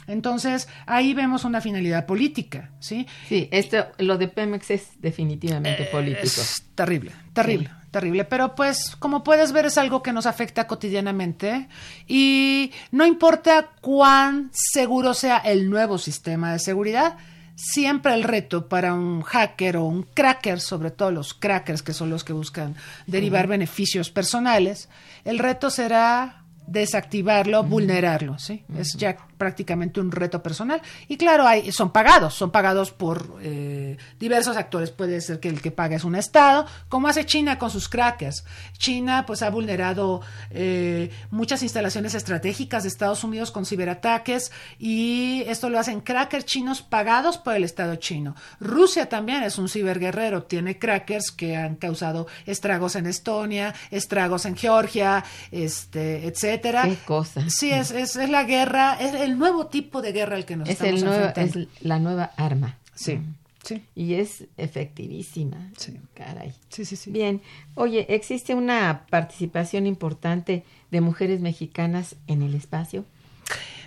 Entonces, 0.10 0.68
ahí 0.88 1.14
vemos 1.14 1.44
una 1.46 1.62
finalidad 1.62 2.08
política, 2.08 2.72
¿sí? 2.80 3.06
Sí, 3.28 3.48
esto, 3.52 3.86
lo 4.00 4.18
de 4.18 4.28
Pemex 4.28 4.72
es 4.72 4.90
definitivamente 5.00 5.86
político. 5.86 6.24
Es 6.24 6.66
terrible, 6.74 7.12
terrible, 7.32 7.70
terrible. 7.92 8.26
Pero 8.26 8.56
pues, 8.56 8.96
como 8.98 9.24
puedes 9.24 9.52
ver, 9.52 9.68
es 9.68 9.78
algo 9.78 10.02
que 10.02 10.12
nos 10.12 10.26
afecta 10.26 10.66
cotidianamente 10.66 11.68
y 12.08 12.72
no 12.92 13.06
importa 13.06 13.70
cuán 13.82 14.50
seguro 14.52 15.14
sea 15.14 15.38
el 15.38 15.70
nuevo 15.70 16.00
sistema 16.00 16.54
de 16.54 16.60
seguridad, 16.60 17.18
siempre 17.60 18.14
el 18.14 18.24
reto 18.24 18.70
para 18.70 18.94
un 18.94 19.22
hacker 19.22 19.78
o 19.78 19.84
un 19.84 20.04
cracker, 20.04 20.62
sobre 20.62 20.92
todo 20.92 21.12
los 21.12 21.34
crackers 21.34 21.84
que 21.84 21.94
son 21.94 22.10
los 22.10 22.24
que 22.24 22.32
buscan 22.32 22.76
derivar 23.06 23.48
beneficios 23.48 24.10
personales, 24.10 24.88
el 25.26 25.40
reto 25.40 25.70
será 25.70 26.39
desactivarlo, 26.70 27.64
vulnerarlo, 27.64 28.38
¿sí? 28.38 28.64
Es 28.78 28.94
ya 28.94 29.18
prácticamente 29.38 30.00
un 30.00 30.12
reto 30.12 30.44
personal. 30.44 30.82
Y 31.08 31.18
claro, 31.18 31.48
hay, 31.48 31.72
son 31.72 31.92
pagados, 31.92 32.34
son 32.36 32.52
pagados 32.52 32.92
por 32.92 33.40
eh, 33.42 33.98
diversos 34.20 34.58
actores. 34.58 34.92
Puede 34.92 35.22
ser 35.22 35.40
que 35.40 35.48
el 35.48 35.62
que 35.62 35.72
paga 35.72 35.96
es 35.96 36.04
un 36.04 36.16
Estado, 36.16 36.66
como 36.90 37.08
hace 37.08 37.26
China 37.26 37.58
con 37.58 37.72
sus 37.72 37.88
crackers. 37.90 38.44
China 38.78 39.24
pues 39.26 39.42
ha 39.42 39.50
vulnerado 39.50 40.22
eh, 40.52 41.10
muchas 41.32 41.64
instalaciones 41.64 42.14
estratégicas 42.14 42.84
de 42.84 42.90
Estados 42.90 43.24
Unidos 43.24 43.52
con 43.52 43.66
ciberataques 43.66 44.52
y 44.78 45.44
esto 45.48 45.70
lo 45.70 45.80
hacen 45.80 46.02
crackers 46.02 46.46
chinos 46.46 46.82
pagados 46.82 47.38
por 47.38 47.56
el 47.56 47.64
Estado 47.64 47.96
chino. 47.96 48.36
Rusia 48.60 49.08
también 49.08 49.44
es 49.44 49.58
un 49.58 49.70
ciberguerrero, 49.70 50.44
tiene 50.44 50.78
crackers 50.78 51.32
que 51.32 51.56
han 51.56 51.76
causado 51.76 52.28
estragos 52.46 52.98
en 52.98 53.06
Estonia, 53.06 53.74
estragos 53.90 54.46
en 54.46 54.58
Georgia, 54.58 55.24
este, 55.52 56.28
etcétera. 56.28 56.59
Qué 56.62 56.96
cosa. 57.06 57.50
Sí, 57.50 57.72
es, 57.72 57.92
es, 57.92 58.16
es 58.16 58.30
la 58.30 58.44
guerra, 58.44 58.98
es 59.00 59.14
el 59.14 59.38
nuevo 59.38 59.68
tipo 59.68 60.02
de 60.02 60.12
guerra 60.12 60.36
al 60.36 60.46
que 60.46 60.56
nos 60.56 60.68
Es, 60.70 60.74
estamos 60.76 61.00
el 61.02 61.06
nuevo, 61.06 61.26
enfrentando. 61.26 61.60
es 61.74 61.82
la 61.86 62.00
nueva 62.00 62.32
arma. 62.38 62.78
Sí, 62.96 63.20
sí, 63.64 63.84
Y 63.96 64.16
es 64.16 64.46
efectivísima. 64.58 65.70
Sí. 65.78 65.94
Caray. 66.14 66.54
sí, 66.70 66.86
sí, 66.86 66.96
sí. 66.96 67.12
Bien. 67.12 67.42
Oye, 67.76 68.06
¿existe 68.14 68.56
una 68.56 69.06
participación 69.10 69.86
importante 69.88 70.64
de 70.92 71.02
mujeres 71.02 71.40
mexicanas 71.40 72.16
en 72.28 72.42
el 72.42 72.56
espacio? 72.56 73.06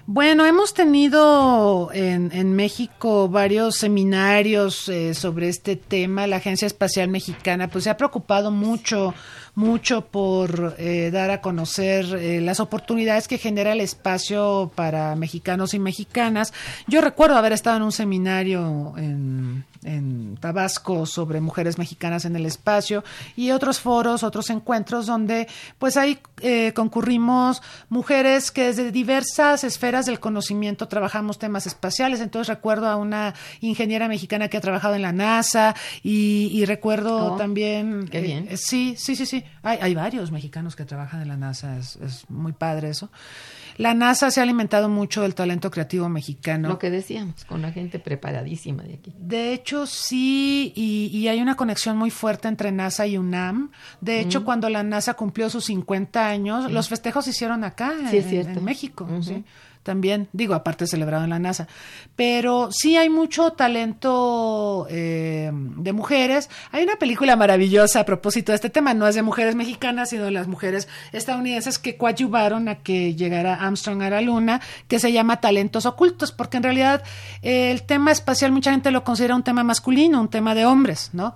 Bueno, 0.04 0.44
hemos 0.46 0.74
tenido 0.74 1.90
en, 1.92 2.32
en 2.32 2.54
México 2.56 3.28
varios 3.28 3.76
seminarios 3.76 4.88
eh, 4.88 5.14
sobre 5.14 5.48
este 5.48 5.76
tema. 5.76 6.26
La 6.26 6.36
Agencia 6.36 6.66
Espacial 6.66 7.08
Mexicana 7.08 7.68
pues 7.68 7.84
se 7.84 7.90
ha 7.90 7.96
preocupado 7.96 8.50
mucho, 8.50 9.14
mucho 9.54 10.06
por 10.06 10.76
eh, 10.78 11.10
dar 11.12 11.30
a 11.30 11.40
conocer 11.40 12.06
eh, 12.14 12.40
las 12.40 12.60
oportunidades 12.60 13.28
que 13.28 13.38
genera 13.38 13.72
el 13.72 13.80
espacio 13.80 14.70
para 14.74 15.14
mexicanos 15.14 15.74
y 15.74 15.78
mexicanas. 15.78 16.52
Yo 16.86 17.00
recuerdo 17.00 17.36
haber 17.36 17.52
estado 17.52 17.76
en 17.76 17.82
un 17.82 17.92
seminario 17.92 18.94
en, 18.96 19.64
en 19.84 20.36
Tabasco 20.38 21.06
sobre 21.06 21.40
mujeres 21.40 21.78
mexicanas 21.78 22.24
en 22.24 22.36
el 22.36 22.46
espacio 22.46 23.02
y 23.36 23.50
otros 23.50 23.80
foros, 23.80 24.22
otros 24.22 24.50
encuentros 24.50 25.06
donde 25.06 25.48
pues 25.78 25.96
ahí 25.96 26.18
eh, 26.40 26.72
concurrimos 26.74 27.62
mujeres 27.88 28.50
que 28.50 28.66
desde 28.66 28.92
diversas 28.92 29.64
esferas 29.64 30.06
del 30.06 30.20
conocimiento 30.20 30.88
trabajamos 30.88 31.38
temas 31.38 31.66
espaciales. 31.66 32.20
Entonces 32.20 32.48
recuerdo 32.54 32.88
a 32.88 32.96
una 32.96 33.34
ingeniera 33.60 34.08
mexicana 34.08 34.48
que 34.48 34.56
ha 34.56 34.60
trabajado 34.60 34.94
en 34.94 35.02
la 35.02 35.12
NASA 35.12 35.74
y, 36.02 36.50
y 36.52 36.64
recuerdo 36.64 37.34
Oh, 37.34 37.36
también... 37.36 38.08
qué 38.08 38.20
bien. 38.20 38.46
eh, 38.50 38.56
sí, 38.56 38.94
sí, 38.98 39.16
sí, 39.16 39.26
sí. 39.26 39.44
Hay, 39.62 39.78
hay 39.80 39.94
varios 39.94 40.30
mexicanos 40.30 40.76
que 40.76 40.84
trabajan 40.84 41.22
en 41.22 41.28
la 41.28 41.36
NASA. 41.36 41.76
Es, 41.78 41.96
es 41.96 42.28
muy 42.30 42.52
padre 42.52 42.90
eso. 42.90 43.10
La 43.76 43.94
NASA 43.94 44.30
se 44.30 44.40
ha 44.40 44.42
alimentado 44.42 44.88
mucho 44.88 45.22
del 45.22 45.34
talento 45.34 45.70
creativo 45.70 46.08
mexicano. 46.08 46.68
Lo 46.68 46.78
que 46.78 46.90
decíamos, 46.90 47.44
con 47.44 47.62
la 47.62 47.72
gente 47.72 47.98
preparadísima 47.98 48.82
de 48.82 48.94
aquí. 48.94 49.12
De 49.18 49.52
hecho, 49.52 49.86
sí, 49.86 50.72
y, 50.74 51.06
y 51.12 51.28
hay 51.28 51.40
una 51.40 51.56
conexión 51.56 51.96
muy 51.96 52.10
fuerte 52.10 52.48
entre 52.48 52.72
NASA 52.72 53.06
y 53.06 53.18
UNAM. 53.18 53.70
De 54.00 54.20
hecho, 54.20 54.44
cuando 54.44 54.68
la 54.68 54.82
NASA 54.82 55.14
cumplió 55.14 55.50
sus 55.50 55.64
50 55.66 56.28
años, 56.28 56.70
los 56.70 56.88
festejos 56.88 57.24
se 57.24 57.30
hicieron 57.30 57.64
acá, 57.64 57.92
Sí, 58.10 58.18
es 58.18 58.26
en, 58.26 58.64
México. 58.64 59.08
¿sí? 59.22 59.44
También, 59.82 60.28
digo, 60.32 60.54
aparte 60.54 60.86
celebrado 60.86 61.24
en 61.24 61.30
la 61.30 61.38
NASA. 61.38 61.66
Pero 62.14 62.68
sí 62.70 62.96
hay 62.96 63.08
mucho 63.08 63.52
talento 63.52 64.86
eh, 64.88 65.50
de 65.52 65.92
mujeres. 65.92 66.50
Hay 66.70 66.84
una 66.84 66.96
película 66.96 67.34
maravillosa 67.34 68.00
a 68.00 68.04
propósito 68.04 68.52
de 68.52 68.56
este 68.56 68.70
tema. 68.70 68.94
No 68.94 69.08
es 69.08 69.14
de 69.14 69.22
mujeres 69.22 69.54
mexicanas, 69.54 70.10
sino 70.10 70.24
de 70.24 70.30
las 70.30 70.46
mujeres 70.46 70.88
estadounidenses 71.12 71.78
que 71.78 71.96
coadyuvaron 71.96 72.68
a 72.68 72.76
que 72.76 73.14
llegara 73.14 73.54
Armstrong 73.54 74.02
a 74.02 74.10
la 74.10 74.20
Luna, 74.20 74.60
que 74.86 74.98
se 74.98 75.12
llama 75.12 75.40
Talentos 75.40 75.86
Ocultos, 75.86 76.30
porque 76.30 76.58
en 76.58 76.62
realidad 76.62 77.02
eh, 77.42 77.70
el 77.72 77.82
tema 77.82 78.12
espacial 78.12 78.52
mucha 78.52 78.70
gente 78.70 78.90
lo 78.90 79.02
considera 79.04 79.34
un 79.34 79.42
tema 79.42 79.64
masculino, 79.64 80.20
un 80.20 80.28
tema 80.28 80.54
de 80.54 80.64
hombres, 80.64 81.10
¿no? 81.12 81.34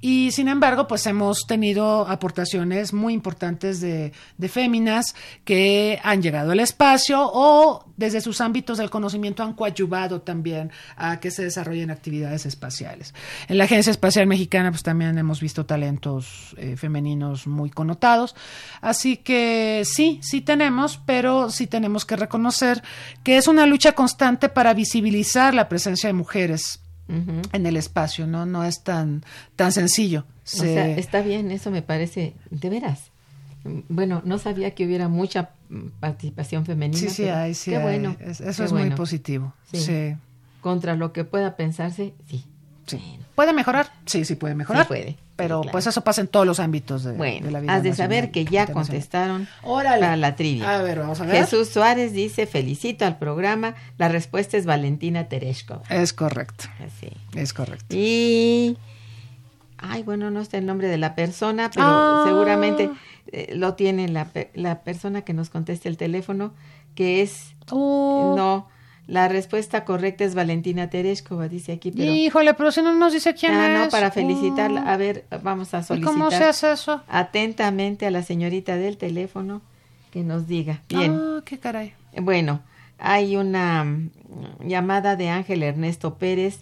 Y 0.00 0.30
sin 0.32 0.48
embargo, 0.48 0.86
pues 0.86 1.06
hemos 1.06 1.46
tenido 1.46 2.06
aportaciones 2.06 2.92
muy 2.92 3.14
importantes 3.14 3.80
de, 3.80 4.12
de 4.36 4.48
féminas 4.48 5.14
que 5.44 5.98
han 6.02 6.22
llegado 6.22 6.52
al 6.52 6.60
espacio 6.60 7.20
o 7.22 7.84
desde 7.96 8.20
sus 8.20 8.40
ámbitos 8.40 8.78
del 8.78 8.90
conocimiento 8.90 9.42
han 9.42 9.54
coadyuvado 9.54 10.20
también 10.20 10.70
a 10.96 11.18
que 11.18 11.30
se 11.30 11.44
desarrollen 11.44 11.90
actividades 11.90 12.46
espaciales. 12.46 13.14
En 13.48 13.58
la 13.58 13.64
Agencia 13.64 13.90
Espacial 13.90 14.26
Mexicana, 14.26 14.70
pues 14.70 14.82
también 14.82 15.16
hemos 15.18 15.40
visto 15.40 15.64
talentos 15.66 16.54
eh, 16.58 16.76
femeninos 16.76 17.46
muy 17.46 17.70
connotados. 17.70 18.34
Así 18.80 19.16
que 19.16 19.82
sí, 19.84 20.20
sí 20.22 20.42
tenemos, 20.42 21.00
pero 21.06 21.50
sí 21.50 21.66
tenemos 21.66 22.04
que 22.04 22.16
reconocer 22.16 22.82
que 23.24 23.38
es 23.38 23.48
una 23.48 23.66
lucha 23.66 23.92
constante 23.92 24.48
para 24.48 24.74
visibilizar 24.74 25.54
la 25.54 25.68
presencia 25.68 26.08
de 26.08 26.12
mujeres 26.12 26.80
Ujú. 27.08 27.42
en 27.52 27.66
el 27.66 27.76
espacio, 27.76 28.26
¿no? 28.26 28.46
No 28.46 28.64
es 28.64 28.82
tan, 28.82 29.24
tan 29.54 29.72
sencillo. 29.72 30.20
O 30.28 30.40
Se- 30.44 30.74
sea, 30.74 30.88
está 30.96 31.22
bien, 31.22 31.50
eso 31.50 31.70
me 31.70 31.82
parece, 31.82 32.34
de 32.50 32.70
veras. 32.70 33.10
Bueno, 33.88 34.22
no 34.24 34.38
sabía 34.38 34.72
que 34.76 34.86
hubiera 34.86 35.08
mucha 35.08 35.50
participación 36.00 36.64
femenina. 36.66 36.98
sí, 37.00 37.08
sí 37.10 37.22
pero 37.24 37.36
hay, 37.36 37.54
sí 37.54 37.70
qué 37.70 37.76
hay. 37.78 37.82
bueno. 37.82 38.16
Es- 38.20 38.40
eso 38.40 38.62
qué 38.62 38.64
es 38.66 38.72
muy 38.72 38.82
bueno. 38.82 38.96
positivo. 38.96 39.54
Sí. 39.72 39.78
Sí. 39.80 40.16
Contra 40.60 40.94
lo 40.96 41.12
que 41.12 41.24
pueda 41.24 41.56
pensarse, 41.56 42.14
sí. 42.28 42.44
Sí. 42.86 42.96
Bueno. 42.98 43.24
¿Puede 43.34 43.52
mejorar? 43.52 43.90
Sí, 44.06 44.24
sí 44.24 44.34
puede 44.36 44.54
mejorar. 44.54 44.84
Sí 44.84 44.88
puede, 44.88 45.06
sí, 45.10 45.16
Pero 45.36 45.60
claro. 45.60 45.72
pues 45.72 45.86
eso 45.86 46.00
pasa 46.02 46.22
en 46.22 46.28
todos 46.28 46.46
los 46.46 46.58
ámbitos 46.58 47.04
de, 47.04 47.12
Bueno, 47.12 47.44
de 47.46 47.52
la 47.52 47.60
vida. 47.60 47.74
has 47.74 47.82
de 47.82 47.94
saber 47.94 48.30
que 48.30 48.44
ya 48.46 48.66
contestaron 48.66 49.46
Órale. 49.62 50.00
para 50.00 50.16
la 50.16 50.36
trivia. 50.36 50.74
A 50.78 50.80
ver, 50.82 51.00
vamos 51.00 51.20
a 51.20 51.26
ver. 51.26 51.36
Jesús 51.44 51.68
Suárez 51.68 52.12
dice, 52.14 52.46
felicito 52.46 53.04
al 53.04 53.18
programa. 53.18 53.74
La 53.98 54.08
respuesta 54.08 54.56
es 54.56 54.64
Valentina 54.64 55.24
Tereshkov. 55.28 55.82
Es 55.90 56.12
correcto. 56.14 56.64
Así. 56.84 57.10
Es 57.34 57.52
correcto. 57.52 57.94
Y... 57.94 58.78
Ay, 59.78 60.02
bueno, 60.02 60.30
no 60.30 60.40
está 60.40 60.56
el 60.56 60.64
nombre 60.64 60.88
de 60.88 60.96
la 60.96 61.14
persona, 61.14 61.70
pero 61.70 61.84
Ah. 61.86 62.24
seguramente 62.26 62.90
eh, 63.30 63.52
lo 63.54 63.74
tiene 63.74 64.08
la, 64.08 64.28
la 64.54 64.80
persona 64.80 65.20
que 65.22 65.34
nos 65.34 65.50
conteste 65.50 65.88
el 65.90 65.98
teléfono, 65.98 66.54
que 66.94 67.20
es... 67.20 67.54
Oh, 67.70 68.32
No, 68.36 68.68
La 69.06 69.28
respuesta 69.28 69.84
correcta 69.84 70.24
es 70.24 70.34
Valentina 70.34 70.90
Tereshkova, 70.90 71.48
dice 71.48 71.72
aquí. 71.72 71.92
Pero... 71.92 72.10
Híjole, 72.12 72.54
pero 72.54 72.72
si 72.72 72.82
no 72.82 72.92
nos 72.92 73.12
dice 73.12 73.34
quién 73.34 73.52
ah, 73.54 73.72
es. 73.72 73.84
no, 73.84 73.88
para 73.90 74.10
felicitarla. 74.10 74.82
A 74.82 74.96
ver, 74.96 75.26
vamos 75.42 75.74
a 75.74 75.80
¿Y 75.80 75.84
solicitar 75.84 76.12
cómo 76.12 76.30
se 76.30 76.42
hace 76.42 76.72
eso? 76.72 77.02
atentamente 77.08 78.06
a 78.06 78.10
la 78.10 78.22
señorita 78.22 78.76
del 78.76 78.96
teléfono 78.96 79.62
que 80.10 80.24
nos 80.24 80.48
diga. 80.48 80.82
Bien. 80.88 81.12
Ah, 81.14 81.42
qué 81.44 81.58
caray. 81.58 81.94
Bueno, 82.20 82.62
hay 82.98 83.36
una 83.36 83.84
mm, 83.84 84.10
llamada 84.66 85.14
de 85.14 85.28
Ángel 85.28 85.62
Ernesto 85.62 86.16
Pérez. 86.18 86.60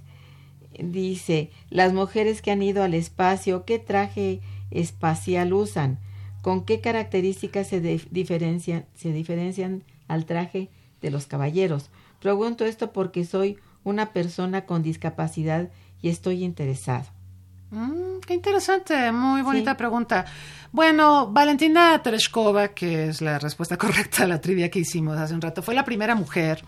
Dice, 0.78 1.50
las 1.70 1.92
mujeres 1.92 2.42
que 2.42 2.50
han 2.50 2.62
ido 2.62 2.82
al 2.82 2.94
espacio, 2.94 3.64
¿qué 3.64 3.78
traje 3.78 4.40
espacial 4.70 5.52
usan? 5.54 5.98
¿Con 6.42 6.64
qué 6.64 6.80
características 6.80 7.68
se 7.68 7.80
diferencian, 7.80 8.84
se 8.94 9.12
diferencian 9.12 9.82
al 10.08 10.26
traje 10.26 10.68
de 11.00 11.10
los 11.10 11.26
caballeros? 11.26 11.90
Pregunto 12.28 12.64
esto 12.64 12.90
porque 12.90 13.26
soy 13.26 13.58
una 13.82 14.14
persona 14.14 14.64
con 14.64 14.82
discapacidad 14.82 15.68
y 16.00 16.08
estoy 16.08 16.42
interesado. 16.42 17.04
Mm, 17.70 18.20
qué 18.26 18.32
interesante, 18.32 19.12
muy 19.12 19.42
bonita 19.42 19.72
Sí. 19.72 19.76
pregunta. 19.76 20.24
Bueno, 20.74 21.28
Valentina 21.28 22.02
Tereshkova, 22.02 22.74
que 22.74 23.06
es 23.08 23.20
la 23.22 23.38
respuesta 23.38 23.76
correcta 23.78 24.24
a 24.24 24.26
la 24.26 24.40
trivia 24.40 24.72
que 24.72 24.80
hicimos 24.80 25.16
hace 25.16 25.32
un 25.32 25.40
rato, 25.40 25.62
fue 25.62 25.72
la 25.72 25.84
primera 25.84 26.16
mujer. 26.16 26.64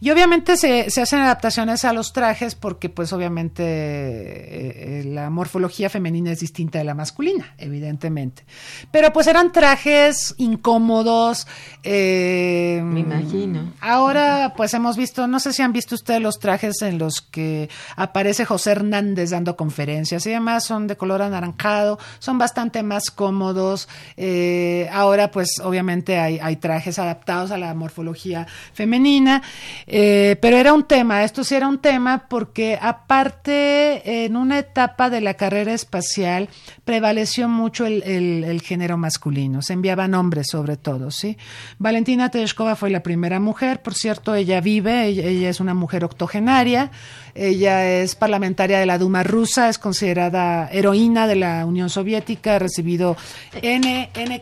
Y 0.00 0.10
obviamente 0.10 0.56
se, 0.56 0.90
se 0.90 1.00
hacen 1.00 1.20
adaptaciones 1.20 1.84
a 1.84 1.92
los 1.92 2.12
trajes 2.12 2.56
porque 2.56 2.88
pues 2.88 3.12
obviamente 3.12 3.62
eh, 3.62 5.00
eh, 5.00 5.04
la 5.06 5.30
morfología 5.30 5.88
femenina 5.88 6.32
es 6.32 6.40
distinta 6.40 6.78
de 6.78 6.84
la 6.84 6.94
masculina, 6.94 7.54
evidentemente. 7.56 8.44
Pero 8.90 9.12
pues 9.12 9.28
eran 9.28 9.52
trajes 9.52 10.34
incómodos. 10.38 11.46
eh, 11.84 12.80
Me 12.84 13.00
imagino. 13.00 13.72
Ahora, 13.80 14.54
pues 14.56 14.74
hemos 14.74 14.96
visto, 14.96 15.28
no 15.28 15.38
sé 15.38 15.52
si 15.52 15.62
han 15.62 15.72
visto 15.72 15.94
ustedes 15.94 16.20
los 16.20 16.40
trajes 16.40 16.82
en 16.82 16.98
los 16.98 17.22
que 17.22 17.70
aparece 17.94 18.44
José 18.44 18.72
Hernández 18.72 19.30
dando 19.30 19.56
conferencias 19.56 20.26
y 20.26 20.30
demás, 20.30 20.64
son 20.64 20.88
de 20.88 20.96
color 20.96 21.22
anaranjado, 21.22 22.00
son 22.18 22.36
bastante 22.36 22.82
más 22.82 23.12
cómodos. 23.12 23.43
Eh, 24.16 24.88
ahora, 24.92 25.30
pues 25.30 25.60
obviamente 25.62 26.18
hay, 26.18 26.56
trajes 26.56 26.98
adaptados 26.98 27.50
a 27.50 27.58
la 27.58 27.74
morfología 27.74 28.46
femenina, 28.72 29.42
eh, 29.86 30.36
pero 30.40 30.56
era 30.56 30.72
un 30.72 30.84
tema, 30.84 31.24
esto 31.24 31.44
sí 31.44 31.54
era 31.54 31.68
un 31.68 31.78
tema 31.78 32.26
porque 32.28 32.78
aparte, 32.80 34.24
en 34.24 34.36
una 34.36 34.58
etapa 34.58 35.10
de 35.10 35.20
la 35.20 35.34
carrera 35.34 35.74
espacial, 35.74 36.48
prevaleció 36.84 37.48
mucho 37.48 37.86
el, 37.86 38.60
género 38.62 38.96
masculino, 38.96 39.62
se 39.62 39.72
enviaban 39.72 40.14
hombres 40.14 40.46
sobre 40.50 40.76
todo, 40.76 41.10
¿sí? 41.10 41.36
Valentina 41.78 42.30
Tereshkova 42.30 42.76
fue 42.76 42.90
la 42.90 43.02
primera 43.02 43.40
mujer, 43.40 43.82
por 43.82 43.94
cierto, 43.94 44.34
ella 44.34 44.60
vive, 44.60 45.06
ella 45.06 45.50
es 45.50 45.60
una 45.60 45.74
mujer 45.74 46.04
octogenaria, 46.04 46.90
ella 47.34 48.00
es 48.00 48.14
parlamentaria 48.14 48.78
de 48.78 48.86
la 48.86 48.98
Duma 48.98 49.22
rusa, 49.24 49.68
es 49.68 49.78
considerada 49.78 50.68
heroína 50.70 51.26
de 51.26 51.36
la 51.36 51.66
Unión 51.66 51.90
Soviética, 51.90 52.56
ha 52.56 52.58
recibido 52.58 53.16
N, 53.60 54.10
N 54.14 54.40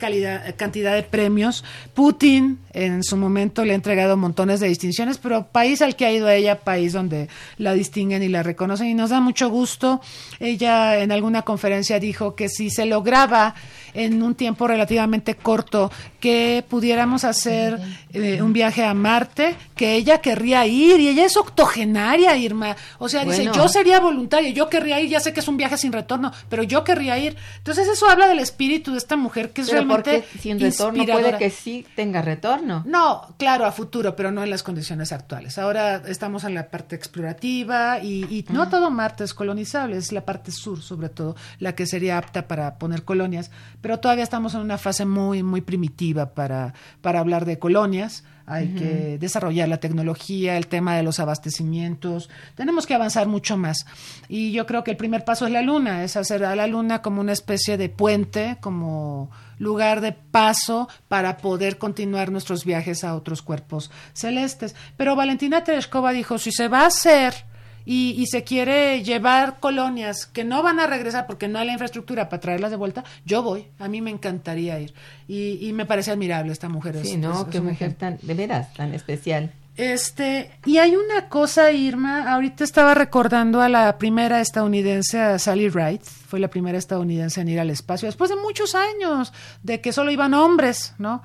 cantidad 0.57 0.95
de 0.95 1.03
premios. 1.03 1.65
Putin 1.95 2.59
en 2.75 3.03
su 3.03 3.17
momento 3.17 3.65
le 3.65 3.73
ha 3.73 3.77
entregado 3.77 4.17
montones 4.17 4.61
de 4.61 4.69
distinciones, 4.69 5.19
pero 5.19 5.47
país 5.47 5.81
al 5.83 5.97
que 5.97 6.07
ha 6.07 6.13
ido 6.13 6.29
ella, 6.29 6.61
país 6.61 6.93
donde 6.93 7.29
la 7.59 7.73
distinguen 7.73 8.23
y 8.23 8.29
la 8.29 8.43
reconocen 8.43 8.89
y 8.89 8.95
nos 8.95 9.11
da 9.11 9.21
mucho 9.21 9.49
gusto. 9.49 10.01
Ella 10.39 10.99
en 10.99 11.13
alguna 11.13 11.43
conferencia 11.43 11.99
dijo 11.99 12.35
que 12.35 12.49
si 12.49 12.71
se 12.71 12.87
lograba 12.87 13.55
en 13.95 14.23
un 14.23 14.35
tiempo 14.35 14.67
relativamente 14.67 15.35
corto 15.35 15.91
que 16.21 16.65
pudiéramos 16.69 17.25
hacer 17.25 17.79
eh, 18.13 18.41
un 18.41 18.53
viaje 18.53 18.85
a 18.85 18.95
Marte, 18.95 19.55
que 19.77 19.95
ella 19.95 20.19
querría 20.19 20.67
ir 20.67 21.01
y 21.01 21.09
ella 21.09 21.27
es 21.27 21.37
octogenaria, 21.37 22.37
Irma. 22.37 22.77
O 22.99 23.09
sea, 23.09 23.25
dice, 23.25 23.51
yo 23.55 23.69
sería 23.69 24.01
voluntaria, 24.01 24.51
yo 24.51 24.69
querría 24.69 25.01
ir, 25.01 25.11
ya 25.11 25.21
sé 25.21 25.33
que 25.33 25.41
es 25.41 25.49
un 25.49 25.57
viaje 25.57 25.77
sin 25.77 25.93
retorno, 25.93 26.33
pero 26.49 26.63
yo 26.63 26.85
querría 26.85 27.19
ir. 27.19 27.37
Entonces 27.59 27.89
eso 27.89 28.09
habla 28.09 28.29
del 28.29 28.39
espíritu 28.39 28.93
de 28.93 28.99
esta 28.99 29.17
mujer 29.17 29.51
que 29.51 29.63
es 29.63 29.69
Pero 29.69 29.81
realmente 29.81 30.25
sin 30.39 30.59
retorno 30.59 31.05
puede 31.05 31.39
que 31.39 31.51
sí 31.51 31.87
tenga 31.97 32.23
retorno. 32.23 32.83
No, 32.87 33.35
claro, 33.39 33.65
a 33.65 33.73
futuro, 33.73 34.17
pero 34.17 34.31
no 34.31 34.43
en 34.43 34.51
las 34.51 34.63
condiciones 34.63 35.13
actuales. 35.13 35.59
Ahora 35.59 36.03
estamos 36.07 36.45
en 36.45 36.55
la 36.55 36.69
parte 36.71 36.97
explorativa 36.97 38.01
y, 38.01 38.25
y 38.25 38.45
no 38.51 38.69
todo 38.69 38.91
Marte 38.91 39.25
es 39.25 39.35
colonizable, 39.35 39.97
es 39.97 40.13
la 40.13 40.25
parte 40.25 40.53
sur, 40.53 40.81
sobre 40.83 41.09
todo, 41.09 41.37
la 41.59 41.75
que 41.75 41.87
sería 41.87 42.19
apta 42.19 42.49
para 42.49 42.79
poner 42.79 43.05
colonias, 43.05 43.51
pero 43.81 44.01
todavía 44.01 44.25
estamos 44.25 44.55
en 44.55 44.61
una 44.61 44.79
fase 44.79 45.05
muy, 45.05 45.43
muy 45.43 45.61
primitiva 45.61 46.35
para, 46.35 46.75
para 47.01 47.21
hablar 47.21 47.45
de 47.45 47.59
colonias. 47.59 48.25
Hay 48.47 48.69
que 48.69 49.19
desarrollar 49.19 49.69
la 49.69 49.79
tecnología, 49.79 50.57
el 50.57 50.67
tema 50.67 50.97
de 50.97 51.03
los 51.03 51.21
abastecimientos. 51.21 52.29
Tenemos 52.55 52.87
que 52.87 52.95
avanzar 52.95 53.29
mucho 53.29 53.57
más. 53.57 53.87
Y 54.29 54.53
yo 54.53 54.67
creo 54.67 54.85
que 54.85 54.91
el 54.91 54.97
primer 54.97 55.25
paso 55.25 55.47
es 55.47 55.53
la 55.53 55.63
luna, 55.63 56.05
es 56.05 56.17
hacer 56.17 56.45
a 56.45 56.57
la 56.57 56.67
luna 56.67 57.03
como 57.03 57.21
una 57.21 57.33
especie 57.33 57.77
de 57.77 57.89
puente, 57.89 58.59
como 58.61 59.31
lugar 59.59 60.01
de 60.01 60.13
paso 60.13 60.89
para 61.09 61.37
poder 61.37 61.79
continuar 61.79 62.33
nuestros 62.33 62.65
viajes 62.65 63.05
a 63.05 63.15
otros 63.15 63.43
cuerpos 63.43 63.91
celestes. 64.13 64.75
Pero 64.97 65.17
Valentina 65.17 65.63
Tereshkova 65.63 66.13
dijo, 66.13 66.39
si 66.39 66.51
se 66.51 66.69
va 66.69 66.81
a 66.81 66.87
hacer 66.87 67.52
y, 67.85 68.15
y 68.19 68.27
se 68.27 68.45
quiere 68.45 69.03
llevar 69.03 69.59
colonias 69.61 70.27
que 70.27 70.45
no 70.45 70.63
van 70.63 70.81
a 70.81 70.87
regresar 70.87 71.27
porque 71.27 71.49
no 71.49 71.59
hay 71.59 71.67
la 71.67 71.73
infraestructura 71.73 72.29
para 72.29 72.41
traerlas 72.41 72.71
de 72.71 72.77
vuelta, 72.77 73.05
yo 73.25 73.43
voy. 73.43 73.67
A 73.79 73.89
mí 73.89 74.01
me 74.01 74.11
encantaría 74.11 74.79
ir. 74.81 74.95
Y, 75.29 75.59
y 75.67 75.73
me 75.73 75.87
parece 75.87 76.11
admirable 76.11 76.53
esta 76.53 76.69
mujer. 76.69 76.97
es- 76.97 77.09
Sí, 77.09 77.17
¿no? 77.17 77.43
es- 77.43 77.49
Qué 77.49 77.61
mujer 77.61 77.95
tan, 77.95 78.19
de 78.23 78.35
veras, 78.35 78.73
tan 78.75 78.93
especial. 78.95 79.53
Este, 79.77 80.51
y 80.67 80.77
hay 80.79 80.95
una 80.97 81.29
cosa, 81.31 81.73
Irma, 81.73 82.31
ahorita 82.33 82.63
estaba 82.63 82.93
recordando 82.93 83.63
a 83.63 83.71
la 83.71 83.97
primera 83.97 84.41
estadounidense, 84.43 85.19
a 85.19 85.39
Sally 85.39 85.71
Ride, 85.71 86.01
fue 86.05 86.41
la 86.41 86.49
primera 86.49 86.77
estadounidense 86.77 87.41
en 87.41 87.49
ir 87.49 87.59
al 87.59 87.71
espacio, 87.71 88.07
después 88.07 88.29
de 88.29 88.37
muchos 88.37 88.75
años 88.75 89.33
de 89.63 89.81
que 89.81 89.93
solo 89.93 90.11
iban 90.11 90.35
hombres, 90.35 90.95
¿no? 90.99 91.23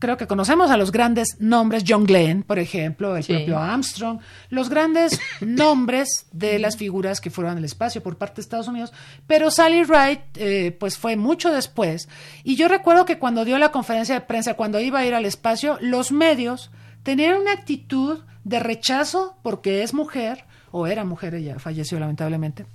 Creo 0.00 0.16
que 0.16 0.26
conocemos 0.26 0.70
a 0.70 0.76
los 0.76 0.92
grandes 0.92 1.36
nombres, 1.38 1.84
John 1.86 2.04
Glenn, 2.04 2.42
por 2.42 2.58
ejemplo, 2.58 3.16
el 3.16 3.22
Sí. 3.24 3.32
propio 3.32 3.58
Armstrong, 3.58 4.20
los 4.50 4.68
grandes 4.68 5.18
nombres 5.40 6.26
de 6.32 6.58
las 6.58 6.76
figuras 6.76 7.20
que 7.20 7.30
fueron 7.30 7.56
al 7.56 7.64
espacio 7.64 8.02
por 8.02 8.18
parte 8.18 8.36
de 8.36 8.40
Estados 8.42 8.68
Unidos, 8.68 8.92
pero 9.26 9.50
Sally 9.50 9.84
Ride, 9.84 10.22
eh, 10.34 10.76
pues 10.78 10.98
fue 10.98 11.16
mucho 11.16 11.52
después. 11.52 12.08
Y 12.42 12.56
yo 12.56 12.68
recuerdo 12.68 13.04
que 13.06 13.18
cuando 13.18 13.44
dio 13.44 13.56
la 13.58 13.70
conferencia 13.72 14.14
de 14.14 14.20
prensa, 14.22 14.54
cuando 14.54 14.80
iba 14.80 14.98
a 14.98 15.06
ir 15.06 15.14
al 15.14 15.24
espacio, 15.24 15.78
los 15.80 16.12
medios 16.12 16.70
tenían 17.02 17.40
una 17.40 17.52
actitud 17.52 18.20
de 18.44 18.58
rechazo 18.60 19.36
porque 19.42 19.82
es 19.82 19.94
mujer, 19.94 20.44
o 20.70 20.86
era 20.86 21.04
mujer, 21.04 21.34
ella 21.34 21.58
falleció 21.58 21.98
lamentablemente. 22.00 22.66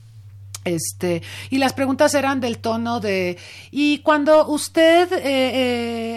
Este, 0.66 1.22
y 1.50 1.58
las 1.58 1.74
preguntas 1.74 2.14
eran 2.14 2.42
del 2.42 2.58
tono 2.58 3.00
de, 3.00 3.38
y 3.72 4.00
cuando 4.00 4.46
usted 4.48 5.12
eh, 5.14 5.22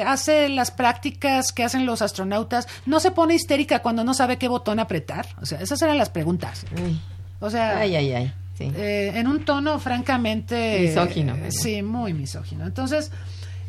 eh, 0.00 0.02
hace 0.04 0.48
las 0.48 0.70
prácticas 0.72 1.52
que 1.52 1.62
hacen 1.62 1.86
los 1.86 2.02
astronautas, 2.02 2.66
¿no 2.84 2.98
se 2.98 3.12
pone 3.12 3.34
histérica 3.34 3.80
cuando 3.82 4.02
no 4.04 4.14
sabe 4.14 4.38
qué 4.38 4.48
botón 4.48 4.80
apretar? 4.80 5.26
O 5.40 5.46
sea, 5.46 5.60
esas 5.60 5.80
eran 5.82 5.96
las 5.96 6.10
preguntas. 6.10 6.64
Ay, 6.76 7.00
O 7.40 7.50
sea, 7.50 7.78
ay, 7.78 7.94
ay. 7.94 8.12
ay, 8.12 8.32
sí. 8.58 8.72
eh, 8.74 9.12
en 9.14 9.28
un 9.28 9.44
tono 9.44 9.78
francamente 9.78 10.80
Misógino, 10.80 11.34
eh, 11.36 11.40
¿no? 11.44 11.50
sí, 11.52 11.82
muy 11.82 12.12
misógino. 12.12 12.66
Entonces, 12.66 13.12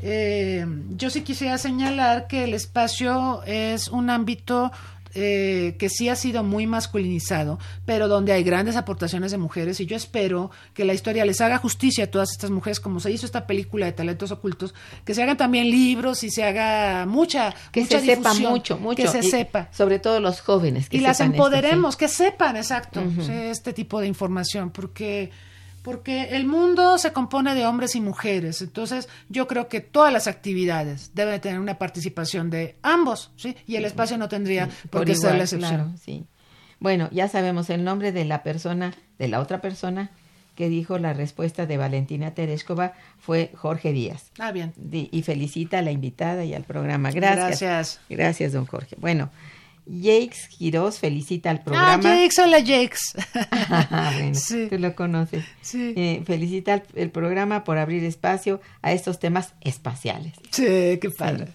eh, 0.01 0.65
yo 0.97 1.09
sí 1.09 1.21
quisiera 1.21 1.57
señalar 1.57 2.27
que 2.27 2.43
el 2.45 2.53
espacio 2.55 3.41
es 3.45 3.87
un 3.89 4.09
ámbito 4.09 4.71
eh, 5.15 5.75
que 5.77 5.89
sí 5.89 6.09
ha 6.09 6.15
sido 6.15 6.43
muy 6.43 6.65
masculinizado, 6.65 7.59
pero 7.85 8.07
donde 8.07 8.33
hay 8.33 8.43
grandes 8.43 8.75
aportaciones 8.75 9.31
de 9.31 9.37
mujeres 9.37 9.79
y 9.79 9.85
yo 9.85 9.95
espero 9.95 10.49
que 10.73 10.85
la 10.85 10.93
historia 10.93 11.23
les 11.23 11.39
haga 11.39 11.59
justicia 11.59 12.05
a 12.05 12.07
todas 12.07 12.31
estas 12.31 12.49
mujeres, 12.49 12.79
como 12.79 12.99
se 12.99 13.11
hizo 13.11 13.25
esta 13.25 13.45
película 13.45 13.85
de 13.85 13.91
talentos 13.91 14.31
ocultos, 14.31 14.73
que 15.05 15.13
se 15.13 15.21
hagan 15.21 15.37
también 15.37 15.69
libros 15.69 16.23
y 16.23 16.31
se 16.31 16.43
haga 16.43 17.05
mucha, 17.05 17.53
que 17.71 17.81
mucha 17.81 17.99
se 17.99 18.05
sepa 18.07 18.33
mucho, 18.33 18.77
mucho. 18.79 18.95
que 18.95 19.07
se 19.07 19.19
y 19.19 19.29
sepa 19.29 19.69
Sobre 19.71 19.99
todo 19.99 20.19
los 20.19 20.41
jóvenes. 20.41 20.89
Que 20.89 20.97
y 20.97 20.99
las 21.01 21.19
esto, 21.19 21.31
empoderemos, 21.31 21.95
que 21.95 22.07
sepan, 22.07 22.57
exacto, 22.57 23.03
este 23.29 23.73
tipo 23.73 23.99
de 23.99 24.07
información, 24.07 24.71
porque 24.71 25.29
porque 25.83 26.29
el 26.35 26.47
mundo 26.47 26.97
se 26.97 27.13
compone 27.13 27.53
de 27.53 27.65
hombres 27.67 27.95
y 27.95 28.01
mujeres, 28.01 28.61
entonces 28.61 29.07
yo 29.29 29.47
creo 29.47 29.67
que 29.67 29.81
todas 29.81 30.11
las 30.11 30.27
actividades 30.27 31.11
deben 31.13 31.39
tener 31.41 31.59
una 31.59 31.77
participación 31.77 32.49
de 32.49 32.77
ambos, 32.81 33.31
sí, 33.35 33.55
y 33.67 33.75
el 33.75 33.85
espacio 33.85 34.17
no 34.17 34.27
tendría 34.29 34.65
sí. 34.65 34.71
por 34.89 35.01
Por 35.01 35.05
qué 35.05 35.15
ser 35.15 35.35
la 35.35 35.43
excepción. 35.43 35.75
claro, 35.75 35.91
sí. 36.01 36.25
Bueno, 36.79 37.09
ya 37.11 37.27
sabemos 37.27 37.69
el 37.69 37.83
nombre 37.83 38.11
de 38.11 38.25
la 38.25 38.43
persona, 38.43 38.93
de 39.19 39.27
la 39.27 39.39
otra 39.39 39.61
persona 39.61 40.09
que 40.55 40.69
dijo 40.69 40.99
la 40.99 41.13
respuesta 41.13 41.65
de 41.65 41.77
Valentina 41.77 42.31
Tereshkova 42.31 42.93
fue 43.17 43.51
Jorge 43.55 43.91
Díaz. 43.91 44.31
Ah, 44.37 44.51
bien. 44.51 44.73
Y 44.91 45.21
felicita 45.23 45.79
a 45.79 45.81
la 45.81 45.91
invitada 45.91 46.45
y 46.45 46.53
al 46.53 46.63
programa. 46.63 47.11
Gracias. 47.11 47.61
Gracias. 47.61 47.99
Gracias, 48.09 48.53
don 48.53 48.65
Jorge. 48.65 48.95
Bueno, 48.99 49.31
Jakes 49.85 50.47
Quiroz 50.47 50.99
felicita 50.99 51.49
al 51.49 51.57
Ah, 51.57 51.63
programa. 51.63 52.03
Jakes, 52.03 52.39
hola 52.39 52.59
Jakes. 52.59 53.13
bueno, 53.89 54.35
Sí. 54.35 54.67
tú 54.69 54.77
lo 54.79 54.95
conoces. 54.95 55.43
Sí. 55.61 55.93
Eh, 55.95 56.23
felicita 56.25 56.73
al- 56.73 56.83
el 56.95 57.09
programa 57.11 57.63
por 57.63 57.77
abrir 57.77 58.03
espacio 58.03 58.61
a 58.81 58.93
estos 58.93 59.19
temas 59.19 59.53
espaciales. 59.61 60.33
sí, 60.51 60.63
qué 61.01 61.09
padre. 61.17 61.47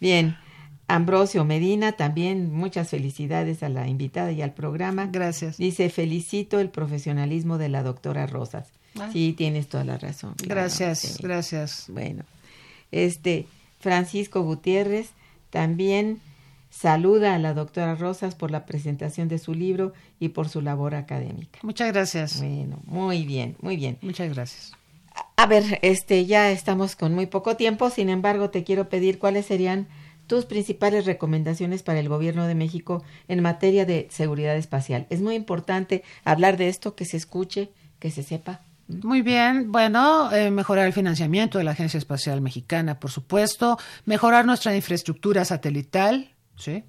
Bien, 0.00 0.36
Ambrosio 0.88 1.44
Medina, 1.44 1.92
también 1.92 2.52
muchas 2.52 2.90
felicidades 2.90 3.62
a 3.62 3.68
la 3.68 3.88
invitada 3.88 4.32
y 4.32 4.42
al 4.42 4.52
programa. 4.52 5.08
Gracias. 5.10 5.56
Dice, 5.56 5.88
felicito 5.90 6.58
el 6.60 6.68
profesionalismo 6.70 7.56
de 7.56 7.68
la 7.70 7.82
doctora 7.82 8.26
Rosas. 8.26 8.68
Ah. 9.00 9.08
Sí, 9.12 9.32
tienes 9.32 9.68
toda 9.68 9.84
la 9.84 9.96
razón. 9.98 10.34
claro, 10.34 10.60
Gracias, 10.60 10.98
sí. 10.98 11.22
gracias. 11.22 11.86
Bueno, 11.88 12.24
este 12.92 13.46
Francisco 13.80 14.42
Gutiérrez 14.42 15.08
también 15.50 16.20
saluda 16.74 17.34
a 17.34 17.38
la 17.38 17.54
doctora 17.54 17.94
Rosas 17.94 18.34
por 18.34 18.50
la 18.50 18.66
presentación 18.66 19.28
de 19.28 19.38
su 19.38 19.54
libro 19.54 19.92
y 20.18 20.30
por 20.30 20.48
su 20.48 20.60
labor 20.60 20.94
académica. 20.94 21.60
Muchas 21.62 21.92
gracias. 21.92 22.40
Bueno, 22.40 22.80
muy 22.84 23.24
bien, 23.24 23.56
muy 23.60 23.76
bien. 23.76 23.98
Muchas 24.02 24.34
gracias. 24.34 24.72
A 25.36 25.46
ver, 25.46 25.78
este, 25.82 26.26
ya 26.26 26.50
estamos 26.50 26.96
con 26.96 27.14
muy 27.14 27.26
poco 27.26 27.56
tiempo, 27.56 27.90
sin 27.90 28.08
embargo, 28.08 28.50
te 28.50 28.64
quiero 28.64 28.88
pedir 28.88 29.18
cuáles 29.18 29.46
serían 29.46 29.86
tus 30.26 30.46
principales 30.46 31.06
recomendaciones 31.06 31.82
para 31.82 32.00
el 32.00 32.08
gobierno 32.08 32.46
de 32.46 32.54
México 32.54 33.04
en 33.28 33.40
materia 33.40 33.86
de 33.86 34.08
seguridad 34.10 34.56
espacial. 34.56 35.06
Es 35.10 35.20
muy 35.20 35.36
importante 35.36 36.02
hablar 36.24 36.56
de 36.56 36.68
esto, 36.68 36.96
que 36.96 37.04
se 37.04 37.16
escuche, 37.16 37.70
que 38.00 38.10
se 38.10 38.22
sepa. 38.22 38.62
Muy 38.88 39.22
bien, 39.22 39.70
bueno, 39.72 40.30
eh, 40.32 40.50
mejorar 40.50 40.86
el 40.86 40.92
financiamiento 40.92 41.58
de 41.58 41.64
la 41.64 41.70
Agencia 41.70 41.98
Espacial 41.98 42.40
Mexicana, 42.40 43.00
por 43.00 43.10
supuesto, 43.10 43.78
mejorar 44.04 44.44
nuestra 44.44 44.76
infraestructura 44.76 45.44
satelital, 45.44 46.33
¿sí? 46.56 46.84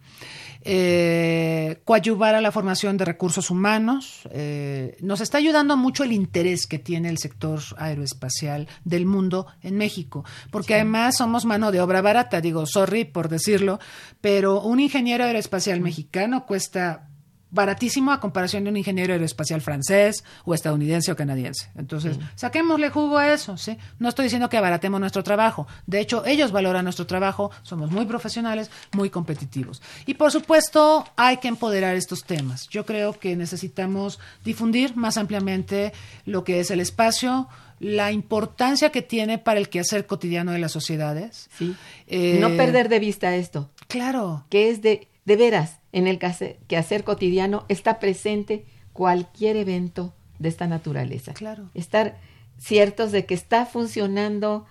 Eh, 0.61 1.81
coadyuvar 1.83 2.35
a 2.35 2.41
la 2.41 2.51
formación 2.51 2.97
de 2.97 3.05
recursos 3.05 3.49
humanos. 3.51 4.27
eh, 4.31 4.97
nos 5.01 5.21
está 5.21 5.37
ayudando 5.37 5.77
mucho 5.77 6.03
el 6.03 6.11
interés 6.11 6.67
que 6.67 6.79
tiene 6.79 7.09
el 7.09 7.17
sector 7.17 7.61
aeroespacial 7.77 8.67
del 8.83 9.05
mundo 9.05 9.47
en 9.61 9.77
México, 9.77 10.25
porque 10.51 10.75
además 10.75 11.17
somos 11.17 11.45
mano 11.45 11.71
de 11.71 11.81
obra 11.81 12.01
barata, 12.01 12.41
digo, 12.41 12.65
sorry 12.65 13.05
por 13.05 13.29
decirlo, 13.29 13.79
pero 14.21 14.61
un 14.61 14.79
ingeniero 14.79 15.23
aeroespacial 15.23 15.81
mexicano 15.81 16.45
cuesta 16.45 17.09
baratísimo 17.55 18.11
a 18.11 18.19
comparación 18.19 18.63
de 18.65 18.69
un 18.69 18.77
ingeniero 18.77 19.13
aeroespacial 19.13 19.61
francés 19.61 20.23
o 20.43 20.53
estadounidense 20.53 21.11
o 21.11 21.15
canadiense. 21.15 21.69
Entonces, 21.75 22.19
saquémosle 22.35 22.89
jugo 22.89 23.17
a 23.17 23.33
eso, 23.33 23.57
¿sí? 23.57 23.77
No 23.97 24.09
estoy 24.09 24.23
diciendo 24.25 24.49
que 24.49 24.57
abaratemos 24.57 24.99
nuestro 24.99 25.23
trabajo. 25.23 25.65
De 25.87 25.99
hecho, 25.99 26.23
ellos 26.25 26.51
valoran 26.51 26.83
nuestro 26.83 27.07
trabajo, 27.07 27.49
somos 27.63 27.89
muy 27.89 28.05
profesionales, 28.05 28.69
muy 28.93 29.09
competitivos. 29.09 29.81
Y 30.05 30.13
por 30.13 30.31
supuesto, 30.31 31.07
hay 31.15 31.37
que 31.37 31.47
empoderar 31.47 31.95
estos 31.95 32.23
temas. 32.25 32.67
Yo 32.69 32.85
creo 32.85 33.17
que 33.17 33.35
necesitamos 33.35 34.19
difundir 34.43 34.95
más 34.95 35.17
ampliamente 35.17 35.93
lo 36.25 36.43
que 36.43 36.59
es 36.59 36.69
el 36.69 36.81
espacio, 36.81 37.47
la 37.79 38.11
importancia 38.11 38.89
que 38.91 39.01
tiene 39.01 39.37
para 39.37 39.59
el 39.59 39.69
quehacer 39.69 40.05
cotidiano 40.05 40.51
de 40.51 40.59
las 40.59 40.71
sociedades. 40.71 41.49
Sí. 41.57 41.75
Eh, 42.07 42.37
no 42.41 42.49
perder 42.57 42.89
de 42.89 42.99
vista 42.99 43.35
esto, 43.35 43.69
Claro. 43.87 44.45
que 44.49 44.69
es 44.69 44.81
de, 44.81 45.07
de 45.25 45.35
veras, 45.35 45.79
en 45.95 46.07
el 46.07 46.19
quehacer, 46.19 47.03
cotidiano 47.05 47.63
está 47.69 47.99
presente 47.99 48.65
cualquier 48.91 49.55
evento 49.55 50.13
de 50.39 50.49
esta 50.49 50.67
naturaleza. 50.67 51.33
Claro. 51.33 51.69
Estar 51.73 52.17
ciertos 52.57 53.11
de 53.13 53.25
que 53.25 53.33
está 53.33 53.65
funcionando 53.65 54.65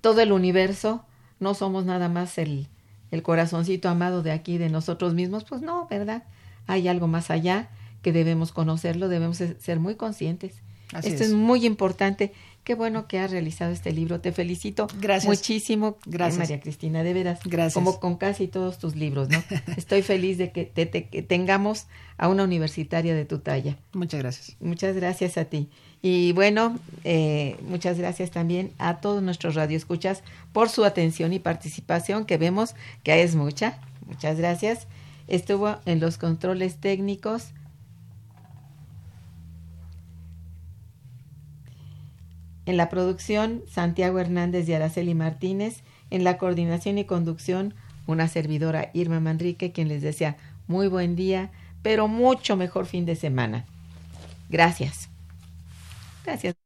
todo 0.00 0.20
el 0.20 0.32
universo, 0.32 1.04
no 1.38 1.54
somos 1.54 1.84
nada 1.84 2.08
más 2.08 2.36
el, 2.38 2.66
el 3.12 3.22
corazoncito 3.22 3.88
amado 3.88 4.22
de 4.24 4.32
aquí, 4.32 4.58
de 4.58 4.68
nosotros 4.68 5.14
mismos, 5.14 5.44
pues 5.44 5.62
no, 5.62 5.86
¿verdad? 5.88 6.24
Hay 6.66 6.88
algo 6.88 7.06
más 7.06 7.30
allá 7.30 7.70
que 8.02 8.12
debemos 8.12 8.50
conocerlo, 8.50 9.08
debemos 9.08 9.36
se- 9.36 9.58
ser 9.60 9.78
muy 9.78 9.94
conscientes. 9.94 10.62
Así 10.92 11.08
Esto 11.10 11.22
es. 11.22 11.28
es. 11.30 11.34
muy 11.36 11.64
importante. 11.64 12.32
Qué 12.66 12.74
bueno 12.74 13.06
que 13.06 13.20
has 13.20 13.30
realizado 13.30 13.70
este 13.70 13.92
libro. 13.92 14.18
Te 14.20 14.32
felicito 14.32 14.88
Gracias. 15.00 15.28
muchísimo, 15.28 15.98
Gracias. 16.04 16.38
María 16.40 16.58
Cristina, 16.60 17.04
de 17.04 17.14
veras. 17.14 17.38
Gracias. 17.44 17.74
Como 17.74 18.00
con 18.00 18.16
casi 18.16 18.48
todos 18.48 18.78
tus 18.78 18.96
libros, 18.96 19.28
¿no? 19.28 19.40
Estoy 19.76 20.02
feliz 20.02 20.36
de 20.36 20.50
que, 20.50 20.64
te- 20.64 20.84
te- 20.86 21.04
que 21.08 21.22
tengamos 21.22 21.86
a 22.18 22.26
una 22.28 22.42
universitaria 22.42 23.14
de 23.14 23.24
tu 23.24 23.38
talla. 23.38 23.76
Muchas 23.92 24.18
gracias. 24.20 24.56
Muchas 24.58 24.96
gracias 24.96 25.38
a 25.38 25.44
ti. 25.44 25.68
Y 26.02 26.32
bueno, 26.32 26.76
eh, 27.04 27.56
muchas 27.68 27.98
gracias 27.98 28.32
también 28.32 28.72
a 28.78 28.96
todos 29.00 29.22
nuestros 29.22 29.54
radioescuchas 29.54 30.24
por 30.52 30.68
su 30.68 30.84
atención 30.84 31.32
y 31.32 31.38
participación, 31.38 32.24
que 32.24 32.36
vemos 32.36 32.74
que 33.04 33.22
es 33.22 33.36
mucha. 33.36 33.78
Muchas 34.06 34.38
gracias. 34.38 34.88
Estuvo 35.28 35.76
en 35.86 36.00
los 36.00 36.18
controles 36.18 36.78
técnicos. 36.80 37.50
En 42.66 42.76
la 42.76 42.88
producción, 42.88 43.62
Santiago 43.68 44.18
Hernández 44.18 44.68
y 44.68 44.74
Araceli 44.74 45.14
Martínez. 45.14 45.82
En 46.10 46.24
la 46.24 46.36
coordinación 46.36 46.98
y 46.98 47.04
conducción, 47.04 47.74
una 48.06 48.28
servidora 48.28 48.90
Irma 48.92 49.20
Manrique, 49.20 49.72
quien 49.72 49.88
les 49.88 50.02
desea 50.02 50.36
muy 50.66 50.88
buen 50.88 51.16
día, 51.16 51.50
pero 51.82 52.08
mucho 52.08 52.56
mejor 52.56 52.86
fin 52.86 53.06
de 53.06 53.16
semana. 53.16 53.64
Gracias. 54.48 55.08
Gracias. 56.24 56.56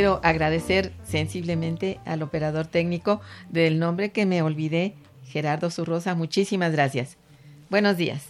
Quiero 0.00 0.18
agradecer 0.22 0.94
sensiblemente 1.04 2.00
al 2.06 2.22
operador 2.22 2.66
técnico 2.66 3.20
del 3.50 3.78
nombre 3.78 4.12
que 4.12 4.24
me 4.24 4.40
olvidé, 4.40 4.94
Gerardo 5.26 5.68
Zurrosa. 5.68 6.14
Muchísimas 6.14 6.72
gracias. 6.72 7.18
Buenos 7.68 7.98
días. 7.98 8.29